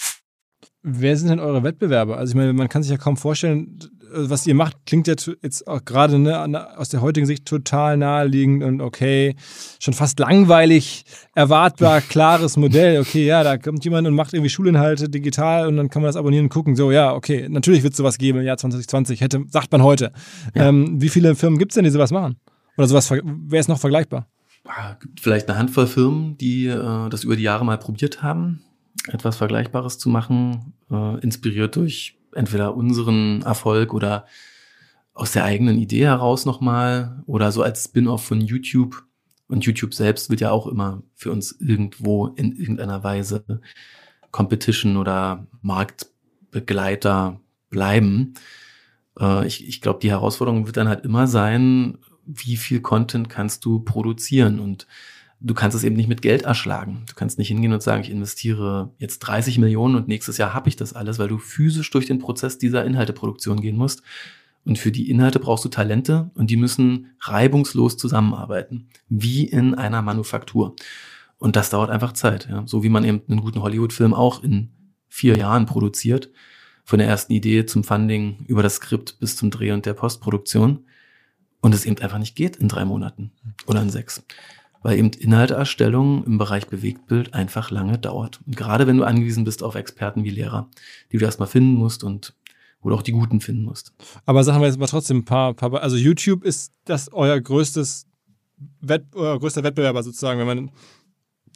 Wer 0.85 1.16
sind 1.16 1.28
denn 1.28 1.40
eure 1.40 1.64
Wettbewerber? 1.64 2.18
Also 2.18 2.31
ich 2.31 2.37
meine, 2.37 2.52
man 2.52 2.68
kann 2.68 2.85
sich 2.85 2.92
ja 2.92 2.98
kaum 2.98 3.16
vorstellen, 3.16 3.76
was 4.12 4.46
ihr 4.46 4.54
macht, 4.54 4.76
klingt 4.87 5.09
ja 5.09 5.14
jetzt 5.42 5.66
auch 5.66 5.85
gerade 5.85 6.20
ne, 6.20 6.78
aus 6.78 6.90
der 6.90 7.00
heutigen 7.00 7.26
Sicht 7.26 7.44
total 7.44 7.96
naheliegend 7.96 8.62
und 8.62 8.81
okay, 8.81 9.35
schon 9.81 9.92
fast 9.92 10.20
langweilig, 10.20 11.04
erwartbar, 11.35 12.00
klares 12.09 12.57
Modell. 12.57 13.00
Okay, 13.00 13.26
ja, 13.26 13.42
da 13.42 13.59
kommt 13.59 13.85
jemand 13.85 14.07
und 14.07 14.14
macht 14.14 14.35
irgendwie 14.35 14.50
Schulinhalte 14.50 15.09
digital 15.09 15.66
und 15.66 15.76
dann 15.78 15.90
kann 15.90 16.00
man 16.00 16.11
das 16.11 16.16
abonnieren 16.16 16.44
und 16.44 16.50
gucken. 16.50 16.76
So, 16.76 16.92
ja, 16.92 17.12
okay, 17.12 17.48
natürlich 17.48 17.83
wird 17.83 17.94
es 17.94 17.96
sowas 17.96 18.18
geben 18.18 18.38
im 18.38 18.44
Jahr 18.44 18.57
2020, 18.57 19.20
hätte, 19.20 19.42
sagt 19.48 19.72
man 19.72 19.83
heute. 19.83 20.12
Ja. 20.54 20.68
Ähm, 20.68 21.02
wie 21.02 21.09
viele 21.09 21.35
Firmen 21.35 21.59
gibt 21.59 21.72
es 21.72 21.74
denn, 21.74 21.83
die 21.83 21.90
sowas 21.90 22.12
machen? 22.12 22.37
Oder 22.76 22.87
sowas, 22.87 23.11
wer 23.11 23.59
ist 23.59 23.68
noch 23.68 23.81
vergleichbar? 23.81 24.28
Ah, 24.64 24.94
gibt 25.00 25.18
vielleicht 25.18 25.48
eine 25.48 25.59
Handvoll 25.59 25.88
Firmen, 25.88 26.38
die 26.38 26.66
äh, 26.66 27.09
das 27.09 27.24
über 27.24 27.35
die 27.35 27.42
Jahre 27.42 27.64
mal 27.64 27.78
probiert 27.78 28.22
haben 28.22 28.62
etwas 29.08 29.36
Vergleichbares 29.36 29.98
zu 29.98 30.08
machen, 30.08 30.74
äh, 30.90 31.20
inspiriert 31.20 31.76
durch 31.76 32.18
entweder 32.34 32.76
unseren 32.76 33.42
Erfolg 33.42 33.94
oder 33.94 34.26
aus 35.14 35.32
der 35.32 35.44
eigenen 35.44 35.78
Idee 35.78 36.06
heraus 36.06 36.44
nochmal 36.44 37.22
oder 37.26 37.50
so 37.50 37.62
als 37.62 37.84
Spin-off 37.84 38.24
von 38.24 38.40
YouTube. 38.40 39.04
Und 39.48 39.64
YouTube 39.64 39.94
selbst 39.94 40.30
wird 40.30 40.40
ja 40.40 40.50
auch 40.50 40.66
immer 40.66 41.02
für 41.14 41.32
uns 41.32 41.52
irgendwo 41.52 42.28
in 42.28 42.52
irgendeiner 42.52 43.02
Weise 43.02 43.44
Competition 44.30 44.96
oder 44.96 45.46
Marktbegleiter 45.62 47.40
bleiben. 47.70 48.34
Äh, 49.18 49.46
ich 49.46 49.66
ich 49.66 49.80
glaube, 49.80 50.00
die 50.00 50.10
Herausforderung 50.10 50.66
wird 50.66 50.76
dann 50.76 50.88
halt 50.88 51.04
immer 51.04 51.26
sein, 51.26 51.98
wie 52.26 52.56
viel 52.56 52.80
Content 52.80 53.28
kannst 53.28 53.64
du 53.64 53.80
produzieren 53.80 54.60
und 54.60 54.86
du 55.40 55.55
kannst 55.55 55.77
es 55.77 55.85
eben 55.85 55.96
nicht 55.96 56.09
mit 56.09 56.22
Geld 56.22 56.42
erschlagen. 56.42 57.05
Du 57.07 57.14
kannst 57.14 57.38
nicht 57.38 57.48
hingehen 57.48 57.72
und 57.72 57.83
sagen, 57.83 58.03
ich 58.03 58.11
investiere 58.11 58.90
jetzt 58.98 59.20
30 59.20 59.59
Millionen 59.59 59.94
und 59.94 60.09
nächstes 60.09 60.38
Jahr 60.38 60.55
habe 60.55 60.68
ich 60.68 60.77
das 60.77 60.92
alles, 60.92 61.18
weil 61.18 61.29
du 61.29 61.38
physisch 61.38 61.90
durch 61.90 62.07
den 62.07 62.18
Prozess 62.18 62.59
dieser 62.59 62.85
Inhalteproduktion 62.85 63.61
gehen 63.61 63.77
musst. 63.77 64.03
Und 64.64 64.79
für 64.79 64.92
die 64.92 65.11
Inhalte 65.11 65.38
brauchst 65.38 65.64
du 65.64 65.68
Talente 65.68 66.31
und 66.35 66.51
die 66.51 66.57
müssen 66.57 67.12
reibungslos 67.20 67.96
zusammenarbeiten, 67.96 68.88
wie 69.09 69.44
in 69.44 69.74
einer 69.74 70.03
Manufaktur. 70.03 70.74
Und 71.38 71.57
das 71.57 71.70
dauert 71.70 71.90
einfach 71.90 72.12
Zeit. 72.12 72.48
Ja. 72.51 72.64
So 72.66 72.83
wie 72.83 72.88
man 72.88 73.05
eben 73.05 73.22
einen 73.29 73.40
guten 73.40 73.62
Hollywood-Film 73.62 74.12
auch 74.12 74.42
in 74.42 74.70
vier 75.09 75.37
Jahren 75.38 75.66
produziert, 75.66 76.31
von 76.85 76.98
der 76.98 77.09
ersten 77.09 77.33
Idee 77.33 77.66
zum 77.66 77.85
Funding 77.85 78.44
über 78.46 78.62
das 78.62 78.77
Skript 78.77 79.20
bis 79.20 79.37
zum 79.37 79.51
Dreh 79.51 79.72
und 79.72 79.87
der 79.87 79.94
Postproduktion. 79.94 80.87
Und 81.61 81.74
es 81.74 81.85
eben 81.85 81.98
einfach 81.98 82.18
nicht 82.18 82.37
geht 82.37 82.57
in 82.57 82.68
drei 82.68 82.85
Monaten 82.85 83.33
oder 83.66 83.83
in 83.83 83.90
sechs 83.90 84.22
weil 84.82 84.98
eben 84.98 85.10
Inhalterstellung 85.10 86.24
im 86.24 86.38
Bereich 86.38 86.68
Bewegtbild 86.68 87.34
einfach 87.34 87.70
lange 87.70 87.98
dauert. 87.98 88.40
Und 88.46 88.56
gerade 88.56 88.86
wenn 88.86 88.96
du 88.96 89.04
angewiesen 89.04 89.44
bist 89.44 89.62
auf 89.62 89.74
Experten 89.74 90.24
wie 90.24 90.30
Lehrer, 90.30 90.68
die 91.12 91.18
du 91.18 91.24
erstmal 91.24 91.48
finden 91.48 91.74
musst 91.74 92.04
und 92.04 92.34
wo 92.80 92.90
du 92.90 92.94
auch 92.94 93.02
die 93.02 93.12
Guten 93.12 93.40
finden 93.40 93.64
musst. 93.64 93.92
Aber 94.24 94.44
sagen 94.44 94.60
wir 94.60 94.66
jetzt 94.66 94.78
mal 94.78 94.86
trotzdem 94.86 95.18
ein 95.18 95.24
paar, 95.24 95.54
paar 95.54 95.82
also 95.82 95.96
YouTube 95.96 96.44
ist 96.44 96.72
das 96.84 97.12
euer 97.12 97.40
größtes 97.40 98.06
Wett, 98.80 99.04
euer 99.14 99.38
größter 99.38 99.64
Wettbewerber 99.64 100.02
sozusagen, 100.02 100.38
wenn 100.40 100.46
man 100.46 100.70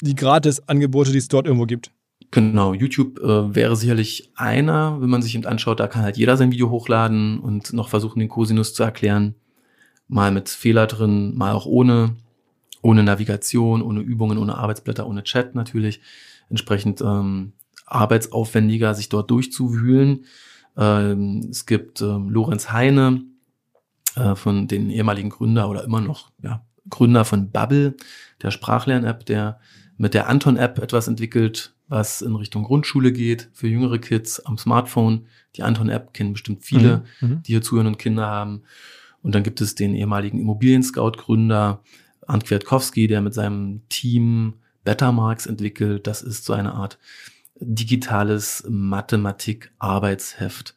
die 0.00 0.14
Gratis-Angebote, 0.14 1.12
die 1.12 1.18
es 1.18 1.28
dort 1.28 1.46
irgendwo 1.46 1.66
gibt. 1.66 1.92
Genau, 2.32 2.72
YouTube 2.72 3.18
äh, 3.20 3.54
wäre 3.54 3.76
sicherlich 3.76 4.32
einer, 4.36 5.00
wenn 5.00 5.10
man 5.10 5.22
sich 5.22 5.34
eben 5.34 5.44
anschaut, 5.44 5.80
da 5.80 5.86
kann 5.86 6.02
halt 6.02 6.16
jeder 6.16 6.36
sein 6.36 6.50
Video 6.50 6.70
hochladen 6.70 7.38
und 7.38 7.72
noch 7.72 7.88
versuchen, 7.88 8.20
den 8.20 8.28
Cosinus 8.28 8.74
zu 8.74 8.82
erklären. 8.82 9.34
Mal 10.08 10.30
mit 10.30 10.48
Fehler 10.48 10.86
drin, 10.86 11.36
mal 11.36 11.52
auch 11.52 11.66
ohne 11.66 12.16
ohne 12.82 13.02
Navigation, 13.02 13.80
ohne 13.80 14.00
Übungen, 14.00 14.38
ohne 14.38 14.58
Arbeitsblätter, 14.58 15.06
ohne 15.06 15.24
Chat 15.24 15.54
natürlich. 15.54 16.00
Entsprechend 16.50 17.00
ähm, 17.00 17.52
arbeitsaufwendiger, 17.86 18.94
sich 18.94 19.08
dort 19.08 19.30
durchzuwühlen. 19.30 20.26
Ähm, 20.76 21.48
es 21.50 21.66
gibt 21.66 22.02
ähm, 22.02 22.28
Lorenz 22.28 22.72
Heine 22.72 23.22
äh, 24.16 24.34
von 24.34 24.68
den 24.68 24.90
ehemaligen 24.90 25.30
Gründer 25.30 25.68
oder 25.68 25.84
immer 25.84 26.00
noch 26.00 26.30
ja, 26.42 26.64
Gründer 26.90 27.24
von 27.24 27.50
Bubble, 27.50 27.96
der 28.42 28.50
Sprachlern-App, 28.50 29.24
der 29.26 29.60
mit 29.96 30.14
der 30.14 30.28
Anton-App 30.28 30.78
etwas 30.78 31.08
entwickelt, 31.08 31.74
was 31.88 32.22
in 32.22 32.34
Richtung 32.34 32.64
Grundschule 32.64 33.12
geht, 33.12 33.50
für 33.52 33.68
jüngere 33.68 33.98
Kids 33.98 34.40
am 34.40 34.58
Smartphone. 34.58 35.26
Die 35.56 35.62
Anton-App 35.62 36.14
kennen 36.14 36.32
bestimmt 36.32 36.64
viele, 36.64 37.04
mhm. 37.20 37.28
mhm. 37.28 37.42
die 37.42 37.52
hier 37.52 37.62
zuhören 37.62 37.86
und 37.86 37.98
Kinder 37.98 38.26
haben. 38.26 38.62
Und 39.22 39.34
dann 39.34 39.42
gibt 39.42 39.60
es 39.60 39.74
den 39.74 39.94
ehemaligen 39.94 40.40
Immobilien-Scout-Gründer, 40.40 41.82
Ant 42.26 42.44
Kwiatkowski, 42.44 43.06
der 43.06 43.20
mit 43.20 43.34
seinem 43.34 43.82
Team 43.88 44.54
Bettermarks 44.84 45.46
entwickelt. 45.46 46.06
Das 46.06 46.22
ist 46.22 46.44
so 46.44 46.52
eine 46.52 46.74
Art 46.74 46.98
digitales 47.56 48.64
Mathematik-Arbeitsheft. 48.68 50.74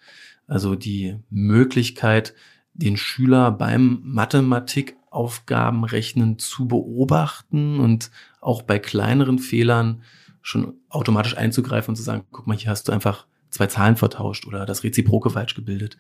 Also 0.48 0.76
die 0.76 1.18
Möglichkeit, 1.30 2.34
den 2.74 2.98
Schüler 2.98 3.52
beim 3.52 4.02
Mathematikaufgabenrechnen 4.04 6.38
zu 6.38 6.68
beobachten 6.68 7.80
und 7.80 8.12
auch 8.42 8.62
bei 8.62 8.78
kleineren 8.80 9.40
Fehlern 9.40 10.04
schon 10.42 10.74
automatisch 10.90 11.38
einzugreifen 11.38 11.94
und 11.94 11.96
zu 11.96 12.04
sagen, 12.04 12.26
guck 12.32 12.48
mal, 12.48 12.58
hier 12.58 12.70
hast 12.70 12.88
du 12.88 12.92
einfach 12.92 13.26
zwei 13.50 13.66
Zahlen 13.68 13.96
vertauscht 13.96 14.46
oder 14.46 14.66
das 14.66 14.84
Reziproke 14.84 15.30
falsch 15.32 15.56
gebildet 15.56 15.98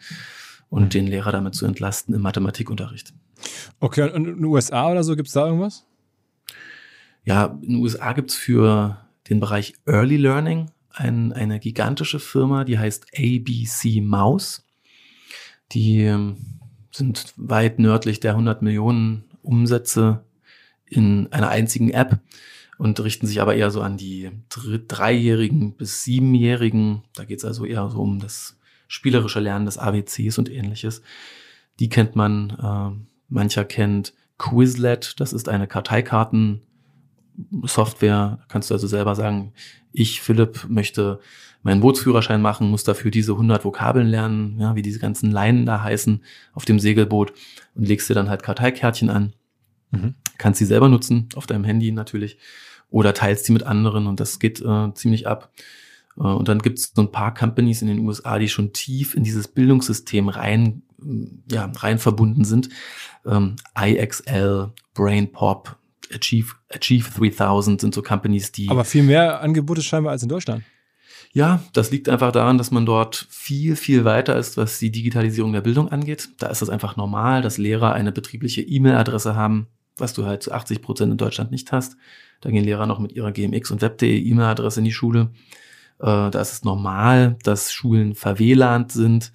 und 0.69 0.93
den 0.93 1.07
Lehrer 1.07 1.31
damit 1.31 1.55
zu 1.55 1.65
entlasten 1.65 2.13
im 2.13 2.21
Mathematikunterricht. 2.21 3.13
Okay, 3.79 4.03
und 4.03 4.15
in 4.15 4.23
den 4.23 4.45
USA 4.45 4.91
oder 4.91 5.03
so 5.03 5.15
gibt 5.15 5.27
es 5.27 5.33
da 5.33 5.45
irgendwas? 5.45 5.85
Ja, 7.23 7.57
in 7.61 7.73
den 7.73 7.75
USA 7.77 8.13
gibt 8.13 8.31
es 8.31 8.35
für 8.35 8.97
den 9.29 9.39
Bereich 9.39 9.73
Early 9.85 10.17
Learning 10.17 10.71
ein, 10.91 11.33
eine 11.33 11.59
gigantische 11.59 12.19
Firma, 12.19 12.63
die 12.63 12.79
heißt 12.79 13.07
ABC 13.17 14.01
Mouse. 14.01 14.65
Die 15.71 16.01
ähm, 16.01 16.37
sind 16.91 17.33
weit 17.35 17.79
nördlich 17.79 18.19
der 18.19 18.31
100 18.31 18.61
Millionen 18.61 19.25
Umsätze 19.41 20.23
in 20.85 21.31
einer 21.31 21.49
einzigen 21.49 21.89
App 21.89 22.19
und 22.77 22.99
richten 22.99 23.27
sich 23.27 23.41
aber 23.41 23.55
eher 23.55 23.71
so 23.71 23.81
an 23.81 23.97
die 23.97 24.31
Dreijährigen 24.49 25.75
bis 25.75 26.03
Siebenjährigen. 26.03 27.03
Da 27.13 27.25
geht 27.25 27.39
es 27.39 27.45
also 27.45 27.65
eher 27.65 27.89
so 27.89 28.01
um 28.01 28.19
das 28.19 28.57
spielerische 28.87 29.39
Lernen 29.39 29.65
des 29.65 29.77
ABCs 29.77 30.37
und 30.37 30.49
ähnliches. 30.49 31.01
Die 31.79 31.89
kennt 31.89 32.15
man, 32.15 32.49
äh, 32.51 33.05
mancher 33.29 33.65
kennt 33.65 34.13
Quizlet, 34.37 35.19
das 35.19 35.33
ist 35.33 35.47
eine 35.49 35.67
Karteikarten 35.67 36.61
Software, 37.63 38.39
kannst 38.47 38.69
du 38.69 38.73
also 38.73 38.87
selber 38.87 39.15
sagen, 39.15 39.53
ich, 39.91 40.21
Philipp, 40.21 40.65
möchte 40.69 41.19
meinen 41.63 41.81
Bootsführerschein 41.81 42.41
machen, 42.41 42.69
muss 42.69 42.83
dafür 42.83 43.11
diese 43.11 43.31
100 43.33 43.65
Vokabeln 43.65 44.07
lernen, 44.07 44.59
ja, 44.59 44.75
wie 44.75 44.81
diese 44.81 44.99
ganzen 44.99 45.31
Leinen 45.31 45.65
da 45.65 45.81
heißen 45.81 46.23
auf 46.53 46.65
dem 46.65 46.79
Segelboot 46.79 47.33
und 47.73 47.87
legst 47.87 48.09
dir 48.09 48.13
dann 48.13 48.29
halt 48.29 48.43
Karteikärtchen 48.43 49.09
an. 49.09 49.33
Mhm. 49.91 50.15
Kannst 50.37 50.59
sie 50.59 50.65
selber 50.65 50.89
nutzen, 50.89 51.27
auf 51.35 51.47
deinem 51.47 51.63
Handy 51.63 51.91
natürlich, 51.91 52.37
oder 52.89 53.13
teilst 53.13 53.47
die 53.47 53.51
mit 53.51 53.63
anderen 53.63 54.07
und 54.07 54.19
das 54.19 54.39
geht 54.39 54.61
äh, 54.61 54.93
ziemlich 54.93 55.27
ab. 55.27 55.51
Äh, 56.17 56.23
und 56.23 56.47
dann 56.47 56.59
gibt 56.59 56.79
es 56.79 56.91
so 56.95 57.01
ein 57.01 57.11
paar 57.11 57.33
Companies 57.33 57.81
in 57.81 57.87
den 57.87 57.99
USA, 57.99 58.39
die 58.39 58.49
schon 58.49 58.73
tief 58.73 59.15
in 59.15 59.23
dieses 59.23 59.47
Bildungssystem 59.47 60.29
rein, 60.29 60.83
ja, 61.51 61.71
rein 61.77 61.99
verbunden 61.99 62.45
sind. 62.45 62.69
Ähm, 63.25 63.55
IXL, 63.79 64.71
BrainPop, 64.93 65.77
Achieve, 66.13 66.53
Achieve 66.73 67.09
3000 67.09 67.81
sind 67.81 67.93
so 67.93 68.01
Companies, 68.01 68.51
die. 68.51 68.69
Aber 68.69 68.85
viel 68.85 69.03
mehr 69.03 69.41
Angebote 69.41 69.81
scheinbar 69.81 70.11
als 70.11 70.23
in 70.23 70.29
Deutschland. 70.29 70.63
Ja, 71.33 71.61
das 71.73 71.91
liegt 71.91 72.07
einfach 72.07 72.31
daran, 72.31 72.57
dass 72.57 72.71
man 72.71 72.85
dort 72.85 73.27
viel, 73.29 73.75
viel 73.75 74.05
weiter 74.05 74.37
ist, 74.37 74.55
was 74.55 74.79
die 74.79 74.89
Digitalisierung 74.89 75.51
der 75.51 75.59
Bildung 75.59 75.89
angeht. 75.89 76.29
Da 76.37 76.47
ist 76.47 76.61
es 76.61 76.69
einfach 76.69 76.95
normal, 76.95 77.41
dass 77.41 77.57
Lehrer 77.57 77.91
eine 77.91 78.13
betriebliche 78.13 78.61
E-Mail-Adresse 78.61 79.35
haben, 79.35 79.67
was 79.97 80.13
du 80.13 80.25
halt 80.25 80.43
zu 80.43 80.53
80 80.53 80.81
Prozent 80.81 81.11
in 81.11 81.17
Deutschland 81.17 81.51
nicht 81.51 81.73
hast. 81.73 81.97
Da 82.39 82.51
gehen 82.51 82.63
Lehrer 82.63 82.85
noch 82.85 82.99
mit 82.99 83.11
ihrer 83.11 83.33
GMX 83.33 83.69
und 83.71 83.81
Web.de 83.81 84.17
E-Mail-Adresse 84.17 84.79
in 84.79 84.85
die 84.85 84.93
Schule. 84.93 85.31
Äh, 85.99 86.29
da 86.29 86.41
ist 86.41 86.53
es 86.53 86.63
normal, 86.63 87.37
dass 87.43 87.71
Schulen 87.71 88.15
verwählant 88.15 88.91
sind, 88.91 89.31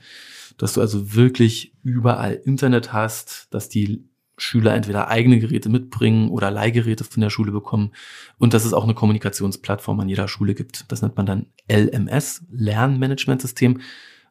dass 0.59 0.75
du 0.75 0.81
also 0.81 1.15
wirklich 1.15 1.73
überall 1.83 2.35
Internet 2.35 2.93
hast, 2.93 3.49
dass 3.51 3.69
die 3.69 4.05
Schüler 4.37 4.75
entweder 4.75 5.09
eigene 5.09 5.39
Geräte 5.39 5.69
mitbringen 5.69 6.31
oder 6.31 6.51
Leihgeräte 6.51 7.05
von 7.05 7.21
der 7.21 7.31
Schule 7.31 7.53
bekommen 7.53 7.93
und 8.39 8.55
dass 8.55 8.65
es 8.65 8.73
auch 8.73 8.85
eine 8.85 8.95
Kommunikationsplattform 8.95 10.01
an 10.01 10.09
jeder 10.09 10.29
Schule 10.29 10.55
gibt. 10.55 10.87
Das 10.89 11.03
nennt 11.03 11.17
man 11.17 11.27
dann 11.27 11.47
LMS, 11.71 12.45
Lernmanagementsystem. 12.51 13.81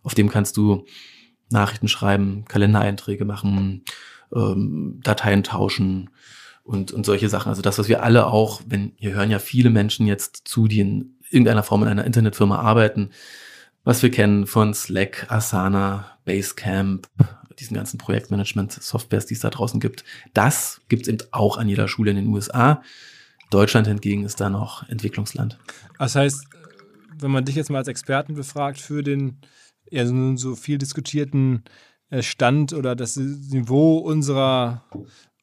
Auf 0.02 0.16
dem 0.16 0.30
kannst 0.30 0.58
du 0.58 0.86
Nachrichten 1.52 1.88
schreiben, 1.88 2.46
Kalendereinträge 2.46 3.26
machen, 3.26 3.84
ähm, 4.34 5.00
Dateien 5.04 5.44
tauschen 5.44 6.10
und, 6.64 6.92
und 6.92 7.06
solche 7.06 7.30
Sachen. 7.30 7.50
Also 7.50 7.62
das, 7.62 7.78
was 7.78 7.88
wir 7.88 8.04
alle 8.04 8.28
auch, 8.28 8.62
wenn 8.68 8.94
hier 8.96 9.14
hören 9.14 9.32
ja 9.32 9.40
viele 9.40 9.70
Menschen 9.70 10.08
jetzt 10.08 10.48
zu, 10.48 10.68
die 10.68 10.80
in 10.80 11.16
irgendeiner 11.30 11.64
Form 11.64 11.84
in 11.84 11.90
einer 11.90 12.06
Internetfirma 12.06 12.60
arbeiten, 12.60 13.12
was 13.84 14.04
wir 14.04 14.12
kennen 14.12 14.46
von 14.46 14.74
Slack, 14.74 15.26
Asana, 15.30 16.18
Basecamp, 16.26 17.08
diesen 17.60 17.76
ganzen 17.76 17.98
Projektmanagement-Softwares, 17.98 19.26
die 19.26 19.34
es 19.34 19.42
da 19.42 19.50
draußen 19.50 19.80
gibt. 19.80 20.04
Das 20.34 20.82
gibt 20.90 21.04
es 21.04 21.08
eben 21.10 21.20
auch 21.32 21.58
an 21.58 21.68
jeder 21.68 21.88
Schule 21.88 22.12
in 22.12 22.18
den 22.18 22.28
USA. 22.28 22.82
Deutschland 23.50 23.88
hingegen 23.88 24.24
ist 24.24 24.40
da 24.40 24.50
noch 24.50 24.88
Entwicklungsland. 24.90 25.60
Das 25.98 26.16
heißt, 26.16 26.46
wenn 27.20 27.32
man 27.32 27.46
dich 27.46 27.56
jetzt 27.56 27.70
mal 27.70 27.80
als 27.80 27.88
Experten 27.88 28.36
befragt 28.36 28.80
für 28.80 29.04
den 29.04 29.40
ja, 29.90 30.06
so, 30.06 30.56
viel 30.56 30.78
diskutierten 30.78 31.64
äh, 32.10 32.22
Stand 32.22 32.74
oder 32.74 32.96
das 32.96 33.18
Niveau 33.18 33.98
unserer 33.98 34.84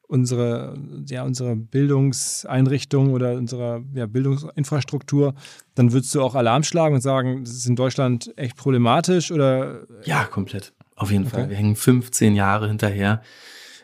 unsere, 0.09 0.79
ja, 1.09 1.25
unsere 1.25 1.57
Bildungseinrichtung 1.57 3.13
oder 3.13 3.35
unserer 3.35 3.83
ja, 3.95 4.07
Bildungsinfrastruktur, 4.07 5.35
dann 5.75 5.93
würdest 5.93 6.15
du 6.15 6.23
auch 6.23 6.35
Alarm 6.35 6.63
schlagen 6.63 6.95
und 6.95 7.01
sagen, 7.01 7.45
das 7.45 7.55
ist 7.55 7.67
in 7.67 7.77
Deutschland 7.77 8.33
echt 8.37 8.57
problematisch 8.57 9.33
oder? 9.33 9.87
Ja, 10.05 10.25
komplett. 10.25 10.73
Auf 10.95 11.11
jeden 11.11 11.27
okay. 11.27 11.35
Fall. 11.35 11.51
Wir 11.51 11.57
hängen 11.57 11.77
15 11.77 12.35
Jahre 12.35 12.69
hinterher, 12.69 13.23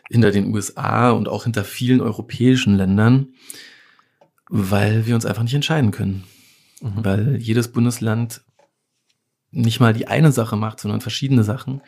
hinter 0.09 0.31
den 0.31 0.53
USA 0.53 1.11
und 1.11 1.27
auch 1.27 1.43
hinter 1.43 1.63
vielen 1.63 2.01
europäischen 2.01 2.75
Ländern, 2.75 3.27
weil 4.49 5.05
wir 5.05 5.15
uns 5.15 5.25
einfach 5.25 5.43
nicht 5.43 5.53
entscheiden 5.53 5.91
können. 5.91 6.23
Mhm. 6.81 7.05
Weil 7.05 7.37
jedes 7.37 7.71
Bundesland 7.71 8.43
nicht 9.51 9.79
mal 9.79 9.93
die 9.93 10.07
eine 10.07 10.31
Sache 10.31 10.55
macht, 10.55 10.79
sondern 10.79 11.01
verschiedene 11.01 11.43
Sachen, 11.43 11.81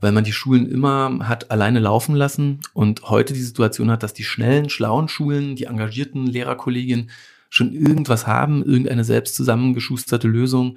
weil 0.00 0.12
man 0.12 0.24
die 0.24 0.32
Schulen 0.32 0.70
immer 0.70 1.28
hat 1.28 1.50
alleine 1.50 1.80
laufen 1.80 2.14
lassen 2.14 2.60
und 2.72 3.02
heute 3.08 3.32
die 3.32 3.42
Situation 3.42 3.90
hat, 3.90 4.02
dass 4.02 4.14
die 4.14 4.24
schnellen, 4.24 4.70
schlauen 4.70 5.08
Schulen, 5.08 5.56
die 5.56 5.64
engagierten 5.64 6.26
Lehrerkollegien 6.26 7.10
schon 7.50 7.72
irgendwas 7.72 8.26
haben, 8.26 8.62
irgendeine 8.64 9.04
selbst 9.04 9.34
zusammengeschusterte 9.34 10.28
Lösung 10.28 10.76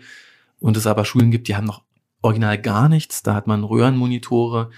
und 0.59 0.77
es 0.77 0.87
aber 0.87 1.05
Schulen 1.05 1.31
gibt, 1.31 1.47
die 1.47 1.55
haben 1.55 1.65
noch 1.65 1.83
original 2.21 2.59
gar 2.59 2.89
nichts. 2.89 3.23
Da 3.23 3.33
hat 3.33 3.47
man 3.47 3.63
Röhrenmonitore 3.63 4.69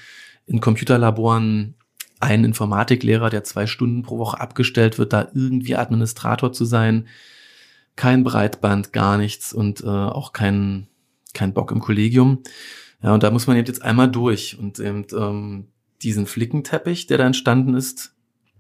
in 0.46 0.60
Computerlaboren, 0.60 1.76
einen 2.20 2.46
Informatiklehrer, 2.46 3.30
der 3.30 3.44
zwei 3.44 3.68
Stunden 3.68 4.02
pro 4.02 4.18
Woche 4.18 4.40
abgestellt 4.40 4.98
wird, 4.98 5.14
da 5.14 5.28
irgendwie 5.34 5.76
Administrator 5.76 6.54
zu 6.54 6.64
sein. 6.66 7.08
Kein 7.96 8.24
Breitband, 8.24 8.94
gar 8.94 9.18
nichts 9.18 9.54
und 9.54 9.84
äh, 9.84 9.88
auch 9.88 10.32
kein, 10.32 10.88
kein 11.34 11.54
Bock 11.54 11.72
im 11.72 11.80
Kollegium. 11.80 12.42
Ja, 13.04 13.14
und 13.14 13.22
da 13.22 13.32
muss 13.32 13.48
man 13.48 13.58
eben 13.58 13.68
jetzt 13.68 13.82
einmal 13.82 14.10
durch 14.10 14.58
und 14.58 14.80
eben 14.80 15.06
ähm, 15.16 15.68
diesen 16.02 16.26
Flickenteppich, 16.26 17.08
der 17.08 17.18
da 17.18 17.26
entstanden 17.26 17.76
ist, 17.76 18.16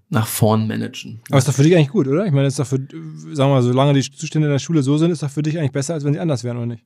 nach 0.09 0.27
vorn 0.27 0.67
managen. 0.67 1.21
Aber 1.29 1.39
ist 1.39 1.47
doch 1.47 1.53
für 1.53 1.63
dich 1.63 1.75
eigentlich 1.75 1.89
gut, 1.89 2.07
oder? 2.07 2.25
Ich 2.25 2.31
meine, 2.31 2.47
ist 2.47 2.59
doch 2.59 2.67
für, 2.67 2.77
sagen 2.77 2.91
wir 2.91 3.47
mal, 3.47 3.63
solange 3.63 3.93
die 3.93 4.01
Zustände 4.01 4.47
in 4.47 4.51
der 4.51 4.59
Schule 4.59 4.83
so 4.83 4.97
sind, 4.97 5.11
ist 5.11 5.23
doch 5.23 5.29
für 5.29 5.41
dich 5.41 5.57
eigentlich 5.57 5.71
besser, 5.71 5.95
als 5.95 6.03
wenn 6.03 6.13
sie 6.13 6.19
anders 6.19 6.43
wären, 6.43 6.57
oder 6.57 6.67
nicht? 6.67 6.83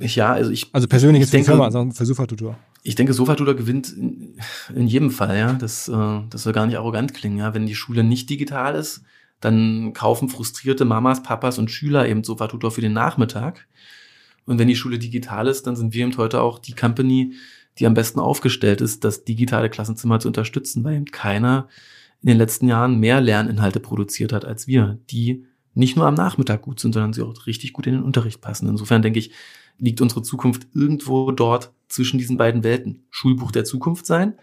ja, 0.00 0.32
also 0.32 0.50
ich. 0.50 0.68
Also 0.72 0.88
persönlich 0.88 1.22
ist 1.22 1.32
denke, 1.32 1.50
Firma, 1.50 1.64
also 1.64 1.90
für 1.90 2.06
Sofa-Tutor. 2.06 2.58
Ich 2.82 2.94
denke, 2.94 3.12
Sofa-Tutor 3.12 3.54
gewinnt 3.54 3.92
in, 3.92 4.36
in, 4.74 4.86
jedem 4.86 5.10
Fall, 5.10 5.36
ja. 5.36 5.52
Das, 5.52 5.88
äh, 5.88 6.20
das 6.30 6.44
soll 6.44 6.52
gar 6.52 6.66
nicht 6.66 6.78
arrogant 6.78 7.14
klingen, 7.14 7.38
ja. 7.38 7.52
Wenn 7.52 7.66
die 7.66 7.74
Schule 7.74 8.04
nicht 8.04 8.30
digital 8.30 8.74
ist, 8.74 9.02
dann 9.40 9.92
kaufen 9.92 10.28
frustrierte 10.28 10.84
Mamas, 10.84 11.22
Papas 11.22 11.58
und 11.58 11.70
Schüler 11.70 12.08
eben 12.08 12.24
Sofa-Tutor 12.24 12.70
für 12.70 12.80
den 12.80 12.92
Nachmittag. 12.92 13.66
Und 14.46 14.58
wenn 14.58 14.68
die 14.68 14.76
Schule 14.76 14.98
digital 14.98 15.46
ist, 15.46 15.66
dann 15.66 15.76
sind 15.76 15.94
wir 15.94 16.04
eben 16.04 16.16
heute 16.16 16.40
auch 16.40 16.58
die 16.58 16.74
Company, 16.74 17.34
die 17.78 17.86
am 17.86 17.94
besten 17.94 18.20
aufgestellt 18.20 18.80
ist, 18.80 19.04
das 19.04 19.24
digitale 19.24 19.70
Klassenzimmer 19.70 20.20
zu 20.20 20.28
unterstützen, 20.28 20.84
weil 20.84 20.96
eben 20.96 21.06
keiner 21.06 21.68
in 22.22 22.28
den 22.28 22.38
letzten 22.38 22.68
Jahren 22.68 22.98
mehr 22.98 23.20
Lerninhalte 23.20 23.80
produziert 23.80 24.32
hat 24.32 24.44
als 24.44 24.66
wir, 24.66 24.98
die 25.10 25.44
nicht 25.74 25.96
nur 25.96 26.06
am 26.06 26.14
Nachmittag 26.14 26.62
gut 26.62 26.80
sind, 26.80 26.92
sondern 26.92 27.12
sie 27.12 27.22
auch 27.22 27.46
richtig 27.46 27.72
gut 27.72 27.86
in 27.86 27.94
den 27.94 28.02
Unterricht 28.02 28.40
passen. 28.40 28.68
Insofern 28.68 29.02
denke 29.02 29.18
ich, 29.18 29.32
liegt 29.78 30.00
unsere 30.00 30.22
Zukunft 30.22 30.66
irgendwo 30.74 31.30
dort 31.32 31.72
zwischen 31.88 32.18
diesen 32.18 32.36
beiden 32.36 32.64
Welten. 32.64 33.04
Schulbuch 33.10 33.52
der 33.52 33.64
Zukunft 33.64 34.04
sein, 34.04 34.34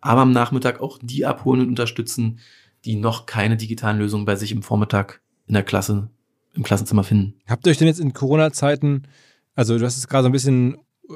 aber 0.00 0.20
am 0.20 0.32
Nachmittag 0.32 0.80
auch 0.80 0.98
die 1.02 1.26
abholen 1.26 1.62
und 1.62 1.68
unterstützen, 1.68 2.38
die 2.84 2.96
noch 2.96 3.26
keine 3.26 3.56
digitalen 3.56 3.98
Lösungen 3.98 4.26
bei 4.26 4.36
sich 4.36 4.52
im 4.52 4.62
Vormittag 4.62 5.22
in 5.46 5.54
der 5.54 5.62
Klasse, 5.62 6.10
im 6.52 6.62
Klassenzimmer 6.62 7.02
finden. 7.02 7.34
Habt 7.46 7.66
ihr 7.66 7.70
euch 7.70 7.78
denn 7.78 7.88
jetzt 7.88 8.00
in 8.00 8.12
Corona-Zeiten, 8.12 9.08
also 9.54 9.78
du 9.78 9.84
hast 9.84 9.96
es 9.96 10.08
gerade 10.08 10.24
so 10.24 10.28
ein 10.28 10.32
bisschen 10.32 10.74
äh, 11.08 11.12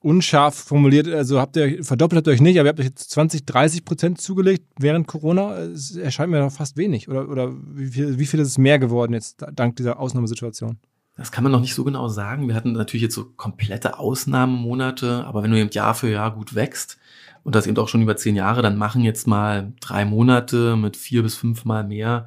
unscharf 0.00 0.54
formuliert, 0.54 1.08
also 1.08 1.40
habt 1.40 1.56
ihr, 1.56 1.84
verdoppelt 1.84 2.18
habt 2.18 2.26
ihr 2.26 2.32
euch 2.32 2.40
nicht, 2.40 2.58
aber 2.58 2.68
ihr 2.68 2.70
habt 2.70 2.80
euch 2.80 2.86
jetzt 2.86 3.10
20, 3.10 3.44
30 3.44 3.84
Prozent 3.84 4.20
zugelegt 4.20 4.66
während 4.78 5.06
Corona. 5.06 5.58
Es 5.58 5.96
erscheint 5.96 6.30
mir 6.30 6.40
doch 6.40 6.52
fast 6.52 6.76
wenig. 6.76 7.08
Oder, 7.08 7.28
oder 7.28 7.52
wie, 7.52 7.88
viel, 7.88 8.18
wie 8.18 8.26
viel 8.26 8.40
ist 8.40 8.48
es 8.48 8.58
mehr 8.58 8.78
geworden 8.78 9.12
jetzt 9.12 9.44
dank 9.54 9.76
dieser 9.76 10.00
Ausnahmesituation? 10.00 10.78
Das 11.16 11.32
kann 11.32 11.44
man 11.44 11.52
noch 11.52 11.60
nicht 11.60 11.74
so 11.74 11.84
genau 11.84 12.08
sagen. 12.08 12.48
Wir 12.48 12.54
hatten 12.54 12.72
natürlich 12.72 13.02
jetzt 13.02 13.14
so 13.14 13.26
komplette 13.36 13.98
Ausnahmemonate, 13.98 15.24
aber 15.26 15.42
wenn 15.42 15.50
du 15.50 15.58
eben 15.58 15.70
Jahr 15.70 15.94
für 15.94 16.08
Jahr 16.08 16.34
gut 16.34 16.54
wächst 16.54 16.98
und 17.44 17.54
das 17.54 17.66
eben 17.66 17.76
auch 17.76 17.88
schon 17.88 18.00
über 18.02 18.16
zehn 18.16 18.36
Jahre, 18.36 18.62
dann 18.62 18.78
machen 18.78 19.02
jetzt 19.02 19.26
mal 19.26 19.74
drei 19.80 20.04
Monate 20.06 20.76
mit 20.76 20.96
vier 20.96 21.22
bis 21.22 21.34
fünf 21.34 21.66
Mal 21.66 21.84
mehr 21.84 22.26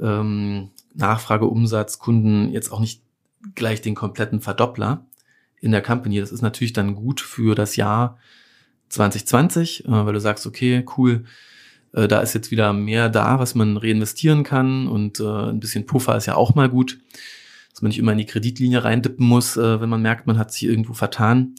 ähm, 0.00 0.70
Nachfrage, 0.94 1.46
Umsatz, 1.46 1.98
Kunden 1.98 2.50
jetzt 2.50 2.72
auch 2.72 2.80
nicht 2.80 3.02
gleich 3.54 3.80
den 3.80 3.94
kompletten 3.94 4.40
Verdoppler 4.40 5.06
in 5.60 5.72
der 5.72 5.82
Company. 5.82 6.20
Das 6.20 6.32
ist 6.32 6.42
natürlich 6.42 6.72
dann 6.72 6.94
gut 6.94 7.20
für 7.20 7.54
das 7.54 7.76
Jahr 7.76 8.18
2020, 8.88 9.84
äh, 9.84 9.88
weil 9.88 10.12
du 10.12 10.20
sagst, 10.20 10.46
okay, 10.46 10.84
cool, 10.96 11.24
äh, 11.92 12.08
da 12.08 12.20
ist 12.20 12.34
jetzt 12.34 12.50
wieder 12.50 12.72
mehr 12.72 13.08
da, 13.08 13.38
was 13.38 13.54
man 13.54 13.76
reinvestieren 13.76 14.42
kann 14.42 14.86
und 14.86 15.20
äh, 15.20 15.24
ein 15.24 15.60
bisschen 15.60 15.86
Puffer 15.86 16.16
ist 16.16 16.26
ja 16.26 16.34
auch 16.34 16.54
mal 16.54 16.68
gut, 16.68 16.98
dass 17.70 17.82
man 17.82 17.88
nicht 17.90 17.98
immer 17.98 18.12
in 18.12 18.18
die 18.18 18.26
Kreditlinie 18.26 18.84
reindippen 18.84 19.26
muss, 19.26 19.56
wenn 19.56 19.88
man 19.88 20.02
merkt, 20.02 20.26
man 20.26 20.38
hat 20.38 20.52
sich 20.52 20.64
irgendwo 20.64 20.92
vertan. 20.92 21.54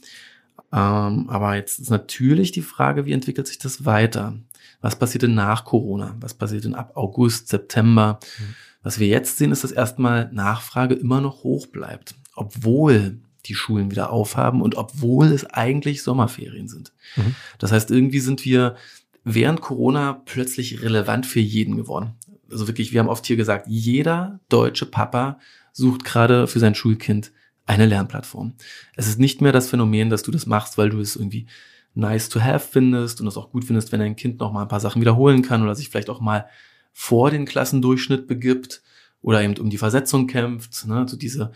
Ähm, 0.73 1.29
aber 1.29 1.55
jetzt 1.55 1.79
ist 1.79 1.89
natürlich 1.89 2.51
die 2.51 2.61
Frage, 2.61 3.05
wie 3.05 3.13
entwickelt 3.13 3.47
sich 3.47 3.59
das 3.59 3.85
weiter? 3.85 4.35
Was 4.81 4.97
passiert 4.97 5.23
denn 5.23 5.35
nach 5.35 5.63
Corona? 5.63 6.15
Was 6.19 6.33
passiert 6.33 6.65
denn 6.65 6.75
ab 6.75 6.91
August, 6.95 7.47
September? 7.47 8.19
Mhm. 8.39 8.55
Was 8.83 8.99
wir 8.99 9.07
jetzt 9.07 9.37
sehen, 9.37 9.51
ist, 9.51 9.63
dass 9.63 9.71
erstmal 9.71 10.31
Nachfrage 10.31 10.95
immer 10.95 11.21
noch 11.21 11.43
hoch 11.43 11.67
bleibt, 11.67 12.15
obwohl 12.35 13.19
die 13.45 13.55
Schulen 13.55 13.91
wieder 13.91 14.11
aufhaben 14.11 14.61
und 14.61 14.75
obwohl 14.75 15.27
es 15.27 15.45
eigentlich 15.45 16.03
Sommerferien 16.03 16.67
sind. 16.67 16.93
Mhm. 17.15 17.35
Das 17.57 17.71
heißt, 17.71 17.91
irgendwie 17.91 18.19
sind 18.19 18.45
wir 18.45 18.75
während 19.23 19.61
Corona 19.61 20.21
plötzlich 20.25 20.81
relevant 20.81 21.25
für 21.25 21.39
jeden 21.39 21.75
geworden. 21.75 22.13
Also 22.51 22.67
wirklich, 22.67 22.91
wir 22.91 22.99
haben 22.99 23.09
oft 23.09 23.25
hier 23.25 23.37
gesagt, 23.37 23.67
jeder 23.67 24.39
deutsche 24.49 24.85
Papa 24.85 25.39
sucht 25.73 26.03
gerade 26.03 26.47
für 26.47 26.59
sein 26.59 26.75
Schulkind 26.75 27.31
eine 27.65 27.85
Lernplattform. 27.85 28.53
Es 28.95 29.07
ist 29.07 29.19
nicht 29.19 29.41
mehr 29.41 29.51
das 29.51 29.69
Phänomen, 29.69 30.09
dass 30.09 30.23
du 30.23 30.31
das 30.31 30.45
machst, 30.45 30.77
weil 30.77 30.89
du 30.89 30.99
es 30.99 31.15
irgendwie 31.15 31.47
nice 31.93 32.29
to 32.29 32.41
have 32.41 32.67
findest 32.71 33.21
und 33.21 33.27
es 33.27 33.37
auch 33.37 33.51
gut 33.51 33.65
findest, 33.65 33.91
wenn 33.91 33.99
dein 33.99 34.15
Kind 34.15 34.39
noch 34.39 34.51
mal 34.51 34.63
ein 34.63 34.67
paar 34.67 34.79
Sachen 34.79 35.01
wiederholen 35.01 35.41
kann 35.41 35.63
oder 35.63 35.75
sich 35.75 35.89
vielleicht 35.89 36.09
auch 36.09 36.19
mal 36.19 36.45
vor 36.93 37.31
den 37.31 37.45
Klassendurchschnitt 37.45 38.27
begibt 38.27 38.81
oder 39.21 39.41
eben 39.41 39.57
um 39.57 39.69
die 39.69 39.77
Versetzung 39.77 40.27
kämpft, 40.27 40.85
ne, 40.87 41.05
so 41.07 41.17
diese 41.17 41.51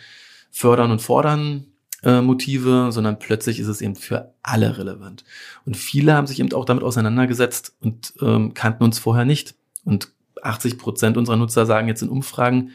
Fördern 0.51 0.91
und 0.91 1.01
Fordern 1.01 1.65
äh, 2.03 2.21
Motive, 2.21 2.91
sondern 2.91 3.19
plötzlich 3.19 3.59
ist 3.59 3.67
es 3.67 3.81
eben 3.81 3.95
für 3.95 4.33
alle 4.43 4.77
relevant. 4.77 5.23
Und 5.65 5.75
viele 5.75 6.13
haben 6.13 6.27
sich 6.27 6.39
eben 6.39 6.53
auch 6.53 6.65
damit 6.65 6.83
auseinandergesetzt 6.83 7.75
und 7.81 8.13
ähm, 8.21 8.53
kannten 8.53 8.83
uns 8.83 8.99
vorher 8.99 9.25
nicht. 9.25 9.55
Und 9.83 10.09
80 10.41 10.77
Prozent 10.77 11.17
unserer 11.17 11.37
Nutzer 11.37 11.65
sagen 11.65 11.87
jetzt 11.87 12.03
in 12.03 12.09
Umfragen, 12.09 12.71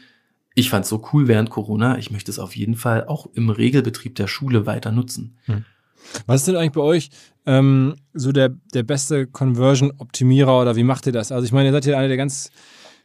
ich 0.53 0.69
fand 0.69 0.83
es 0.83 0.89
so 0.89 1.07
cool 1.13 1.27
während 1.29 1.49
Corona, 1.49 1.97
ich 1.97 2.11
möchte 2.11 2.29
es 2.29 2.39
auf 2.39 2.55
jeden 2.55 2.75
Fall 2.75 3.07
auch 3.07 3.29
im 3.33 3.49
Regelbetrieb 3.49 4.15
der 4.15 4.27
Schule 4.27 4.65
weiter 4.65 4.91
nutzen. 4.91 5.37
Hm. 5.45 5.65
Was 6.25 6.41
ist 6.41 6.47
denn 6.47 6.55
eigentlich 6.55 6.71
bei 6.71 6.81
euch 6.81 7.09
ähm, 7.45 7.95
so 8.13 8.31
der, 8.31 8.49
der 8.73 8.83
beste 8.83 9.27
Conversion-Optimierer 9.27 10.61
oder 10.61 10.75
wie 10.75 10.83
macht 10.83 11.07
ihr 11.07 11.13
das? 11.13 11.31
Also 11.31 11.45
ich 11.45 11.51
meine, 11.51 11.69
ihr 11.69 11.73
seid 11.73 11.85
ja 11.85 11.97
einer 11.97 12.07
der 12.07 12.17
ganz 12.17 12.51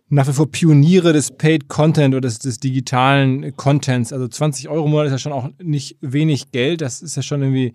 nach 0.09 0.29
wie 0.29 0.33
vor 0.33 0.51
Pioniere 0.51 1.13
des 1.13 1.33
Paid 1.33 1.69
Content 1.69 2.15
oder 2.15 2.21
des, 2.21 2.39
des 2.39 2.61
digitalen 2.61 3.57
Contents. 3.57 4.13
Also 4.13 4.29
20 4.29 4.69
Euro 4.69 4.85
im 4.85 4.93
Monat 4.93 5.07
ist 5.07 5.13
ja 5.13 5.19
schon 5.19 5.33
auch 5.33 5.49
nicht 5.61 5.97
wenig 6.01 6.53
Geld. 6.53 6.81
Das 6.81 7.03
ist 7.03 7.17
ja 7.17 7.23
schon 7.23 7.43
irgendwie, 7.43 7.73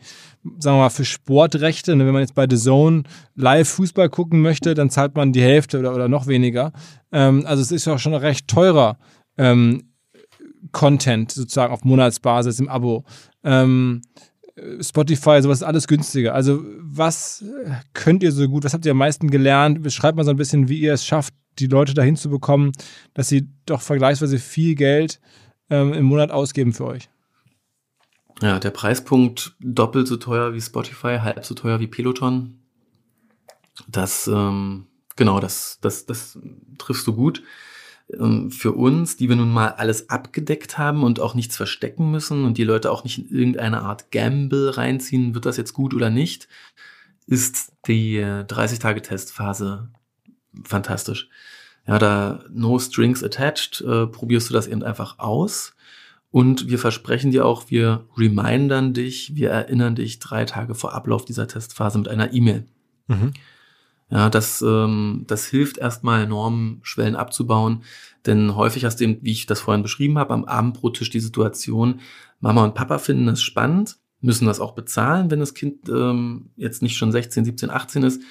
sagen 0.57 0.77
wir 0.77 0.83
mal, 0.83 0.89
für 0.89 1.03
Sportrechte. 1.03 1.91
Wenn 1.91 2.05
man 2.05 2.21
jetzt 2.21 2.35
bei 2.35 2.47
The 2.49 2.55
Zone 2.55 3.03
live 3.35 3.67
Fußball 3.67 4.09
gucken 4.09 4.41
möchte, 4.41 4.75
dann 4.75 4.89
zahlt 4.89 5.15
man 5.15 5.33
die 5.33 5.41
Hälfte 5.41 5.79
oder, 5.79 5.93
oder 5.93 6.07
noch 6.07 6.27
weniger. 6.27 6.71
Ähm, 7.11 7.45
also 7.45 7.61
es 7.61 7.71
ist 7.71 7.85
ja 7.85 7.97
schon 7.97 8.13
recht 8.13 8.47
teurer 8.47 8.97
ähm, 9.37 9.91
Content 10.71 11.31
sozusagen 11.31 11.73
auf 11.73 11.83
Monatsbasis 11.83 12.61
im 12.61 12.69
Abo. 12.69 13.03
Ähm, 13.43 14.03
Spotify, 14.81 15.41
sowas 15.41 15.59
ist 15.59 15.63
alles 15.63 15.87
günstiger. 15.87 16.33
Also 16.33 16.61
was 16.79 17.43
könnt 17.93 18.23
ihr 18.23 18.31
so 18.31 18.47
gut, 18.47 18.63
was 18.63 18.73
habt 18.73 18.85
ihr 18.85 18.91
am 18.91 18.97
meisten 18.97 19.29
gelernt? 19.29 19.81
Beschreibt 19.81 20.17
mal 20.17 20.23
so 20.23 20.31
ein 20.31 20.37
bisschen, 20.37 20.67
wie 20.67 20.79
ihr 20.79 20.93
es 20.93 21.05
schafft, 21.05 21.33
die 21.59 21.67
Leute 21.67 21.93
dahin 21.93 22.15
zu 22.15 22.29
bekommen, 22.29 22.71
dass 23.13 23.29
sie 23.29 23.49
doch 23.65 23.81
vergleichsweise 23.81 24.39
viel 24.39 24.75
Geld 24.75 25.19
ähm, 25.69 25.93
im 25.93 26.05
Monat 26.05 26.31
ausgeben 26.31 26.73
für 26.73 26.85
euch. 26.85 27.09
Ja, 28.41 28.59
der 28.59 28.71
Preispunkt 28.71 29.55
doppelt 29.59 30.07
so 30.07 30.17
teuer 30.17 30.53
wie 30.53 30.61
Spotify, 30.61 31.19
halb 31.21 31.45
so 31.45 31.53
teuer 31.53 31.79
wie 31.79 31.87
Peloton. 31.87 32.59
Das, 33.87 34.27
ähm, 34.27 34.87
genau, 35.15 35.39
das, 35.39 35.79
das, 35.81 36.05
das 36.05 36.39
triffst 36.77 37.05
du 37.07 37.13
gut. 37.13 37.43
Ähm, 38.19 38.51
für 38.51 38.73
uns, 38.73 39.17
die 39.17 39.29
wir 39.29 39.35
nun 39.35 39.51
mal 39.51 39.69
alles 39.69 40.09
abgedeckt 40.09 40.77
haben 40.77 41.03
und 41.03 41.19
auch 41.19 41.33
nichts 41.33 41.57
verstecken 41.57 42.11
müssen 42.11 42.45
und 42.45 42.57
die 42.57 42.63
Leute 42.63 42.91
auch 42.91 43.03
nicht 43.03 43.17
in 43.17 43.29
irgendeine 43.29 43.81
Art 43.81 44.11
Gamble 44.11 44.77
reinziehen, 44.77 45.33
wird 45.33 45.45
das 45.45 45.57
jetzt 45.57 45.73
gut 45.73 45.93
oder 45.93 46.09
nicht, 46.09 46.47
ist 47.27 47.73
die 47.87 48.19
30-Tage-Testphase 48.19 49.89
fantastisch. 50.63 51.29
Ja, 51.87 51.97
da 51.97 52.43
no 52.51 52.77
strings 52.77 53.23
attached, 53.23 53.81
äh, 53.81 54.05
probierst 54.07 54.49
du 54.49 54.53
das 54.53 54.67
eben 54.67 54.83
einfach 54.83 55.19
aus. 55.19 55.73
Und 56.29 56.69
wir 56.69 56.79
versprechen 56.79 57.31
dir 57.31 57.45
auch, 57.45 57.69
wir 57.69 58.05
remindern 58.17 58.93
dich, 58.93 59.35
wir 59.35 59.49
erinnern 59.49 59.95
dich 59.95 60.19
drei 60.19 60.45
Tage 60.45 60.75
vor 60.75 60.93
Ablauf 60.93 61.25
dieser 61.25 61.47
Testphase 61.47 61.97
mit 61.97 62.07
einer 62.07 62.33
E-Mail. 62.33 62.65
Mhm. 63.07 63.33
Ja, 64.11 64.29
das, 64.29 64.61
ähm, 64.61 65.23
das 65.27 65.45
hilft 65.45 65.77
erstmal 65.77 66.23
enorm, 66.23 66.79
Schwellen 66.83 67.15
abzubauen. 67.15 67.83
Denn 68.25 68.55
häufig 68.55 68.85
hast 68.85 68.97
du 68.97 69.05
eben, 69.05 69.17
wie 69.21 69.31
ich 69.31 69.45
das 69.47 69.61
vorhin 69.61 69.83
beschrieben 69.83 70.19
habe, 70.19 70.33
am 70.33 70.45
Abendbrottisch 70.45 71.09
die 71.09 71.19
Situation, 71.19 72.01
Mama 72.39 72.63
und 72.63 72.75
Papa 72.75 72.99
finden 72.99 73.25
das 73.25 73.41
spannend, 73.41 73.97
müssen 74.19 74.45
das 74.45 74.59
auch 74.59 74.73
bezahlen, 74.73 75.31
wenn 75.31 75.39
das 75.39 75.53
Kind 75.53 75.89
ähm, 75.89 76.51
jetzt 76.55 76.81
nicht 76.81 76.97
schon 76.97 77.11
16, 77.11 77.45
17, 77.45 77.69
18 77.71 78.03
ist 78.03 78.21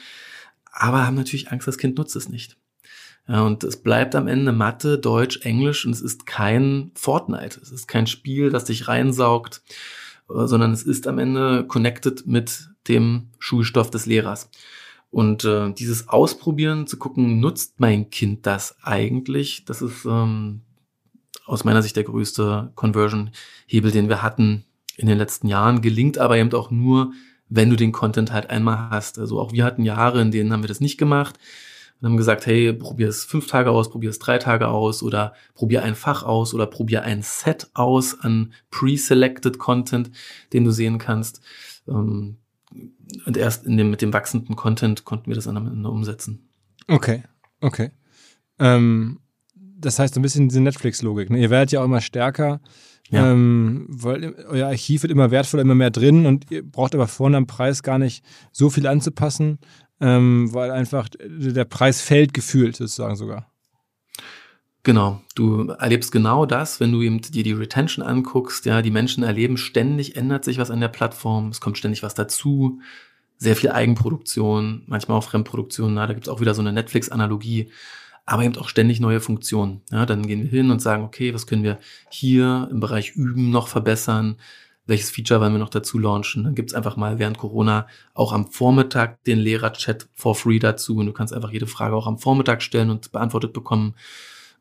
aber 0.72 1.06
haben 1.06 1.16
natürlich 1.16 1.50
Angst, 1.50 1.68
das 1.68 1.78
Kind 1.78 1.98
nutzt 1.98 2.16
es 2.16 2.28
nicht. 2.28 2.56
Ja, 3.28 3.42
und 3.42 3.64
es 3.64 3.76
bleibt 3.76 4.14
am 4.14 4.26
Ende 4.26 4.52
Mathe, 4.52 4.98
Deutsch, 4.98 5.40
Englisch 5.42 5.84
und 5.84 5.92
es 5.92 6.00
ist 6.00 6.26
kein 6.26 6.90
Fortnite. 6.94 7.60
Es 7.60 7.70
ist 7.70 7.86
kein 7.86 8.06
Spiel, 8.06 8.50
das 8.50 8.64
dich 8.64 8.88
reinsaugt, 8.88 9.62
äh, 10.30 10.46
sondern 10.46 10.72
es 10.72 10.82
ist 10.82 11.06
am 11.06 11.18
Ende 11.18 11.64
connected 11.66 12.26
mit 12.26 12.70
dem 12.88 13.28
Schulstoff 13.38 13.90
des 13.90 14.06
Lehrers. 14.06 14.50
Und 15.10 15.44
äh, 15.44 15.72
dieses 15.72 16.08
Ausprobieren, 16.08 16.86
zu 16.86 16.96
gucken, 16.96 17.40
nutzt 17.40 17.80
mein 17.80 18.10
Kind 18.10 18.46
das 18.46 18.76
eigentlich, 18.82 19.64
das 19.64 19.82
ist 19.82 20.04
ähm, 20.04 20.60
aus 21.46 21.64
meiner 21.64 21.82
Sicht 21.82 21.96
der 21.96 22.04
größte 22.04 22.70
Conversion-Hebel, 22.76 23.90
den 23.90 24.08
wir 24.08 24.22
hatten 24.22 24.64
in 24.96 25.08
den 25.08 25.18
letzten 25.18 25.48
Jahren, 25.48 25.82
gelingt 25.82 26.18
aber 26.18 26.36
eben 26.36 26.52
auch 26.52 26.70
nur, 26.70 27.12
wenn 27.48 27.70
du 27.70 27.76
den 27.76 27.90
Content 27.90 28.32
halt 28.32 28.50
einmal 28.50 28.90
hast. 28.90 29.18
Also 29.18 29.40
auch 29.40 29.52
wir 29.52 29.64
hatten 29.64 29.84
Jahre, 29.84 30.20
in 30.20 30.30
denen 30.30 30.52
haben 30.52 30.62
wir 30.62 30.68
das 30.68 30.80
nicht 30.80 30.98
gemacht 30.98 31.38
und 32.00 32.08
haben 32.08 32.16
gesagt, 32.16 32.46
hey, 32.46 32.72
probier 32.72 33.08
es 33.08 33.24
fünf 33.24 33.46
Tage 33.46 33.70
aus, 33.70 33.90
probier 33.90 34.10
es 34.10 34.20
drei 34.20 34.38
Tage 34.38 34.68
aus 34.68 35.02
oder 35.02 35.34
probier 35.54 35.82
ein 35.82 35.96
Fach 35.96 36.22
aus 36.22 36.54
oder 36.54 36.66
probier 36.66 37.02
ein 37.02 37.22
Set 37.22 37.68
aus 37.74 38.18
an 38.20 38.52
pre-selected 38.70 39.58
Content, 39.58 40.10
den 40.52 40.64
du 40.64 40.70
sehen 40.70 40.98
kannst. 40.98 41.40
Ähm, 41.88 42.36
und 43.26 43.36
erst 43.36 43.66
dem, 43.66 43.90
mit 43.90 44.02
dem 44.02 44.12
wachsenden 44.12 44.56
Content 44.56 45.04
konnten 45.04 45.26
wir 45.26 45.34
das 45.34 45.48
am 45.48 45.66
Ende 45.66 45.88
umsetzen. 45.88 46.48
Okay, 46.88 47.22
okay. 47.60 47.90
Ähm, 48.58 49.20
das 49.54 49.98
heißt 49.98 50.16
ein 50.16 50.22
bisschen 50.22 50.48
diese 50.48 50.60
Netflix-Logik. 50.60 51.30
Ne? 51.30 51.40
Ihr 51.40 51.50
werdet 51.50 51.72
ja 51.72 51.80
auch 51.80 51.84
immer 51.84 52.00
stärker 52.00 52.60
ja. 53.10 53.32
Ähm, 53.32 53.86
weil 53.88 54.34
euer 54.48 54.68
Archiv 54.68 55.02
wird 55.02 55.10
immer 55.10 55.30
wertvoller, 55.32 55.62
immer 55.62 55.74
mehr 55.74 55.90
drin 55.90 56.26
und 56.26 56.50
ihr 56.50 56.62
braucht 56.62 56.94
aber 56.94 57.08
vorne 57.08 57.36
am 57.36 57.46
Preis 57.46 57.82
gar 57.82 57.98
nicht 57.98 58.24
so 58.52 58.70
viel 58.70 58.86
anzupassen, 58.86 59.58
ähm, 60.00 60.52
weil 60.54 60.70
einfach 60.70 61.08
der 61.18 61.64
Preis 61.64 62.00
fällt 62.00 62.32
gefühlt 62.34 62.76
sozusagen 62.76 63.16
sogar. 63.16 63.49
Genau, 64.82 65.20
du 65.34 65.68
erlebst 65.68 66.10
genau 66.10 66.46
das, 66.46 66.80
wenn 66.80 66.92
du 66.92 67.02
eben 67.02 67.20
dir 67.20 67.42
die 67.42 67.52
Retention 67.52 68.04
anguckst, 68.04 68.64
ja, 68.64 68.80
die 68.80 68.90
Menschen 68.90 69.22
erleben 69.22 69.58
ständig, 69.58 70.16
ändert 70.16 70.44
sich 70.44 70.56
was 70.56 70.70
an 70.70 70.80
der 70.80 70.88
Plattform, 70.88 71.48
es 71.48 71.60
kommt 71.60 71.76
ständig 71.76 72.02
was 72.02 72.14
dazu, 72.14 72.80
sehr 73.36 73.56
viel 73.56 73.70
Eigenproduktion, 73.70 74.84
manchmal 74.86 75.18
auch 75.18 75.24
Fremdproduktion, 75.24 75.92
na, 75.92 76.06
da 76.06 76.14
gibt's 76.14 76.30
auch 76.30 76.40
wieder 76.40 76.54
so 76.54 76.62
eine 76.62 76.72
Netflix-Analogie 76.72 77.70
aber 78.30 78.44
eben 78.44 78.56
auch 78.58 78.68
ständig 78.68 79.00
neue 79.00 79.20
Funktionen. 79.20 79.82
Ja, 79.90 80.06
dann 80.06 80.24
gehen 80.24 80.42
wir 80.42 80.50
hin 80.50 80.70
und 80.70 80.80
sagen, 80.80 81.02
okay, 81.02 81.34
was 81.34 81.48
können 81.48 81.64
wir 81.64 81.80
hier 82.10 82.68
im 82.70 82.78
Bereich 82.78 83.16
Üben 83.16 83.50
noch 83.50 83.66
verbessern? 83.66 84.36
Welches 84.86 85.10
Feature 85.10 85.40
wollen 85.40 85.54
wir 85.54 85.58
noch 85.58 85.68
dazu 85.68 85.98
launchen? 85.98 86.44
Dann 86.44 86.54
gibt's 86.54 86.72
einfach 86.72 86.96
mal 86.96 87.18
während 87.18 87.38
Corona 87.38 87.88
auch 88.14 88.32
am 88.32 88.46
Vormittag 88.46 89.24
den 89.24 89.40
Lehrer-Chat 89.40 90.08
for 90.14 90.36
free 90.36 90.60
dazu 90.60 90.96
und 90.98 91.06
du 91.06 91.12
kannst 91.12 91.34
einfach 91.34 91.50
jede 91.50 91.66
Frage 91.66 91.96
auch 91.96 92.06
am 92.06 92.18
Vormittag 92.18 92.62
stellen 92.62 92.90
und 92.90 93.10
beantwortet 93.10 93.52
bekommen. 93.52 93.94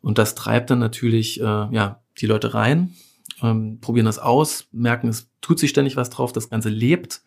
Und 0.02 0.18
das 0.18 0.36
treibt 0.36 0.70
dann 0.70 0.80
natürlich 0.80 1.40
äh, 1.40 1.44
ja, 1.44 2.02
die 2.18 2.26
Leute 2.26 2.54
rein, 2.54 2.96
ähm, 3.42 3.80
probieren 3.82 4.06
das 4.06 4.20
aus, 4.20 4.68
merken, 4.72 5.10
es 5.10 5.30
tut 5.42 5.60
sich 5.60 5.70
ständig 5.70 5.96
was 5.96 6.10
drauf, 6.10 6.32
das 6.32 6.50
Ganze 6.50 6.70
lebt 6.70 7.22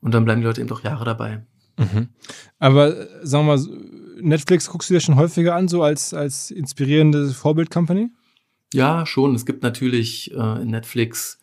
und 0.00 0.12
dann 0.12 0.24
bleiben 0.24 0.40
die 0.40 0.46
Leute 0.46 0.60
eben 0.60 0.68
doch 0.68 0.82
Jahre 0.82 1.04
dabei. 1.04 1.44
Mhm. 1.78 2.08
Aber 2.58 2.96
äh, 2.96 3.26
sagen 3.26 3.46
wir 3.46 3.56
mal, 3.56 3.66
Netflix 4.20 4.68
guckst 4.68 4.90
du 4.90 4.94
dir 4.94 5.00
schon 5.00 5.16
häufiger 5.16 5.54
an, 5.54 5.68
so 5.68 5.82
als, 5.82 6.12
als 6.14 6.50
inspirierende 6.50 7.30
Vorbild-Company? 7.30 8.10
Ja, 8.72 9.06
schon. 9.06 9.34
Es 9.34 9.46
gibt 9.46 9.62
natürlich 9.62 10.32
äh, 10.32 10.62
in 10.62 10.68
Netflix 10.68 11.38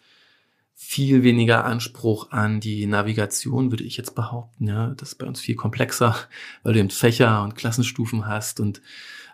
viel 0.73 1.23
weniger 1.23 1.65
Anspruch 1.65 2.31
an 2.31 2.59
die 2.59 2.85
Navigation, 2.85 3.71
würde 3.71 3.83
ich 3.83 3.97
jetzt 3.97 4.15
behaupten. 4.15 4.67
Ja, 4.67 4.93
das 4.95 5.09
ist 5.09 5.15
bei 5.15 5.25
uns 5.25 5.39
viel 5.39 5.55
komplexer, 5.55 6.15
weil 6.63 6.73
du 6.73 6.79
eben 6.79 6.91
Fächer 6.91 7.43
und 7.43 7.55
Klassenstufen 7.55 8.27
hast 8.27 8.59
und 8.59 8.81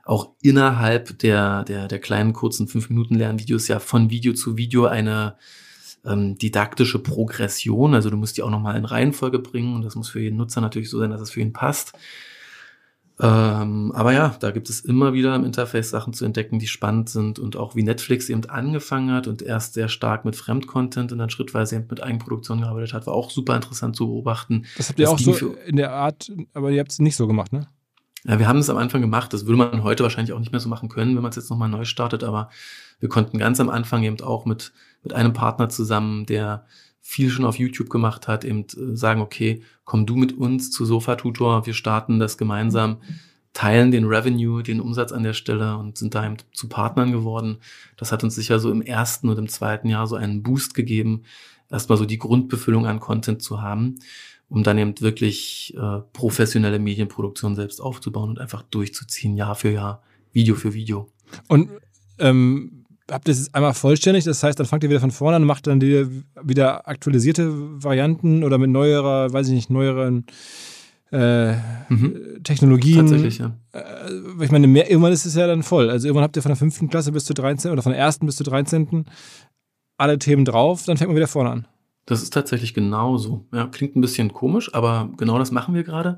auch 0.04 0.32
innerhalb 0.41 1.18
der, 1.20 1.64
der, 1.64 1.88
der 1.88 1.99
kleinen 1.99 2.34
kurzen 2.34 2.68
5-Minuten-Lernvideos 2.68 3.68
ja 3.68 3.80
von 3.80 4.10
Video 4.10 4.34
zu 4.34 4.58
Video 4.58 4.86
eine 4.86 5.36
ähm, 6.06 6.38
didaktische 6.38 6.99
Progression. 6.99 7.93
Also 7.93 8.10
du 8.10 8.18
musst 8.18 8.38
die 8.38 8.43
auch 8.43 8.49
nochmal 8.49 8.78
in 8.78 8.86
Reihenfolge 8.86 9.39
bringen 9.39 9.76
und 9.76 9.84
das 9.84 9.95
muss 9.95 10.10
für 10.10 10.20
jeden 10.20 10.38
Nutzer 10.38 10.62
natürlich 10.62 10.89
so 10.89 10.99
sein, 10.99 11.12
dass 11.12 11.22
es 11.22 11.32
für 11.32 11.39
ihn 11.39 11.54
passt. 11.54 11.93
Ähm, 13.20 13.91
aber 13.93 14.12
ja, 14.12 14.36
da 14.39 14.51
gibt 14.51 14.70
es 14.70 14.82
immer 14.82 15.14
wieder 15.14 15.36
im 15.36 15.45
Interface 15.45 15.91
Sachen 15.91 16.14
zu 16.14 16.26
entdecken, 16.26 16.58
die 16.58 16.68
spannend 16.68 17.10
sind 17.10 17.38
und 17.38 17.56
auch 17.56 17.76
wie 17.76 17.84
Netflix 17.84 18.28
eben 18.28 18.43
angefangen 18.49 19.12
hat 19.12 19.28
und 19.28 19.43
erst 19.43 19.76
sehr 19.76 19.88
stark 19.88 20.26
mit 20.26 20.36
Fremdcontent 20.36 21.12
und 21.12 21.20
dann 21.20 21.30
schrittweise 21.30 21.76
eben 21.76 21.86
mit 21.89 22.01
Eigenproduktion 22.01 22.62
gearbeitet 22.62 22.93
hat, 22.93 23.06
war 23.06 23.14
auch 23.14 23.30
super 23.30 23.56
interessant 23.56 23.95
zu 23.95 24.08
beobachten. 24.08 24.66
Das 24.78 24.89
habt 24.89 24.99
ihr 24.99 25.10
auch 25.10 25.20
so 25.20 25.56
in 25.66 25.76
der 25.76 25.91
Art, 25.91 26.32
aber 26.54 26.72
ihr 26.72 26.80
habt 26.80 26.91
es 26.91 26.99
nicht 26.99 27.16
so 27.16 27.28
gemacht, 27.28 27.54
ne? 27.54 27.68
Ja, 28.26 28.39
wir 28.39 28.47
haben 28.47 28.59
es 28.59 28.69
am 28.69 28.78
Anfang 28.78 29.01
gemacht. 29.01 29.34
Das 29.34 29.45
würde 29.45 29.57
man 29.57 29.84
heute 29.84 30.03
wahrscheinlich 30.03 30.34
auch 30.34 30.39
nicht 30.39 30.51
mehr 30.51 30.61
so 30.61 30.69
machen 30.69 30.89
können, 30.89 31.15
wenn 31.15 31.21
man 31.21 31.30
es 31.30 31.36
jetzt 31.36 31.49
nochmal 31.49 31.69
neu 31.69 31.84
startet. 31.84 32.24
Aber 32.24 32.49
wir 32.99 33.09
konnten 33.09 33.38
ganz 33.38 33.59
am 33.59 33.69
Anfang 33.69 34.03
eben 34.03 34.21
auch 34.21 34.45
mit, 34.45 34.71
mit 35.03 35.13
einem 35.13 35.34
Partner 35.34 35.67
zusammen, 35.69 36.26
der 36.26 36.65
viel 37.01 37.30
schon 37.30 37.43
auf 37.43 37.59
YouTube 37.59 37.89
gemacht 37.89 38.30
hat, 38.30 38.45
eben 38.45 38.61
äh, 38.61 38.95
sagen, 38.95 39.19
okay, 39.21 39.61
komm 39.84 40.05
du 40.05 40.15
mit 40.15 40.38
uns 40.38 40.71
zu 40.71 40.86
Sofa 40.86 41.17
Tutor, 41.17 41.65
wir 41.65 41.74
starten 41.74 42.17
das 42.17 42.38
gemeinsam, 42.38 43.01
teilen 43.51 43.91
den 43.91 44.05
Revenue, 44.05 44.63
den 44.63 44.80
Umsatz 44.80 45.11
an 45.11 45.24
der 45.24 45.34
Stelle 45.34 45.78
und 45.78 45.97
sind 45.97 46.15
da 46.15 46.26
eben 46.26 46.38
zu 46.53 46.69
Partnern 46.69 47.11
geworden. 47.11 47.57
Das 47.97 48.13
hat 48.13 48.24
uns 48.24 48.36
sicher 48.36 48.57
so 48.57 48.71
im 48.71 48.82
ersten 48.82 49.28
und 49.28 49.38
im 49.38 49.49
zweiten 49.49 49.89
Jahr 49.89 50.07
so 50.07 50.15
einen 50.15 50.43
Boost 50.43 50.74
gegeben, 50.74 51.24
erstmal 51.69 51.97
so 51.97 52.05
die 52.05 52.17
Grundbefüllung 52.17 52.88
an 52.88 53.01
Content 53.01 53.41
zu 53.41 53.61
haben. 53.61 53.95
Um 54.50 54.64
dann 54.64 54.78
eben 54.78 55.00
wirklich 55.02 55.74
äh, 55.78 56.00
professionelle 56.14 56.80
Medienproduktion 56.80 57.56
selbst 57.56 57.82
aufzubauen 57.82 58.30
und 58.30 58.39
einfach 58.39 58.64
durchzuziehen, 58.64 59.36
Jahr 59.36 59.56
für 59.56 59.72
Jahr, 59.72 60.04
Video 60.32 60.56
für 60.56 60.74
Video. 60.74 61.10
Und 61.48 61.70
ähm, 62.20 62.86
habt 63.10 63.28
ihr 63.28 63.34
es 63.34 63.54
einmal 63.54 63.74
vollständig? 63.74 64.24
Das 64.24 64.44
heißt, 64.44 64.60
dann 64.60 64.68
fangt 64.68 64.84
ihr 64.84 64.89
wieder 64.89 65.00
von 65.00 65.12
vorne 65.12 65.38
an 65.38 65.44
und 65.44 65.48
macht 65.48 65.68
dann 65.68 65.80
die, 65.80 66.24
wieder 66.41 66.88
aktualisierte 66.88 67.52
Varianten 67.84 68.44
oder 68.44 68.58
mit 68.58 68.70
neuerer, 68.70 69.32
weiß 69.32 69.48
ich 69.48 69.54
nicht, 69.54 69.70
neueren 69.70 70.26
äh, 71.12 71.54
mhm. 71.89 72.39
Technologien. 72.44 72.98
Tatsächlich, 72.98 73.38
ja. 73.38 73.56
Äh, 73.72 74.44
ich 74.44 74.52
meine, 74.52 74.68
mehr, 74.68 74.89
irgendwann 74.89 75.14
ist 75.14 75.26
es 75.26 75.36
ja 75.36 75.48
dann 75.48 75.64
voll. 75.64 75.89
Also 75.89 76.08
irgendwann 76.08 76.24
habt 76.24 76.36
ihr 76.36 76.41
von 76.41 76.50
der 76.50 76.58
fünften 76.58 76.89
Klasse 76.89 77.12
bis 77.12 77.26
zur 77.26 77.36
13. 77.36 77.72
oder 77.72 77.84
von 77.84 77.91
der 77.91 78.02
ersten 78.02 78.26
bis 78.26 78.38
zur 78.38 78.46
13. 78.46 79.06
alle 79.98 80.18
Themen 80.18 80.44
drauf, 80.44 80.86
dann 80.86 80.98
fängt 80.98 81.10
man 81.10 81.16
wieder 81.16 81.28
vorne 81.28 81.52
an. 81.52 81.68
Das 82.06 82.22
ist 82.22 82.34
tatsächlich 82.34 82.74
genauso. 82.74 83.45
Ja, 83.54 83.68
klingt 83.68 83.95
ein 83.95 84.01
bisschen 84.01 84.34
komisch, 84.34 84.74
aber 84.74 85.10
genau 85.18 85.39
das 85.39 85.51
machen 85.51 85.74
wir 85.74 85.84
gerade. 85.84 86.18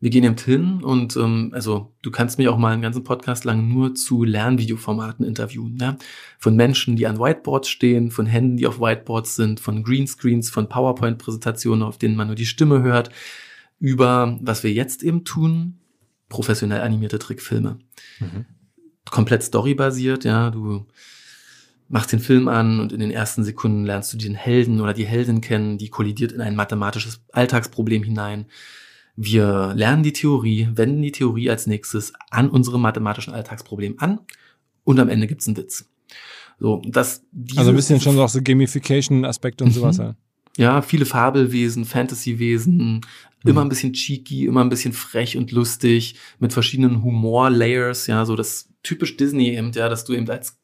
Wir 0.00 0.10
gehen 0.10 0.24
eben 0.24 0.36
hin 0.36 0.82
und 0.82 1.16
ähm, 1.16 1.50
also 1.54 1.92
du 2.02 2.10
kannst 2.10 2.36
mich 2.36 2.48
auch 2.48 2.58
mal 2.58 2.72
einen 2.72 2.82
ganzen 2.82 3.04
Podcast 3.04 3.44
lang 3.44 3.68
nur 3.68 3.94
zu 3.94 4.24
Lernvideoformaten 4.24 5.24
interviewen. 5.24 5.78
Ja? 5.80 5.96
Von 6.40 6.56
Menschen, 6.56 6.96
die 6.96 7.06
an 7.06 7.20
Whiteboards 7.20 7.68
stehen, 7.68 8.10
von 8.10 8.26
Händen, 8.26 8.56
die 8.56 8.66
auf 8.66 8.80
Whiteboards 8.80 9.36
sind, 9.36 9.60
von 9.60 9.84
Greenscreens, 9.84 10.50
von 10.50 10.68
PowerPoint-Präsentationen, 10.68 11.84
auf 11.84 11.98
denen 11.98 12.16
man 12.16 12.26
nur 12.26 12.34
die 12.34 12.46
Stimme 12.46 12.82
hört, 12.82 13.10
über 13.78 14.40
was 14.42 14.64
wir 14.64 14.72
jetzt 14.72 15.04
eben 15.04 15.24
tun, 15.24 15.78
professionell 16.28 16.80
animierte 16.80 17.20
Trickfilme. 17.20 17.78
Mhm. 18.18 18.46
Komplett 19.08 19.44
storybasiert, 19.44 20.24
ja, 20.24 20.50
du 20.50 20.84
machst 21.92 22.10
den 22.10 22.20
Film 22.20 22.48
an 22.48 22.80
und 22.80 22.90
in 22.92 23.00
den 23.00 23.10
ersten 23.10 23.44
Sekunden 23.44 23.84
lernst 23.84 24.14
du 24.14 24.16
den 24.16 24.34
Helden 24.34 24.80
oder 24.80 24.94
die 24.94 25.04
Heldin 25.04 25.42
kennen, 25.42 25.76
die 25.76 25.90
kollidiert 25.90 26.32
in 26.32 26.40
ein 26.40 26.56
mathematisches 26.56 27.22
Alltagsproblem 27.32 28.02
hinein. 28.02 28.46
Wir 29.14 29.74
lernen 29.76 30.02
die 30.02 30.14
Theorie, 30.14 30.68
wenden 30.72 31.02
die 31.02 31.12
Theorie 31.12 31.50
als 31.50 31.66
nächstes 31.66 32.14
an 32.30 32.48
unserem 32.48 32.80
mathematischen 32.80 33.34
Alltagsproblem 33.34 33.96
an 33.98 34.20
und 34.84 34.98
am 35.00 35.10
Ende 35.10 35.26
gibt's 35.26 35.46
einen 35.46 35.58
Witz. 35.58 35.86
So, 36.58 36.80
das, 36.86 37.26
also 37.56 37.70
ein 37.70 37.76
bisschen 37.76 38.00
schon 38.00 38.18
auch 38.18 38.30
so 38.30 38.40
Gamification-Aspekte 38.42 39.62
und 39.62 39.70
mhm. 39.70 39.74
sowas. 39.74 39.98
Ja. 39.98 40.14
ja, 40.56 40.80
viele 40.82 41.04
Fabelwesen, 41.04 41.84
Fantasywesen, 41.84 43.02
immer 43.44 43.60
mhm. 43.60 43.66
ein 43.66 43.68
bisschen 43.68 43.92
cheeky, 43.92 44.46
immer 44.46 44.62
ein 44.62 44.70
bisschen 44.70 44.94
frech 44.94 45.36
und 45.36 45.52
lustig, 45.52 46.14
mit 46.38 46.54
verschiedenen 46.54 47.02
Humor-Layers, 47.02 48.06
ja, 48.06 48.24
so 48.24 48.34
das 48.34 48.70
typisch 48.82 49.18
Disney 49.18 49.50
eben, 49.50 49.72
ja, 49.72 49.90
dass 49.90 50.06
du 50.06 50.14
eben 50.14 50.30
als 50.30 50.61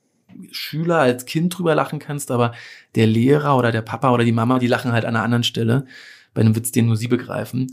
Schüler, 0.51 0.99
als 0.99 1.27
Kind 1.27 1.57
drüber 1.57 1.75
lachen 1.75 1.99
kannst, 1.99 2.31
aber 2.31 2.53
der 2.95 3.07
Lehrer 3.07 3.57
oder 3.57 3.73
der 3.73 3.83
Papa 3.83 4.13
oder 4.13 4.25
die 4.25 4.33
Mama, 4.33 4.59
die 4.59 4.67
lachen 4.67 4.93
halt 4.93 5.05
an 5.05 5.17
einer 5.17 5.25
anderen 5.25 5.45
Stelle 5.45 5.87
bei 6.35 6.41
einem 6.41 6.57
Witz, 6.57 6.73
den 6.73 6.87
nur 6.87 6.97
sie 6.97 7.09
begreifen. 7.09 7.69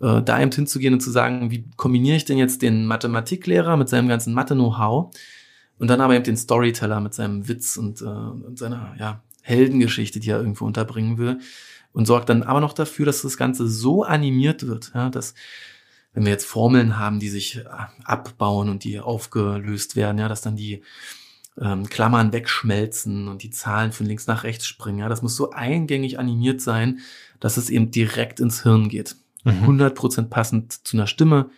Äh, 0.00 0.22
da 0.22 0.40
eben 0.40 0.50
hinzugehen 0.50 0.94
und 0.94 1.00
zu 1.00 1.10
sagen, 1.10 1.50
wie 1.50 1.64
kombiniere 1.76 2.16
ich 2.16 2.24
denn 2.24 2.38
jetzt 2.38 2.62
den 2.62 2.86
Mathematiklehrer 2.86 3.76
mit 3.76 3.88
seinem 3.88 4.08
ganzen 4.08 4.34
Mathe-Know-how 4.34 5.14
und 5.78 5.88
dann 5.88 6.00
aber 6.00 6.14
eben 6.14 6.24
den 6.24 6.36
Storyteller 6.36 7.00
mit 7.00 7.14
seinem 7.14 7.48
Witz 7.48 7.76
und, 7.76 8.02
äh, 8.02 8.04
und 8.04 8.58
seiner 8.58 8.94
ja, 8.98 9.22
Heldengeschichte, 9.42 10.20
die 10.20 10.30
er 10.30 10.38
irgendwo 10.38 10.64
unterbringen 10.64 11.18
will 11.18 11.38
und 11.92 12.06
sorgt 12.06 12.28
dann 12.28 12.42
aber 12.42 12.60
noch 12.60 12.72
dafür, 12.72 13.06
dass 13.06 13.22
das 13.22 13.36
Ganze 13.36 13.68
so 13.68 14.02
animiert 14.02 14.66
wird, 14.66 14.92
ja, 14.94 15.10
dass 15.10 15.34
wenn 16.12 16.24
wir 16.24 16.32
jetzt 16.32 16.46
Formeln 16.46 16.98
haben, 16.98 17.18
die 17.18 17.28
sich 17.28 17.58
äh, 17.58 17.64
abbauen 18.04 18.68
und 18.68 18.84
die 18.84 19.00
aufgelöst 19.00 19.96
werden, 19.96 20.18
ja, 20.18 20.28
dass 20.28 20.42
dann 20.42 20.56
die 20.56 20.82
ähm, 21.60 21.88
Klammern 21.88 22.32
wegschmelzen 22.32 23.28
und 23.28 23.42
die 23.42 23.50
Zahlen 23.50 23.92
von 23.92 24.06
links 24.06 24.26
nach 24.26 24.44
rechts 24.44 24.66
springen. 24.66 24.98
Ja, 24.98 25.08
das 25.08 25.22
muss 25.22 25.36
so 25.36 25.50
eingängig 25.50 26.18
animiert 26.18 26.60
sein, 26.60 27.00
dass 27.40 27.56
es 27.56 27.70
eben 27.70 27.90
direkt 27.90 28.40
ins 28.40 28.62
Hirn 28.62 28.88
geht. 28.88 29.16
Mhm. 29.44 29.80
100% 29.80 30.28
passend 30.28 30.72
zu 30.72 30.96
einer 30.96 31.06
Stimme, 31.06 31.50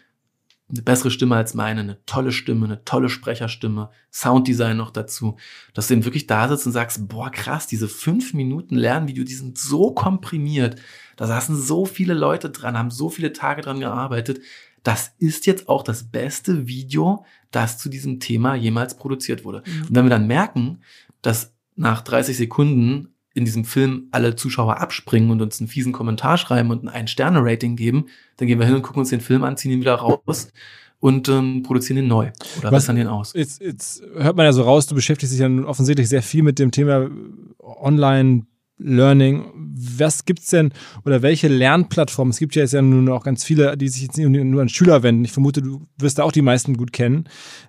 eine 0.68 0.82
bessere 0.82 1.12
Stimme 1.12 1.36
als 1.36 1.54
meine, 1.54 1.80
eine 1.80 2.04
tolle 2.06 2.32
Stimme, 2.32 2.66
eine 2.66 2.84
tolle 2.84 3.08
Sprecherstimme, 3.08 3.90
Sounddesign 4.10 4.76
noch 4.76 4.90
dazu, 4.90 5.36
dass 5.74 5.86
du 5.86 5.94
eben 5.94 6.04
wirklich 6.04 6.26
da 6.26 6.48
sitzt 6.48 6.66
und 6.66 6.72
sagst, 6.72 7.08
boah, 7.08 7.30
krass, 7.30 7.68
diese 7.68 7.88
fünf 7.88 8.34
Minuten 8.34 8.74
Lernvideo, 8.74 9.22
die 9.22 9.34
sind 9.34 9.58
so 9.58 9.92
komprimiert, 9.92 10.80
da 11.16 11.28
saßen 11.28 11.56
so 11.56 11.86
viele 11.86 12.14
Leute 12.14 12.50
dran, 12.50 12.76
haben 12.76 12.90
so 12.90 13.10
viele 13.10 13.32
Tage 13.32 13.62
dran 13.62 13.78
gearbeitet, 13.78 14.40
das 14.86 15.12
ist 15.18 15.46
jetzt 15.46 15.68
auch 15.68 15.82
das 15.82 16.04
beste 16.04 16.68
Video, 16.68 17.24
das 17.50 17.76
zu 17.76 17.88
diesem 17.88 18.20
Thema 18.20 18.54
jemals 18.54 18.96
produziert 18.96 19.44
wurde. 19.44 19.64
Mhm. 19.66 19.82
Und 19.88 19.94
wenn 19.96 20.04
wir 20.04 20.10
dann 20.10 20.28
merken, 20.28 20.78
dass 21.22 21.52
nach 21.74 22.02
30 22.02 22.36
Sekunden 22.36 23.08
in 23.34 23.44
diesem 23.44 23.64
Film 23.64 24.06
alle 24.12 24.36
Zuschauer 24.36 24.80
abspringen 24.80 25.30
und 25.30 25.42
uns 25.42 25.60
einen 25.60 25.66
fiesen 25.66 25.92
Kommentar 25.92 26.38
schreiben 26.38 26.70
und 26.70 26.84
ein 26.84 26.88
Ein-Sterne-Rating 26.88 27.74
geben, 27.74 28.06
dann 28.36 28.46
gehen 28.46 28.60
wir 28.60 28.66
hin 28.66 28.76
und 28.76 28.82
gucken 28.82 29.00
uns 29.00 29.10
den 29.10 29.20
Film 29.20 29.42
an, 29.42 29.56
ziehen 29.56 29.72
ihn 29.72 29.80
wieder 29.80 29.96
raus 29.96 30.52
und 31.00 31.28
ähm, 31.28 31.64
produzieren 31.64 31.98
ihn 31.98 32.08
neu 32.08 32.30
oder 32.58 32.70
Was, 32.70 32.84
bessern 32.84 32.96
den 32.96 33.08
aus. 33.08 33.32
Jetzt, 33.34 33.60
jetzt 33.60 34.02
hört 34.14 34.36
man 34.36 34.46
ja 34.46 34.52
so 34.52 34.62
raus, 34.62 34.86
du 34.86 34.94
beschäftigst 34.94 35.32
dich 35.32 35.40
ja 35.40 35.48
offensichtlich 35.64 36.08
sehr 36.08 36.22
viel 36.22 36.44
mit 36.44 36.60
dem 36.60 36.70
Thema 36.70 37.10
Online- 37.58 38.46
Learning. 38.78 39.44
Was 39.54 40.24
gibt's 40.24 40.48
denn 40.48 40.72
oder 41.04 41.22
welche 41.22 41.48
Lernplattformen? 41.48 42.30
Es 42.30 42.38
gibt 42.38 42.54
ja 42.54 42.62
jetzt 42.62 42.72
ja 42.72 42.82
nun 42.82 43.08
auch 43.08 43.24
ganz 43.24 43.44
viele, 43.44 43.76
die 43.76 43.88
sich 43.88 44.02
jetzt 44.02 44.18
nur 44.18 44.62
an 44.62 44.68
Schüler 44.68 45.02
wenden. 45.02 45.24
Ich 45.24 45.32
vermute, 45.32 45.62
du 45.62 45.86
wirst 45.98 46.18
da 46.18 46.24
auch 46.24 46.32
die 46.32 46.42
meisten 46.42 46.76
gut 46.76 46.92
kennen. 46.92 47.24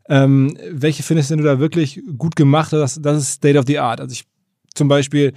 Ähm, 0.09 0.57
welche 0.71 1.03
findest 1.03 1.31
du 1.31 1.37
da 1.37 1.59
wirklich 1.59 2.01
gut 2.17 2.35
gemacht? 2.35 2.73
Das, 2.73 2.99
das 3.01 3.17
ist 3.19 3.33
State 3.33 3.57
of 3.57 3.65
the 3.67 3.79
Art. 3.79 4.01
Also 4.01 4.13
ich 4.13 4.25
zum 4.73 4.87
Beispiel 4.87 5.33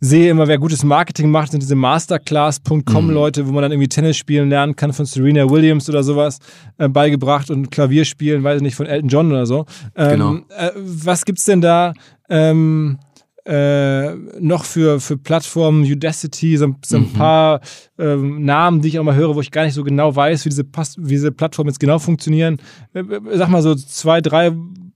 sehe 0.00 0.30
immer, 0.30 0.48
wer 0.48 0.58
gutes 0.58 0.82
Marketing 0.82 1.30
macht, 1.30 1.50
sind 1.50 1.62
diese 1.62 1.74
Masterclass.com 1.74 3.06
mhm. 3.06 3.14
Wo 3.14 3.52
man 3.52 3.62
dann 3.62 3.72
irgendwie 3.72 3.88
Tennis 3.88 4.16
spielen 4.16 4.48
lernen 4.48 4.74
kann 4.74 4.92
von 4.92 5.04
Serena 5.04 5.48
Williams 5.48 5.88
oder 5.88 6.02
sowas 6.02 6.38
äh, 6.78 6.88
beigebracht 6.88 7.50
und 7.50 7.70
Klavier 7.70 8.04
spielen, 8.04 8.42
weiß 8.42 8.56
ich 8.56 8.62
nicht, 8.62 8.76
von 8.76 8.86
Elton 8.86 9.08
John 9.08 9.30
oder 9.30 9.46
so. 9.46 9.66
Ähm, 9.94 10.10
genau. 10.10 10.34
Äh, 10.56 10.70
was 10.76 11.24
gibt's 11.24 11.44
denn 11.44 11.60
da? 11.60 11.92
Ähm, 12.30 12.98
äh, 13.50 14.14
noch 14.38 14.64
für, 14.64 15.00
für 15.00 15.16
Plattformen, 15.16 15.82
Udacity, 15.82 16.56
so, 16.56 16.76
so 16.84 16.98
ein 16.98 17.02
mhm. 17.02 17.12
paar 17.14 17.60
ähm, 17.98 18.44
Namen, 18.44 18.80
die 18.80 18.88
ich 18.88 18.98
auch 19.00 19.04
mal 19.04 19.16
höre, 19.16 19.34
wo 19.34 19.40
ich 19.40 19.50
gar 19.50 19.64
nicht 19.64 19.74
so 19.74 19.82
genau 19.82 20.14
weiß, 20.14 20.44
wie 20.44 20.50
diese, 20.50 20.64
wie 20.64 21.08
diese 21.08 21.32
Plattformen 21.32 21.68
jetzt 21.68 21.80
genau 21.80 21.98
funktionieren. 21.98 22.58
Äh, 22.94 23.00
äh, 23.00 23.20
sag 23.36 23.48
mal 23.48 23.60
so 23.60 23.74
zwei, 23.74 24.20
drei, 24.20 24.52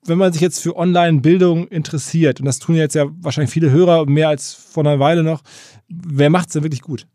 wenn 0.07 0.19
man 0.19 0.33
sich 0.33 0.41
jetzt 0.41 0.61
für 0.63 0.77
Online-Bildung 0.77 1.67
interessiert, 1.67 2.39
und 2.39 2.47
das 2.47 2.61
tun 2.61 2.77
jetzt 2.77 2.95
ja 2.95 3.07
wahrscheinlich 3.21 3.51
viele 3.53 3.73
Hörer 3.73 4.07
mehr 4.07 4.29
als 4.29 4.55
vor 4.55 4.87
einer 4.87 5.01
Weile 5.01 5.25
noch, 5.25 5.43
wer 5.89 6.31
macht 6.31 6.47
es 6.47 6.53
denn 6.53 6.63
wirklich 6.63 6.83
gut? 6.83 7.09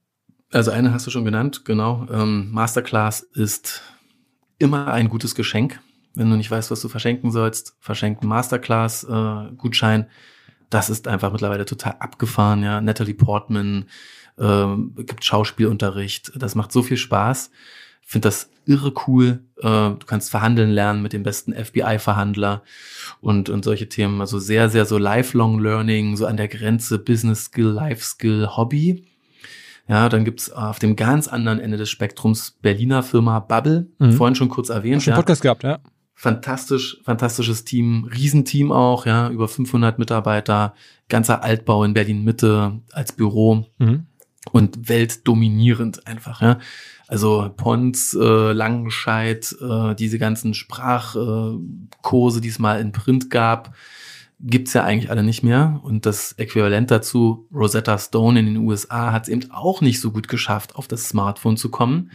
Also 0.51 0.71
eine 0.71 0.91
hast 0.91 1.07
du 1.07 1.11
schon 1.11 1.23
genannt, 1.23 1.63
genau. 1.63 2.05
Ähm, 2.11 2.51
Masterclass 2.51 3.21
ist 3.21 3.81
immer 4.57 4.87
ein 4.87 5.07
gutes 5.07 5.35
Geschenk. 5.35 5.79
Wenn 6.15 6.29
du 6.29 6.35
nicht 6.35 6.51
weißt, 6.51 6.69
was 6.69 6.81
du 6.81 6.89
verschenken 6.89 7.31
sollst, 7.31 7.77
verschenken 7.79 8.27
Masterclass-Gutschein. 8.27 10.01
Äh, 10.01 10.07
das 10.69 10.89
ist 10.89 11.07
einfach 11.07 11.31
mittlerweile 11.31 11.65
total 11.65 11.95
abgefahren, 11.99 12.63
ja. 12.63 12.81
Natalie 12.81 13.13
Portman 13.13 13.85
ähm, 14.39 14.93
gibt 14.95 15.25
Schauspielunterricht. 15.25 16.31
Das 16.35 16.55
macht 16.55 16.71
so 16.71 16.81
viel 16.81 16.97
Spaß. 16.97 17.51
Ich 18.03 18.09
finde 18.09 18.27
das 18.27 18.49
irre 18.65 18.93
cool. 19.07 19.43
Äh, 19.57 19.61
du 19.61 20.05
kannst 20.05 20.29
verhandeln 20.29 20.69
lernen 20.69 21.01
mit 21.01 21.13
dem 21.13 21.23
besten 21.23 21.53
FBI-Verhandler 21.53 22.63
und, 23.21 23.49
und 23.49 23.65
solche 23.65 23.89
Themen. 23.89 24.21
Also 24.21 24.39
sehr, 24.39 24.69
sehr 24.69 24.85
so 24.85 24.97
lifelong 24.97 25.59
learning, 25.59 26.15
so 26.15 26.25
an 26.25 26.37
der 26.37 26.47
Grenze 26.47 26.99
Business 26.99 27.45
Skill, 27.45 27.67
Life 27.67 28.03
Skill, 28.03 28.47
Hobby. 28.55 29.05
Ja, 29.87 30.07
dann 30.07 30.23
gibt's 30.23 30.51
auf 30.51 30.77
dem 30.77 30.95
ganz 30.95 31.27
anderen 31.27 31.59
Ende 31.59 31.77
des 31.77 31.89
Spektrums 31.89 32.51
Berliner 32.61 33.01
Firma 33.01 33.39
Bubble, 33.39 33.87
mhm. 33.97 34.13
vorhin 34.13 34.35
schon 34.35 34.49
kurz 34.49 34.69
erwähnt. 34.69 35.01
Schon 35.01 35.11
ja. 35.11 35.17
Podcast 35.17 35.41
gehabt, 35.41 35.63
ja 35.63 35.79
fantastisch, 36.19 36.97
fantastisches 37.05 37.63
Team, 37.63 38.03
Riesenteam 38.13 38.73
auch, 38.73 39.05
ja, 39.05 39.29
über 39.29 39.47
500 39.47 39.99
Mitarbeiter, 39.99 40.73
ganzer 41.07 41.43
Altbau 41.43 41.85
in 41.85 41.93
Berlin 41.93 42.25
Mitte 42.25 42.81
als 42.91 43.13
Büro 43.13 43.65
mhm. 43.77 44.05
und 44.51 44.89
weltdominierend 44.89 46.05
einfach, 46.07 46.41
ja. 46.41 46.59
Also 47.07 47.49
Pons, 47.55 48.17
äh, 48.19 48.51
Langenscheid, 48.51 49.55
äh, 49.61 49.95
diese 49.95 50.19
ganzen 50.19 50.53
Sprachkurse, 50.53 52.41
die 52.41 52.49
es 52.49 52.59
mal 52.59 52.81
in 52.81 52.91
Print 52.91 53.29
gab, 53.29 53.73
gibt's 54.41 54.73
ja 54.73 54.83
eigentlich 54.83 55.11
alle 55.11 55.23
nicht 55.23 55.41
mehr. 55.41 55.79
Und 55.83 56.05
das 56.05 56.33
Äquivalent 56.33 56.91
dazu, 56.91 57.47
Rosetta 57.53 57.97
Stone 57.97 58.41
in 58.41 58.45
den 58.45 58.57
USA, 58.57 59.13
hat 59.13 59.23
es 59.23 59.29
eben 59.29 59.49
auch 59.51 59.79
nicht 59.79 60.01
so 60.01 60.11
gut 60.11 60.27
geschafft, 60.27 60.75
auf 60.75 60.89
das 60.89 61.07
Smartphone 61.07 61.55
zu 61.55 61.71
kommen. 61.71 62.11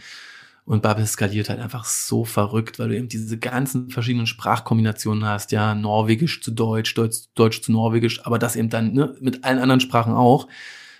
Und 0.65 0.81
Bubble 0.81 1.05
skaliert 1.05 1.49
halt 1.49 1.59
einfach 1.59 1.85
so 1.85 2.25
verrückt, 2.25 2.79
weil 2.79 2.89
du 2.89 2.97
eben 2.97 3.07
diese 3.07 3.37
ganzen 3.37 3.91
verschiedenen 3.91 4.25
Sprachkombinationen 4.25 5.23
hast, 5.23 5.51
ja, 5.51 5.75
Norwegisch 5.75 6.41
zu 6.41 6.51
Deutsch, 6.51 6.95
Deutsch, 6.95 7.25
Deutsch 7.35 7.61
zu 7.61 7.71
Norwegisch, 7.71 8.25
aber 8.25 8.39
das 8.39 8.55
eben 8.55 8.69
dann 8.69 8.93
ne, 8.93 9.15
mit 9.21 9.43
allen 9.43 9.59
anderen 9.59 9.79
Sprachen 9.79 10.13
auch. 10.13 10.47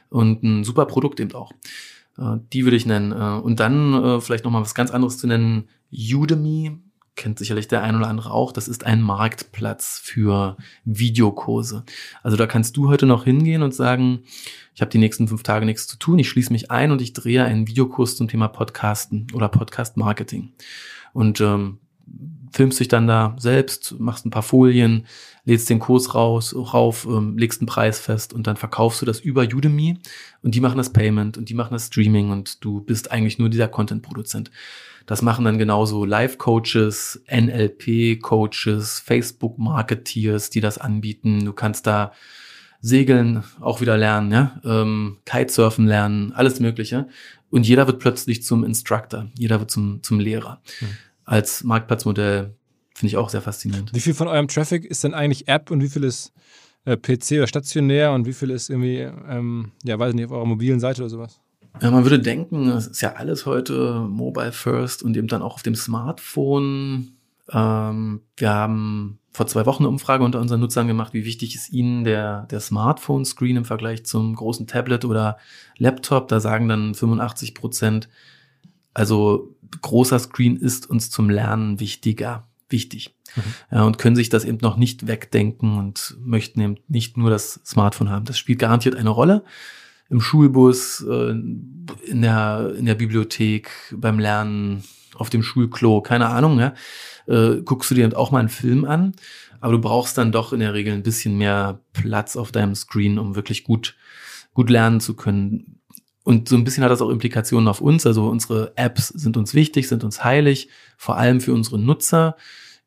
Und 0.09 0.43
ein 0.43 0.63
super 0.63 0.85
Produkt 0.85 1.19
eben 1.19 1.33
auch. 1.33 1.51
Äh, 2.17 2.37
die 2.53 2.63
würde 2.63 2.77
ich 2.77 2.85
nennen. 2.85 3.11
Äh, 3.11 3.41
und 3.41 3.59
dann 3.59 3.93
äh, 3.93 4.21
vielleicht 4.21 4.45
nochmal 4.45 4.61
was 4.61 4.75
ganz 4.75 4.91
anderes 4.91 5.17
zu 5.17 5.25
nennen. 5.25 5.67
Udemy 5.91 6.77
kennt 7.15 7.39
sicherlich 7.39 7.67
der 7.67 7.83
ein 7.83 7.95
oder 7.95 8.07
andere 8.07 8.31
auch, 8.31 8.51
das 8.51 8.67
ist 8.67 8.85
ein 8.85 9.01
Marktplatz 9.01 9.99
für 10.03 10.57
Videokurse. 10.83 11.83
Also 12.23 12.37
da 12.37 12.47
kannst 12.47 12.77
du 12.77 12.89
heute 12.89 13.05
noch 13.05 13.23
hingehen 13.23 13.63
und 13.63 13.73
sagen, 13.73 14.23
ich 14.73 14.81
habe 14.81 14.91
die 14.91 14.97
nächsten 14.97 15.27
fünf 15.27 15.43
Tage 15.43 15.65
nichts 15.65 15.87
zu 15.87 15.97
tun, 15.97 16.19
ich 16.19 16.29
schließe 16.29 16.51
mich 16.51 16.71
ein 16.71 16.91
und 16.91 17.01
ich 17.01 17.13
drehe 17.13 17.45
einen 17.45 17.67
Videokurs 17.67 18.17
zum 18.17 18.27
Thema 18.27 18.47
Podcasten 18.47 19.27
oder 19.33 19.47
Podcast 19.47 19.97
Marketing. 19.97 20.53
Und 21.13 21.39
ähm, 21.39 21.79
filmst 22.51 22.79
dich 22.79 22.87
dann 22.87 23.07
da 23.07 23.35
selbst, 23.37 23.99
machst 23.99 24.25
ein 24.25 24.31
paar 24.31 24.43
Folien, 24.43 25.05
lädst 25.43 25.69
den 25.69 25.79
Kurs 25.79 26.15
raus, 26.15 26.55
rauf, 26.55 27.05
ähm, 27.09 27.37
legst 27.37 27.61
einen 27.61 27.67
Preis 27.67 27.99
fest 27.99 28.33
und 28.33 28.47
dann 28.47 28.55
verkaufst 28.55 29.01
du 29.01 29.05
das 29.05 29.19
über 29.19 29.43
Udemy 29.43 29.99
und 30.41 30.55
die 30.55 30.61
machen 30.61 30.77
das 30.77 30.93
Payment 30.93 31.37
und 31.37 31.49
die 31.49 31.53
machen 31.53 31.73
das 31.73 31.87
Streaming 31.87 32.31
und 32.31 32.63
du 32.63 32.81
bist 32.81 33.11
eigentlich 33.11 33.39
nur 33.39 33.49
dieser 33.49 33.67
Content-Produzent. 33.67 34.51
Das 35.05 35.21
machen 35.21 35.45
dann 35.45 35.57
genauso 35.57 36.03
Live-Coaches, 36.05 37.23
NLP-Coaches, 37.29 38.99
Facebook-Marketeers, 38.99 40.49
die 40.49 40.61
das 40.61 40.77
anbieten. 40.77 41.45
Du 41.45 41.53
kannst 41.53 41.85
da 41.85 42.11
Segeln 42.81 43.43
auch 43.61 43.81
wieder 43.81 43.97
lernen, 43.97 44.31
ja, 44.31 44.61
ähm, 44.63 45.17
Kitesurfen 45.25 45.87
lernen, 45.87 46.33
alles 46.33 46.59
Mögliche. 46.59 47.07
Und 47.49 47.67
jeder 47.67 47.87
wird 47.87 47.99
plötzlich 47.99 48.43
zum 48.43 48.63
Instructor, 48.63 49.27
jeder 49.37 49.59
wird 49.59 49.71
zum, 49.71 50.03
zum 50.03 50.19
Lehrer. 50.19 50.61
Mhm. 50.81 50.87
Als 51.23 51.63
Marktplatzmodell 51.63 52.55
finde 52.93 53.07
ich 53.07 53.17
auch 53.17 53.29
sehr 53.29 53.41
faszinierend. 53.41 53.91
Wie 53.93 53.99
viel 53.99 54.13
von 54.13 54.27
eurem 54.27 54.47
Traffic 54.47 54.85
ist 54.85 55.03
denn 55.03 55.13
eigentlich 55.13 55.47
App 55.47 55.71
und 55.71 55.81
wie 55.81 55.89
viel 55.89 56.03
ist 56.03 56.31
äh, 56.85 56.95
PC 56.95 57.33
oder 57.33 57.47
stationär 57.47 58.11
und 58.11 58.25
wie 58.25 58.33
viel 58.33 58.51
ist 58.51 58.69
irgendwie, 58.69 58.99
ähm, 58.99 59.71
ja, 59.83 59.97
weiß 59.97 60.13
nicht, 60.13 60.25
auf 60.25 60.31
eurer 60.31 60.45
mobilen 60.45 60.79
Seite 60.79 61.01
oder 61.01 61.09
sowas? 61.09 61.41
Ja, 61.81 61.91
man 61.91 62.03
würde 62.03 62.19
denken, 62.19 62.69
es 62.69 62.87
ist 62.87 63.01
ja 63.01 63.13
alles 63.13 63.45
heute 63.45 64.05
Mobile 64.09 64.51
First 64.51 65.03
und 65.03 65.15
eben 65.17 65.27
dann 65.27 65.41
auch 65.41 65.55
auf 65.55 65.63
dem 65.63 65.75
Smartphone. 65.75 67.17
Ähm, 67.51 68.21
wir 68.37 68.49
haben 68.49 69.19
vor 69.31 69.47
zwei 69.47 69.65
Wochen 69.65 69.83
eine 69.83 69.89
Umfrage 69.89 70.23
unter 70.23 70.39
unseren 70.39 70.61
Nutzern 70.61 70.87
gemacht, 70.87 71.13
wie 71.13 71.25
wichtig 71.25 71.53
ist 71.55 71.71
ihnen 71.71 72.05
der, 72.05 72.43
der 72.43 72.61
Smartphone-Screen 72.61 73.57
im 73.57 73.65
Vergleich 73.65 74.05
zum 74.05 74.35
großen 74.35 74.67
Tablet 74.67 75.03
oder 75.03 75.37
Laptop. 75.77 76.29
Da 76.29 76.39
sagen 76.39 76.69
dann 76.69 76.95
85 76.95 77.53
Prozent, 77.53 78.07
also 78.93 79.53
großer 79.81 80.17
Screen 80.19 80.55
ist 80.55 80.89
uns 80.89 81.09
zum 81.09 81.29
Lernen 81.29 81.81
wichtiger, 81.81 82.47
wichtig. 82.69 83.13
Mhm. 83.35 83.41
Ja, 83.71 83.83
und 83.83 83.97
können 83.97 84.15
sich 84.15 84.29
das 84.29 84.45
eben 84.45 84.59
noch 84.61 84.77
nicht 84.77 85.07
wegdenken 85.07 85.77
und 85.77 86.15
möchten 86.19 86.61
eben 86.61 86.77
nicht 86.87 87.17
nur 87.17 87.29
das 87.29 87.59
Smartphone 87.65 88.09
haben. 88.09 88.23
Das 88.23 88.37
spielt 88.37 88.59
garantiert 88.59 88.95
eine 88.95 89.09
Rolle 89.09 89.43
im 90.09 90.21
Schulbus, 90.21 91.05
äh, 91.07 91.31
in 91.31 92.21
der, 92.21 92.73
in 92.77 92.85
der 92.85 92.95
Bibliothek, 92.95 93.69
beim 93.95 94.19
Lernen, 94.19 94.83
auf 95.15 95.29
dem 95.29 95.43
Schulklo, 95.43 96.01
keine 96.01 96.27
Ahnung, 96.27 96.59
ja, 96.59 96.73
äh, 97.27 97.61
guckst 97.61 97.89
du 97.89 97.95
dir 97.95 98.17
auch 98.17 98.31
mal 98.31 98.39
einen 98.39 98.49
Film 98.49 98.85
an, 98.85 99.13
aber 99.61 99.73
du 99.73 99.79
brauchst 99.79 100.17
dann 100.17 100.31
doch 100.31 100.53
in 100.53 100.59
der 100.59 100.73
Regel 100.73 100.93
ein 100.93 101.03
bisschen 101.03 101.37
mehr 101.37 101.79
Platz 101.93 102.35
auf 102.35 102.51
deinem 102.51 102.75
Screen, 102.75 103.17
um 103.17 103.35
wirklich 103.35 103.63
gut, 103.63 103.95
gut 104.53 104.69
lernen 104.69 104.99
zu 104.99 105.15
können. 105.15 105.79
Und 106.23 106.49
so 106.49 106.55
ein 106.55 106.63
bisschen 106.63 106.83
hat 106.83 106.91
das 106.91 107.01
auch 107.01 107.09
Implikationen 107.09 107.67
auf 107.67 107.81
uns. 107.81 108.05
Also 108.05 108.27
unsere 108.27 108.73
Apps 108.75 109.09
sind 109.09 109.37
uns 109.37 109.53
wichtig, 109.53 109.87
sind 109.87 110.03
uns 110.03 110.23
heilig, 110.23 110.69
vor 110.97 111.17
allem 111.17 111.39
für 111.39 111.53
unsere 111.53 111.77
Nutzer. 111.77 112.35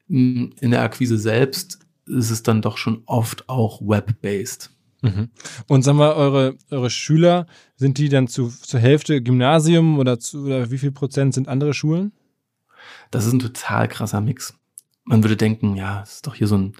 In 0.09 0.53
der 0.61 0.83
Akquise 0.83 1.19
selbst 1.19 1.79
ist 2.07 2.31
es 2.31 2.43
dann 2.43 2.63
doch 2.63 2.79
schon 2.79 3.03
oft 3.07 3.49
auch 3.49 3.81
web-based. 3.81 4.71
Mhm. 5.03 5.31
Und 5.69 5.83
sagen 5.83 5.99
wir, 5.99 6.17
eure, 6.17 6.57
eure 6.71 6.91
Schüler, 6.91 7.47
sind 7.77 7.99
die 7.99 8.09
dann 8.09 8.27
zu, 8.27 8.49
zur 8.49 8.81
Hälfte 8.81 9.23
Gymnasium 9.23 9.99
oder, 9.99 10.19
zu, 10.19 10.45
oder 10.45 10.71
wie 10.71 10.79
viel 10.79 10.93
Prozent 10.93 11.35
sind 11.35 11.49
andere 11.49 11.75
Schulen? 11.75 12.13
Das 13.11 13.27
ist 13.27 13.33
ein 13.33 13.39
total 13.39 13.89
krasser 13.89 14.21
Mix. 14.21 14.55
Man 15.05 15.23
würde 15.23 15.37
denken, 15.37 15.77
ja, 15.77 16.03
es 16.03 16.17
ist 16.17 16.27
doch 16.27 16.35
hier 16.35 16.47
so 16.47 16.59
ein 16.59 16.75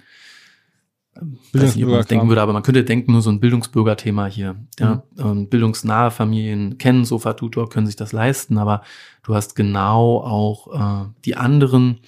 Bildungsbürger 1.51 2.03
denken 2.03 2.29
würde, 2.29 2.41
aber 2.41 2.53
man 2.53 2.63
könnte 2.63 2.83
denken, 2.83 3.11
nur 3.11 3.21
so 3.21 3.29
ein 3.29 3.39
Bildungsbürgerthema 3.39 4.27
hier. 4.27 4.55
Ja, 4.79 5.03
mhm. 5.15 5.23
Ähm, 5.23 5.49
bildungsnahe 5.49 6.11
Familien 6.11 6.77
kennen 6.77 7.05
Sofa-Tutor, 7.05 7.69
können 7.69 7.87
sich 7.87 7.95
das 7.95 8.13
leisten, 8.13 8.57
aber 8.57 8.83
du 9.23 9.35
hast 9.35 9.55
genau 9.55 10.21
auch 10.21 11.05
äh, 11.05 11.09
die 11.25 11.35
anderen, 11.35 11.99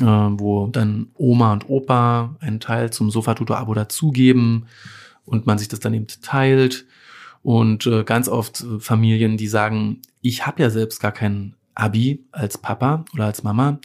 äh, 0.00 0.04
wo 0.04 0.66
dann 0.68 1.08
Oma 1.14 1.52
und 1.52 1.68
Opa 1.68 2.36
einen 2.40 2.60
Teil 2.60 2.92
zum 2.92 3.10
Sofa-Tutor-Abo 3.10 3.74
dazugeben 3.74 4.66
und 5.24 5.46
man 5.46 5.58
sich 5.58 5.68
das 5.68 5.80
dann 5.80 5.94
eben 5.94 6.06
teilt. 6.22 6.86
Und 7.42 7.86
äh, 7.86 8.04
ganz 8.04 8.28
oft 8.28 8.62
äh, 8.62 8.80
Familien, 8.80 9.36
die 9.36 9.48
sagen, 9.48 10.00
ich 10.22 10.46
habe 10.46 10.62
ja 10.62 10.70
selbst 10.70 11.00
gar 11.00 11.12
kein 11.12 11.54
Abi 11.74 12.24
als 12.32 12.56
Papa 12.58 13.04
oder 13.14 13.26
als 13.26 13.42
Mama, 13.42 13.78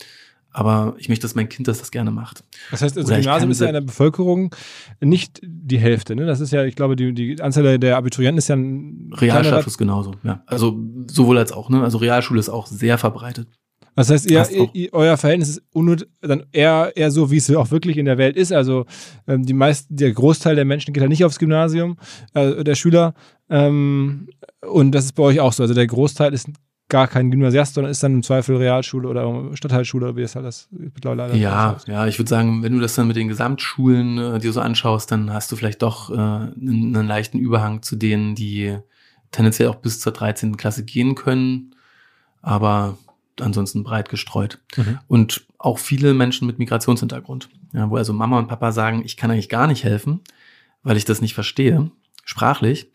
aber 0.51 0.95
ich 0.97 1.09
möchte, 1.09 1.23
dass 1.23 1.35
mein 1.35 1.49
Kind 1.49 1.67
das, 1.67 1.79
das 1.79 1.91
gerne 1.91 2.11
macht. 2.11 2.43
Das 2.71 2.81
heißt, 2.81 2.97
also 2.97 3.13
Gymnasium 3.13 3.51
ist 3.51 3.61
ja 3.61 3.67
in 3.67 3.73
der 3.73 3.81
Bevölkerung 3.81 4.55
nicht 4.99 5.39
die 5.43 5.77
Hälfte, 5.77 6.15
ne? 6.15 6.25
Das 6.25 6.39
ist 6.39 6.51
ja, 6.51 6.63
ich 6.63 6.75
glaube, 6.75 6.95
die, 6.95 7.13
die 7.13 7.41
Anzahl 7.41 7.77
der 7.77 7.97
Abiturienten 7.97 8.37
ist 8.37 8.47
ja 8.47 8.55
ein 8.55 9.11
Realschulabschluss 9.13 9.77
genauso, 9.77 10.15
ja. 10.23 10.41
Also 10.47 10.79
sowohl 11.07 11.37
als 11.37 11.51
auch, 11.51 11.69
ne? 11.69 11.83
Also 11.83 11.97
Realschule 11.99 12.39
ist 12.39 12.49
auch 12.49 12.65
sehr 12.65 12.97
verbreitet. 12.97 13.47
Das 13.95 14.09
heißt, 14.09 14.29
ihr, 14.29 14.47
ihr, 14.73 14.93
euer 14.93 15.17
Verhältnis 15.17 15.49
ist 15.49 15.61
dann 16.21 16.43
eher, 16.51 16.93
eher 16.95 17.11
so, 17.11 17.31
wie 17.31 17.37
es 17.37 17.53
auch 17.53 17.71
wirklich 17.71 17.97
in 17.97 18.05
der 18.05 18.17
Welt 18.17 18.37
ist. 18.37 18.53
Also 18.53 18.85
ähm, 19.27 19.45
die 19.45 19.53
meisten, 19.53 19.95
der 19.95 20.11
Großteil 20.11 20.55
der 20.55 20.65
Menschen 20.65 20.93
geht 20.93 21.01
halt 21.01 21.09
nicht 21.09 21.25
aufs 21.25 21.39
Gymnasium, 21.39 21.97
äh, 22.33 22.63
der 22.63 22.75
Schüler. 22.75 23.13
Ähm, 23.49 24.29
und 24.61 24.91
das 24.91 25.05
ist 25.05 25.13
bei 25.13 25.23
euch 25.23 25.39
auch 25.39 25.53
so. 25.53 25.63
Also 25.63 25.73
der 25.73 25.87
Großteil 25.87 26.33
ist 26.33 26.49
gar 26.89 27.07
kein 27.07 27.29
Gymnasiast, 27.29 27.75
sondern 27.75 27.91
ist 27.91 28.01
dann 28.01 28.13
im 28.13 28.23
Zweifel 28.23 28.57
Realschule 28.57 29.07
oder 29.07 29.55
Stadtteilschule, 29.55 30.15
wie 30.15 30.23
es 30.23 30.35
halt 30.35 30.45
das 30.45 30.67
mittlerweile 30.71 31.35
Ja, 31.37 31.77
ja, 31.85 32.07
ich 32.07 32.17
würde 32.17 32.29
sagen, 32.29 32.63
wenn 32.63 32.73
du 32.73 32.79
das 32.79 32.95
dann 32.95 33.07
mit 33.07 33.15
den 33.15 33.27
Gesamtschulen 33.27 34.17
äh, 34.17 34.39
dir 34.39 34.51
so 34.51 34.59
anschaust, 34.59 35.11
dann 35.11 35.31
hast 35.31 35.51
du 35.51 35.55
vielleicht 35.55 35.83
doch 35.83 36.09
äh, 36.09 36.13
einen, 36.15 36.95
einen 36.95 37.07
leichten 37.07 37.37
Überhang 37.37 37.83
zu 37.83 37.95
denen, 37.95 38.33
die 38.33 38.77
tendenziell 39.31 39.69
auch 39.69 39.75
bis 39.75 39.99
zur 39.99 40.11
13. 40.11 40.57
Klasse 40.57 40.83
gehen 40.83 41.13
können. 41.13 41.75
Aber 42.41 42.97
ansonsten 43.41 43.83
breit 43.83 44.09
gestreut. 44.09 44.59
Mhm. 44.75 44.99
Und 45.07 45.45
auch 45.57 45.79
viele 45.79 46.13
Menschen 46.13 46.47
mit 46.47 46.59
Migrationshintergrund, 46.59 47.49
ja, 47.73 47.89
wo 47.89 47.97
also 47.97 48.13
Mama 48.13 48.39
und 48.39 48.47
Papa 48.47 48.71
sagen, 48.71 49.03
ich 49.05 49.17
kann 49.17 49.31
eigentlich 49.31 49.49
gar 49.49 49.67
nicht 49.67 49.83
helfen, 49.83 50.21
weil 50.83 50.97
ich 50.97 51.05
das 51.05 51.21
nicht 51.21 51.33
verstehe, 51.33 51.91
sprachlich. 52.25 52.91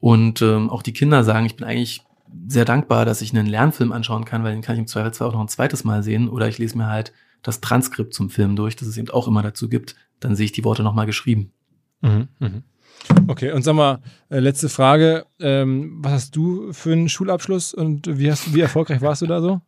Und 0.00 0.42
ähm, 0.42 0.70
auch 0.70 0.82
die 0.82 0.92
Kinder 0.92 1.24
sagen, 1.24 1.46
ich 1.46 1.56
bin 1.56 1.66
eigentlich 1.66 2.02
sehr 2.46 2.64
dankbar, 2.64 3.04
dass 3.04 3.22
ich 3.22 3.34
einen 3.34 3.46
Lernfilm 3.46 3.92
anschauen 3.92 4.24
kann, 4.24 4.44
weil 4.44 4.52
den 4.52 4.62
kann 4.62 4.76
ich 4.76 4.80
im 4.80 4.86
Zweifelsfall 4.86 5.28
auch 5.28 5.32
noch 5.32 5.40
ein 5.40 5.48
zweites 5.48 5.84
Mal 5.84 6.02
sehen. 6.02 6.28
Oder 6.28 6.48
ich 6.48 6.58
lese 6.58 6.76
mir 6.76 6.86
halt 6.86 7.12
das 7.42 7.60
Transkript 7.60 8.14
zum 8.14 8.30
Film 8.30 8.56
durch, 8.56 8.76
das 8.76 8.88
es 8.88 8.96
eben 8.96 9.10
auch 9.10 9.28
immer 9.28 9.42
dazu 9.42 9.68
gibt. 9.68 9.96
Dann 10.20 10.36
sehe 10.36 10.46
ich 10.46 10.52
die 10.52 10.64
Worte 10.64 10.82
nochmal 10.82 11.06
geschrieben. 11.06 11.52
Mhm, 12.00 12.28
mh. 12.38 12.62
Okay, 13.28 13.52
und 13.52 13.62
sag 13.62 13.74
mal, 13.74 14.00
äh, 14.28 14.40
letzte 14.40 14.68
Frage. 14.68 15.26
Ähm, 15.40 15.98
was 16.00 16.12
hast 16.12 16.36
du 16.36 16.72
für 16.72 16.92
einen 16.92 17.08
Schulabschluss 17.08 17.74
und 17.74 18.18
wie, 18.18 18.30
hast, 18.30 18.54
wie 18.54 18.60
erfolgreich 18.60 19.00
warst 19.00 19.22
du 19.22 19.26
da 19.26 19.40
so? 19.40 19.60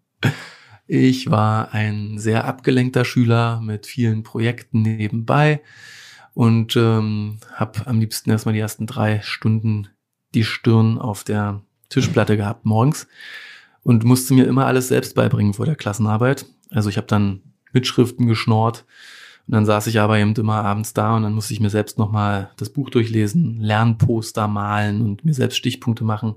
Ich 0.92 1.30
war 1.30 1.72
ein 1.72 2.18
sehr 2.18 2.46
abgelenkter 2.46 3.04
Schüler 3.04 3.60
mit 3.60 3.86
vielen 3.86 4.24
Projekten 4.24 4.82
nebenbei 4.82 5.62
und 6.34 6.74
ähm, 6.74 7.38
habe 7.54 7.86
am 7.86 8.00
liebsten 8.00 8.30
erstmal 8.30 8.54
die 8.54 8.60
ersten 8.60 8.88
drei 8.88 9.20
Stunden 9.22 9.88
die 10.34 10.42
Stirn 10.42 10.98
auf 10.98 11.22
der 11.22 11.62
Tischplatte 11.90 12.36
gehabt 12.36 12.66
morgens 12.66 13.06
und 13.82 14.02
musste 14.04 14.34
mir 14.34 14.46
immer 14.46 14.66
alles 14.66 14.88
selbst 14.88 15.14
beibringen 15.14 15.54
vor 15.54 15.66
der 15.66 15.76
Klassenarbeit. 15.76 16.46
Also 16.70 16.88
ich 16.88 16.96
habe 16.96 17.06
dann 17.06 17.42
Mitschriften 17.72 18.26
geschnort 18.26 18.84
und 19.46 19.54
dann 19.54 19.66
saß 19.66 19.86
ich 19.86 20.00
aber 20.00 20.18
eben 20.18 20.34
immer 20.34 20.64
abends 20.64 20.92
da 20.92 21.16
und 21.16 21.22
dann 21.22 21.34
musste 21.34 21.54
ich 21.54 21.60
mir 21.60 21.70
selbst 21.70 21.98
nochmal 21.98 22.50
das 22.56 22.70
Buch 22.70 22.90
durchlesen, 22.90 23.60
Lernposter 23.60 24.48
malen 24.48 25.02
und 25.02 25.24
mir 25.24 25.34
selbst 25.34 25.56
Stichpunkte 25.56 26.02
machen 26.02 26.34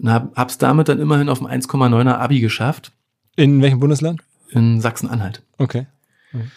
und 0.00 0.10
hab, 0.10 0.36
hab's 0.36 0.58
damit 0.58 0.88
dann 0.88 1.00
immerhin 1.00 1.28
auf 1.28 1.38
dem 1.38 1.46
1,9er 1.46 2.14
Abi 2.14 2.40
geschafft. 2.40 2.92
In 3.36 3.62
welchem 3.62 3.80
Bundesland? 3.80 4.22
In 4.50 4.80
Sachsen-Anhalt. 4.80 5.42
Okay. 5.58 5.86
Mhm. 6.32 6.50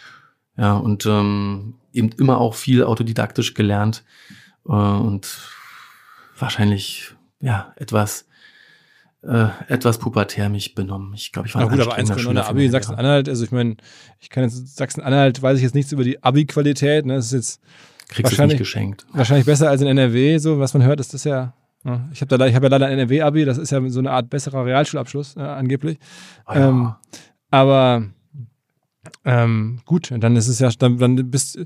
Ja, 0.57 0.73
und 0.73 1.05
ähm, 1.05 1.75
eben 1.93 2.09
immer 2.17 2.37
auch 2.37 2.55
viel 2.55 2.83
autodidaktisch 2.83 3.53
gelernt 3.53 4.03
äh, 4.67 4.71
und 4.71 5.37
wahrscheinlich 6.37 7.15
ja 7.39 7.73
etwas 7.75 8.25
äh, 9.23 9.47
etwas 9.67 9.99
pubertär 9.99 10.49
mich 10.49 10.75
benommen. 10.75 11.13
Ich 11.13 11.31
glaube, 11.31 11.47
ich 11.47 11.55
war 11.55 11.61
ein 11.61 11.69
gut, 11.69 11.79
aber 11.79 11.97
1,9 11.97 12.37
Abi 12.41 12.65
in 12.65 12.71
Sachsen-Anhalt, 12.71 13.29
also 13.29 13.45
ich 13.45 13.51
meine, 13.51 13.77
ich 14.19 14.29
kann 14.29 14.43
jetzt 14.43 14.75
Sachsen-Anhalt, 14.75 15.41
weiß 15.41 15.57
ich 15.57 15.63
jetzt 15.63 15.75
nichts 15.75 15.91
über 15.91 16.03
die 16.03 16.21
Abi-Qualität, 16.21 17.05
ne? 17.05 17.15
Das 17.15 17.27
ist 17.27 17.31
jetzt 17.31 17.61
Kriegst 18.09 18.31
wahrscheinlich, 18.33 18.57
geschenkt. 18.57 19.05
Wahrscheinlich 19.13 19.45
besser 19.45 19.69
als 19.69 19.81
in 19.81 19.87
NRW, 19.87 20.37
so 20.39 20.59
was 20.59 20.73
man 20.73 20.83
hört, 20.83 20.99
ist 20.99 21.13
das 21.13 21.23
ja 21.23 21.53
ich 22.11 22.21
habe 22.21 22.33
habe 22.37 22.65
ja 22.65 22.69
leider 22.69 22.85
ein 22.85 22.93
NRW-Abi, 22.99 23.45
das 23.45 23.57
ist 23.57 23.71
ja 23.71 23.89
so 23.89 23.99
eine 23.99 24.11
Art 24.11 24.29
besserer 24.29 24.65
Realschulabschluss, 24.65 25.35
äh, 25.35 25.41
angeblich. 25.41 25.97
Oh 26.47 26.53
ja. 26.53 26.69
ähm, 26.69 26.93
aber 27.51 28.03
Ähm, 29.25 29.81
gut, 29.85 30.13
dann 30.17 30.35
ist 30.37 30.47
es 30.47 30.59
ja, 30.59 30.69
dann, 30.79 30.97
dann 30.97 31.29
bist, 31.29 31.57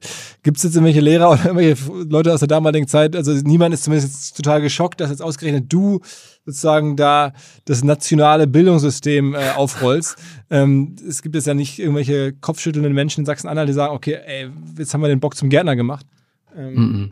gibt 0.41 0.57
es 0.57 0.63
jetzt 0.63 0.75
irgendwelche 0.75 1.01
Lehrer 1.01 1.29
oder 1.29 1.45
irgendwelche 1.45 1.91
Leute 2.09 2.33
aus 2.33 2.39
der 2.39 2.47
damaligen 2.47 2.87
Zeit, 2.87 3.15
also 3.15 3.31
niemand 3.31 3.75
ist 3.75 3.83
zumindest 3.83 4.35
total 4.35 4.59
geschockt, 4.61 4.99
dass 4.99 5.11
jetzt 5.11 5.21
ausgerechnet 5.21 5.71
du 5.71 5.99
sozusagen 6.45 6.95
da 6.95 7.33
das 7.65 7.83
nationale 7.83 8.47
Bildungssystem 8.47 9.35
äh, 9.35 9.51
aufrollst. 9.55 10.17
ähm, 10.49 10.95
es 11.07 11.21
gibt 11.21 11.35
jetzt 11.35 11.45
ja 11.45 11.53
nicht 11.53 11.77
irgendwelche 11.77 12.33
kopfschüttelnden 12.33 12.93
Menschen 12.93 13.21
in 13.21 13.25
Sachsen-Anhalt, 13.27 13.69
die 13.69 13.73
sagen, 13.73 13.93
okay, 13.93 14.17
ey, 14.25 14.49
jetzt 14.77 14.95
haben 14.95 15.01
wir 15.01 15.07
den 15.07 15.19
Bock 15.19 15.35
zum 15.35 15.49
Gärtner 15.49 15.75
gemacht. 15.75 16.07
Ähm, 16.55 16.73
mm 16.73 16.95
-mm. 16.95 17.11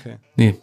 Okay. 0.00 0.16
Nee, 0.36 0.54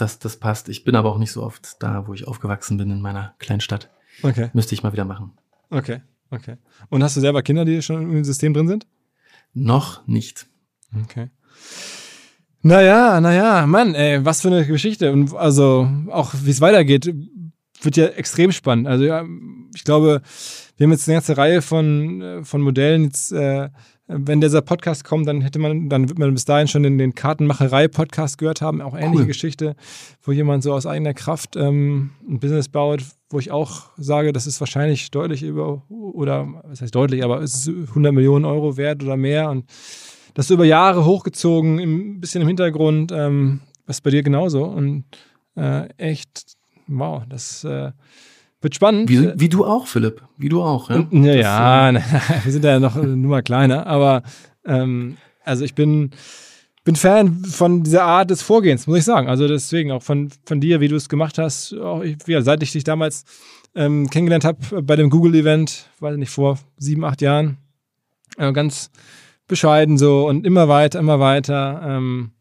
das, 0.00 0.18
das 0.18 0.36
passt. 0.36 0.68
Ich 0.68 0.84
bin 0.84 0.94
aber 0.96 1.10
auch 1.10 1.18
nicht 1.18 1.32
so 1.32 1.42
oft 1.42 1.82
da, 1.82 2.06
wo 2.06 2.14
ich 2.14 2.26
aufgewachsen 2.26 2.76
bin 2.76 2.90
in 2.90 3.00
meiner 3.00 3.34
Kleinstadt. 3.38 3.90
Okay. 4.22 4.50
Müsste 4.52 4.74
ich 4.74 4.82
mal 4.82 4.92
wieder 4.92 5.04
machen. 5.04 5.32
Okay, 5.70 6.00
okay. 6.30 6.56
Und 6.88 7.02
hast 7.02 7.16
du 7.16 7.20
selber 7.20 7.42
Kinder, 7.42 7.64
die 7.64 7.82
schon 7.82 8.02
im 8.02 8.24
System 8.24 8.54
drin 8.54 8.68
sind? 8.68 8.86
Noch 9.54 10.06
nicht. 10.06 10.46
Okay. 11.04 11.30
Naja, 12.62 13.20
naja, 13.20 13.66
Mann, 13.66 13.94
ey, 13.94 14.24
was 14.24 14.42
für 14.42 14.48
eine 14.48 14.66
Geschichte. 14.66 15.12
Und 15.12 15.34
also 15.34 15.88
auch 16.10 16.34
wie 16.42 16.50
es 16.50 16.60
weitergeht, 16.60 17.12
wird 17.82 17.96
ja 17.96 18.06
extrem 18.06 18.52
spannend. 18.52 18.86
Also 18.86 19.04
ja, 19.04 19.24
ich 19.74 19.84
glaube, 19.84 20.20
wir 20.76 20.84
haben 20.84 20.92
jetzt 20.92 21.08
eine 21.08 21.16
ganze 21.16 21.36
Reihe 21.36 21.62
von, 21.62 22.20
äh, 22.20 22.44
von 22.44 22.60
Modellen 22.60 23.04
jetzt 23.04 23.32
äh, 23.32 23.70
wenn 24.12 24.40
dieser 24.40 24.60
Podcast 24.60 25.04
kommt, 25.04 25.28
dann 25.28 25.40
hätte 25.40 25.58
man, 25.58 25.88
dann 25.88 26.08
wird 26.08 26.18
man 26.18 26.32
bis 26.34 26.44
dahin 26.44 26.66
schon 26.66 26.82
den, 26.82 26.98
den 26.98 27.14
Kartenmacherei-Podcast 27.14 28.38
gehört 28.38 28.60
haben, 28.60 28.80
auch 28.80 28.96
ähnliche 28.96 29.22
cool. 29.22 29.26
Geschichte, 29.26 29.76
wo 30.22 30.32
jemand 30.32 30.64
so 30.64 30.72
aus 30.72 30.86
eigener 30.86 31.14
Kraft 31.14 31.54
ähm, 31.56 32.10
ein 32.28 32.40
Business 32.40 32.68
baut, 32.68 33.02
wo 33.28 33.38
ich 33.38 33.52
auch 33.52 33.90
sage, 33.96 34.32
das 34.32 34.48
ist 34.48 34.58
wahrscheinlich 34.60 35.10
deutlich 35.12 35.44
über, 35.44 35.82
oder 35.88 36.48
was 36.64 36.80
heißt 36.82 36.94
deutlich, 36.94 37.22
aber 37.22 37.40
es 37.40 37.66
ist 37.66 37.68
100 37.68 38.12
Millionen 38.12 38.44
Euro 38.44 38.76
wert 38.76 39.02
oder 39.04 39.16
mehr. 39.16 39.48
Und 39.48 39.66
das 40.34 40.50
über 40.50 40.64
Jahre 40.64 41.04
hochgezogen, 41.04 41.78
ein 41.78 42.20
bisschen 42.20 42.42
im 42.42 42.48
Hintergrund, 42.48 43.12
ähm, 43.12 43.60
was 43.86 44.00
bei 44.00 44.10
dir 44.10 44.24
genauso. 44.24 44.64
Und 44.64 45.04
äh, 45.56 45.88
echt, 45.98 46.56
wow, 46.88 47.22
das 47.28 47.62
äh, 47.62 47.92
wird 48.60 48.74
spannend. 48.74 49.08
Wie, 49.08 49.32
wie, 49.36 49.48
du 49.48 49.64
auch, 49.64 49.86
Philipp. 49.86 50.22
Wie 50.36 50.48
du 50.48 50.62
auch, 50.62 50.90
ja. 50.90 51.06
Ja, 51.10 51.34
ja 51.34 51.90
äh, 51.90 52.02
wir 52.44 52.52
sind 52.52 52.64
ja 52.64 52.78
noch 52.78 52.96
nur 52.96 53.30
mal 53.30 53.42
kleiner, 53.42 53.86
aber 53.86 54.22
ähm, 54.64 55.16
also 55.44 55.64
ich 55.64 55.74
bin, 55.74 56.10
bin 56.84 56.96
Fan 56.96 57.44
von 57.44 57.82
dieser 57.82 58.04
Art 58.04 58.30
des 58.30 58.42
Vorgehens, 58.42 58.86
muss 58.86 58.98
ich 58.98 59.04
sagen. 59.04 59.28
Also 59.28 59.48
deswegen 59.48 59.92
auch 59.92 60.02
von, 60.02 60.30
von 60.44 60.60
dir, 60.60 60.80
wie 60.80 60.88
du 60.88 60.96
es 60.96 61.08
gemacht 61.08 61.38
hast. 61.38 61.74
Auch 61.74 62.02
ich, 62.02 62.16
ja, 62.26 62.42
seit 62.42 62.62
ich 62.62 62.72
dich 62.72 62.84
damals 62.84 63.24
ähm, 63.74 64.10
kennengelernt 64.10 64.44
habe 64.44 64.82
bei 64.82 64.96
dem 64.96 65.10
Google-Event, 65.10 65.86
weiß 66.00 66.16
nicht, 66.16 66.30
vor 66.30 66.58
sieben, 66.76 67.04
acht 67.04 67.22
Jahren, 67.22 67.56
äh, 68.36 68.52
ganz 68.52 68.90
bescheiden 69.46 69.98
so 69.98 70.28
und 70.28 70.46
immer 70.46 70.68
weiter, 70.68 70.98
immer 70.98 71.20
weiter. 71.20 71.82
Ähm, 71.84 72.32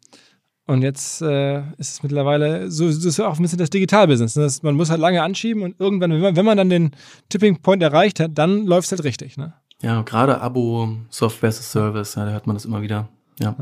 und 0.70 0.84
jetzt 0.84 1.22
äh, 1.24 1.62
ist 1.78 1.94
es 1.94 2.04
mittlerweile 2.04 2.70
so, 2.70 2.86
das 2.86 3.04
ist 3.04 3.20
auch 3.20 3.38
ein 3.38 3.42
bisschen 3.42 3.58
das 3.58 3.72
Digitalbusiness. 3.72 4.36
Ne? 4.36 4.48
man 4.62 4.76
muss 4.76 4.92
halt 4.92 5.02
lange 5.02 5.24
anschieben 5.24 5.64
und 5.64 5.80
irgendwann, 5.80 6.12
wenn 6.12 6.22
man, 6.22 6.36
wenn 6.36 6.46
man 6.46 6.58
dann 6.58 6.70
den 6.70 6.92
Tipping 7.28 7.60
Point 7.64 7.82
erreicht 7.82 8.20
hat, 8.20 8.32
dann 8.36 8.68
läuft 8.68 8.86
es 8.86 8.92
halt 8.92 9.04
richtig. 9.04 9.36
Ne? 9.36 9.54
Ja, 9.82 10.04
gerade 10.04 10.40
Abo, 10.40 10.90
Software 11.10 11.50
as 11.50 11.60
a 11.60 11.64
Service, 11.64 12.14
ja, 12.14 12.26
da 12.26 12.32
hört 12.34 12.46
man 12.46 12.56
das 12.56 12.66
immer 12.66 12.84
wieder. 12.84 13.10
Ja. 13.40 13.56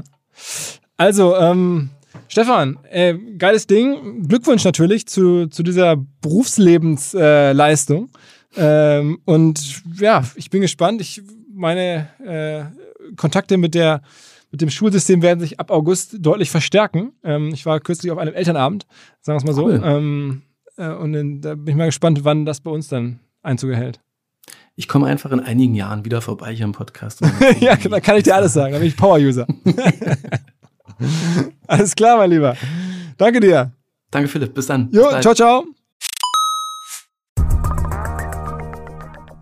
Also, 0.97 1.37
ähm, 1.37 1.91
Stefan, 2.27 2.77
äh, 2.89 3.13
geiles 3.37 3.67
Ding. 3.67 4.27
Glückwunsch 4.27 4.65
natürlich 4.65 5.07
zu, 5.07 5.47
zu 5.47 5.63
dieser 5.63 5.95
Berufslebensleistung. 6.21 8.09
Äh, 8.57 8.97
ähm, 8.99 9.21
und 9.23 9.81
ja, 9.97 10.25
ich 10.35 10.49
bin 10.49 10.59
gespannt. 10.59 10.99
Ich 10.99 11.21
meine 11.53 12.09
äh, 12.25 12.65
Kontakte 13.15 13.55
mit 13.55 13.75
der 13.75 14.01
mit 14.51 14.61
dem 14.61 14.69
Schulsystem 14.69 15.21
werden 15.21 15.39
sich 15.39 15.59
ab 15.59 15.71
August 15.71 16.17
deutlich 16.19 16.49
verstärken. 16.49 17.13
Ähm, 17.23 17.49
ich 17.53 17.65
war 17.65 17.79
kürzlich 17.79 18.11
auf 18.11 18.17
einem 18.17 18.33
Elternabend, 18.33 18.85
sagen 19.21 19.35
wir 19.35 19.39
es 19.41 19.45
mal 19.45 19.53
so. 19.53 19.69
Ähm, 19.69 20.41
äh, 20.77 20.89
und 20.89 21.13
in, 21.13 21.41
da 21.41 21.55
bin 21.55 21.67
ich 21.67 21.75
mal 21.75 21.85
gespannt, 21.85 22.23
wann 22.23 22.45
das 22.45 22.61
bei 22.61 22.71
uns 22.71 22.87
dann 22.87 23.19
Einzug 23.43 23.71
erhält. 23.71 23.99
Ich 24.75 24.87
komme 24.87 25.07
einfach 25.07 25.31
in 25.31 25.39
einigen 25.39 25.73
Jahren 25.73 26.05
wieder 26.05 26.21
vorbei 26.21 26.53
hier 26.53 26.65
im 26.65 26.71
Podcast. 26.71 27.21
ja, 27.59 27.75
da 27.75 27.99
kann 27.99 28.17
ich 28.17 28.23
dir 28.23 28.35
alles 28.35 28.53
sagen. 28.53 28.73
Da 28.73 28.79
bin 28.79 28.87
ich 28.87 28.95
Power-User. 28.95 29.47
alles 31.67 31.95
klar, 31.95 32.17
mein 32.17 32.29
Lieber. 32.29 32.55
Danke 33.17 33.39
dir. 33.39 33.71
Danke, 34.11 34.29
Philipp. 34.29 34.53
Bis 34.53 34.67
dann. 34.67 34.89
Jo, 34.91 35.09
Bis 35.09 35.21
ciao, 35.21 35.33
ciao. 35.33 35.76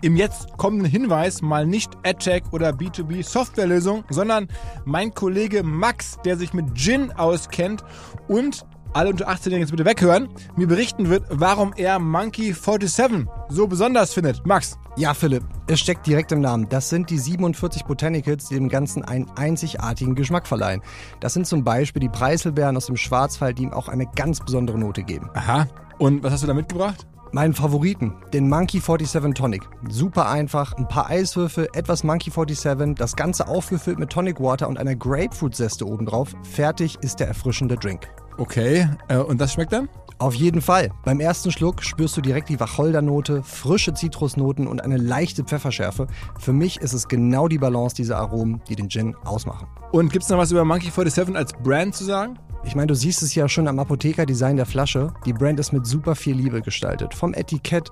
Im 0.06 0.16
jetzt 0.16 0.56
kommenden 0.58 0.88
Hinweis 0.88 1.41
mal 1.41 1.66
nicht 1.66 1.91
AdTech 2.03 2.43
oder 2.51 2.70
B2B 2.70 3.28
Softwarelösung, 3.28 4.03
sondern 4.12 4.47
mein 4.86 5.12
Kollege 5.16 5.64
Max, 5.64 6.18
der 6.24 6.38
sich 6.38 6.53
mit 6.53 6.76
Gin 6.76 7.12
auskennt 7.14 7.84
und 8.28 8.68
alle 8.93 9.10
unter 9.10 9.28
18 9.28 9.51
jetzt 9.53 9.72
bitte 9.72 9.84
weghören, 9.84 10.30
mir 10.56 10.68
berichten 10.68 11.10
wird, 11.10 11.26
warum 11.30 11.74
er 11.76 11.97
Monkey 11.97 12.53
47 12.53 13.26
so 13.49 13.68
besonders 13.68 14.14
findet. 14.14 14.45
Max. 14.45 14.78
Ja, 14.95 15.16
Philipp, 15.16 15.43
es 15.66 15.80
steckt 15.80 16.06
direkt 16.06 16.32
im 16.32 16.39
Namen. 16.39 16.70
Das 16.70 16.88
sind 16.88 17.10
die 17.10 17.18
47 17.18 17.84
Botanicals, 17.86 18.47
die 18.49 18.56
dem 18.56 18.70
Ganzen 18.70 19.03
einen 19.03 19.28
einzigartigen 19.32 20.14
Geschmack 20.14 20.45
verleihen. 20.45 20.84
Das 21.20 21.34
sind 21.34 21.47
zum 21.47 21.64
Beispiel 21.64 21.99
die 21.99 22.10
Preiselbeeren 22.10 22.78
aus 22.78 22.86
dem 22.86 22.95
Schwarzwald, 22.95 23.58
die 23.58 23.64
ihm 23.64 23.74
auch 23.74 23.89
eine 23.89 24.06
ganz 24.16 24.39
besondere 24.39 24.78
Note 24.78 25.01
geben. 25.01 25.32
Aha. 25.34 25.68
Und 25.97 26.24
was 26.24 26.34
hast 26.34 26.43
du 26.43 26.47
da 26.47 26.53
mitgebracht? 26.53 27.08
Meinen 27.36 27.53
Favoriten, 27.53 28.13
den 28.31 28.47
Monkey 28.47 28.79
47 28.79 29.33
Tonic. 29.33 29.63
Super 29.89 30.29
einfach, 30.29 30.71
ein 30.77 30.88
paar 30.88 31.09
Eiswürfel, 31.09 31.67
etwas 31.73 32.05
Monkey 32.05 32.31
47, 32.31 32.95
das 32.95 33.17
Ganze 33.17 33.49
aufgefüllt 33.49 33.99
mit 33.99 34.09
Tonic 34.09 34.39
Water 34.39 34.69
und 34.69 34.77
einer 34.77 34.95
Grapefruit-Zeste 34.95 35.86
obendrauf. 35.86 36.33
Fertig 36.43 36.97
ist 37.01 37.19
der 37.19 37.27
erfrischende 37.27 37.75
Drink. 37.75 38.07
Okay, 38.38 38.88
äh, 39.09 39.17
und 39.17 39.41
das 39.41 39.51
schmeckt 39.51 39.73
dann? 39.73 39.89
Auf 40.18 40.34
jeden 40.34 40.61
Fall. 40.61 40.91
Beim 41.03 41.20
ersten 41.20 41.51
Schluck 41.51 41.84
spürst 41.84 42.16
du 42.16 42.22
direkt 42.22 42.47
die 42.47 42.59
Wacholdernote, 42.59 43.43
frische 43.43 43.93
Zitrusnoten 43.93 44.66
und 44.66 44.82
eine 44.82 44.95
leichte 44.95 45.43
Pfefferschärfe. 45.43 46.07
Für 46.39 46.53
mich 46.53 46.80
ist 46.80 46.93
es 46.93 47.09
genau 47.09 47.49
die 47.49 47.57
Balance 47.57 47.95
dieser 47.95 48.18
Aromen, 48.18 48.61
die 48.70 48.78
den 48.78 48.89
Gin 48.89 49.16
ausmachen. 49.26 49.68
Und 49.91 50.13
gibt 50.13 50.24
es 50.24 50.30
noch 50.30 50.38
was 50.38 50.51
über 50.51 50.63
Monkey 50.63 50.89
47 50.89 51.36
als 51.36 51.51
Brand 51.53 51.95
zu 51.95 52.05
sagen? 52.05 52.39
Ich 52.63 52.76
meine, 52.76 52.88
du 52.88 52.95
siehst 52.95 53.22
es 53.24 53.36
ja 53.36 53.49
schon 53.49 53.68
am 53.68 53.78
Apotheker-Design 53.78 54.55
der 54.55 54.66
Flasche. 54.66 55.13
Die 55.26 55.34
Brand 55.34 55.59
ist 55.59 55.74
mit 55.74 55.86
super 55.86 56.16
viel 56.16 56.36
Liebe 56.36 56.61
gestaltet. 56.61 57.13
Vom 57.13 57.34
Etikett 57.34 57.89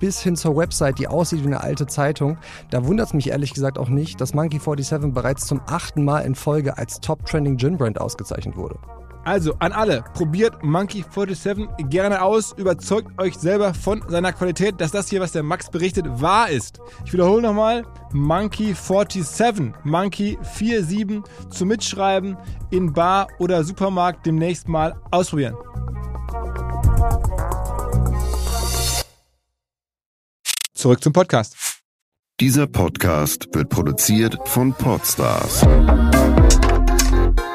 bis 0.00 0.22
hin 0.22 0.34
zur 0.34 0.56
Website, 0.56 0.98
die 0.98 1.08
aussieht 1.08 1.42
wie 1.42 1.46
eine 1.46 1.60
alte 1.60 1.86
Zeitung. 1.86 2.38
Da 2.70 2.86
wundert 2.86 3.08
es 3.08 3.14
mich 3.14 3.28
ehrlich 3.28 3.52
gesagt 3.52 3.78
auch 3.78 3.88
nicht, 3.88 4.20
dass 4.20 4.34
Monkey 4.34 4.58
47 4.58 5.12
bereits 5.12 5.46
zum 5.46 5.60
achten 5.66 6.04
Mal 6.04 6.20
in 6.20 6.34
Folge 6.34 6.78
als 6.78 7.00
Top 7.00 7.26
Trending 7.26 7.58
Gin 7.58 7.76
Brand 7.76 8.00
ausgezeichnet 8.00 8.56
wurde. 8.56 8.78
Also 9.26 9.56
an 9.58 9.72
alle, 9.72 10.04
probiert 10.14 10.62
Monkey 10.62 11.02
47 11.02 11.66
gerne 11.90 12.22
aus, 12.22 12.54
überzeugt 12.56 13.20
euch 13.20 13.34
selber 13.34 13.74
von 13.74 14.00
seiner 14.06 14.32
Qualität, 14.32 14.80
dass 14.80 14.92
das 14.92 15.08
hier, 15.10 15.20
was 15.20 15.32
der 15.32 15.42
Max 15.42 15.68
berichtet, 15.68 16.06
wahr 16.20 16.48
ist. 16.48 16.78
Ich 17.04 17.12
wiederhole 17.12 17.42
nochmal, 17.42 17.84
Monkey 18.12 18.72
47, 18.72 19.72
Monkey 19.82 20.38
47 20.44 21.24
zum 21.50 21.66
Mitschreiben 21.66 22.36
in 22.70 22.92
Bar 22.92 23.26
oder 23.40 23.64
Supermarkt 23.64 24.24
demnächst 24.26 24.68
mal 24.68 24.94
ausprobieren. 25.10 25.56
Zurück 30.72 31.02
zum 31.02 31.12
Podcast. 31.12 31.82
Dieser 32.38 32.68
Podcast 32.68 33.48
wird 33.52 33.70
produziert 33.70 34.38
von 34.44 34.72
Podstars 34.72 35.66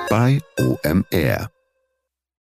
bei 0.10 0.42
OMR. 0.60 1.50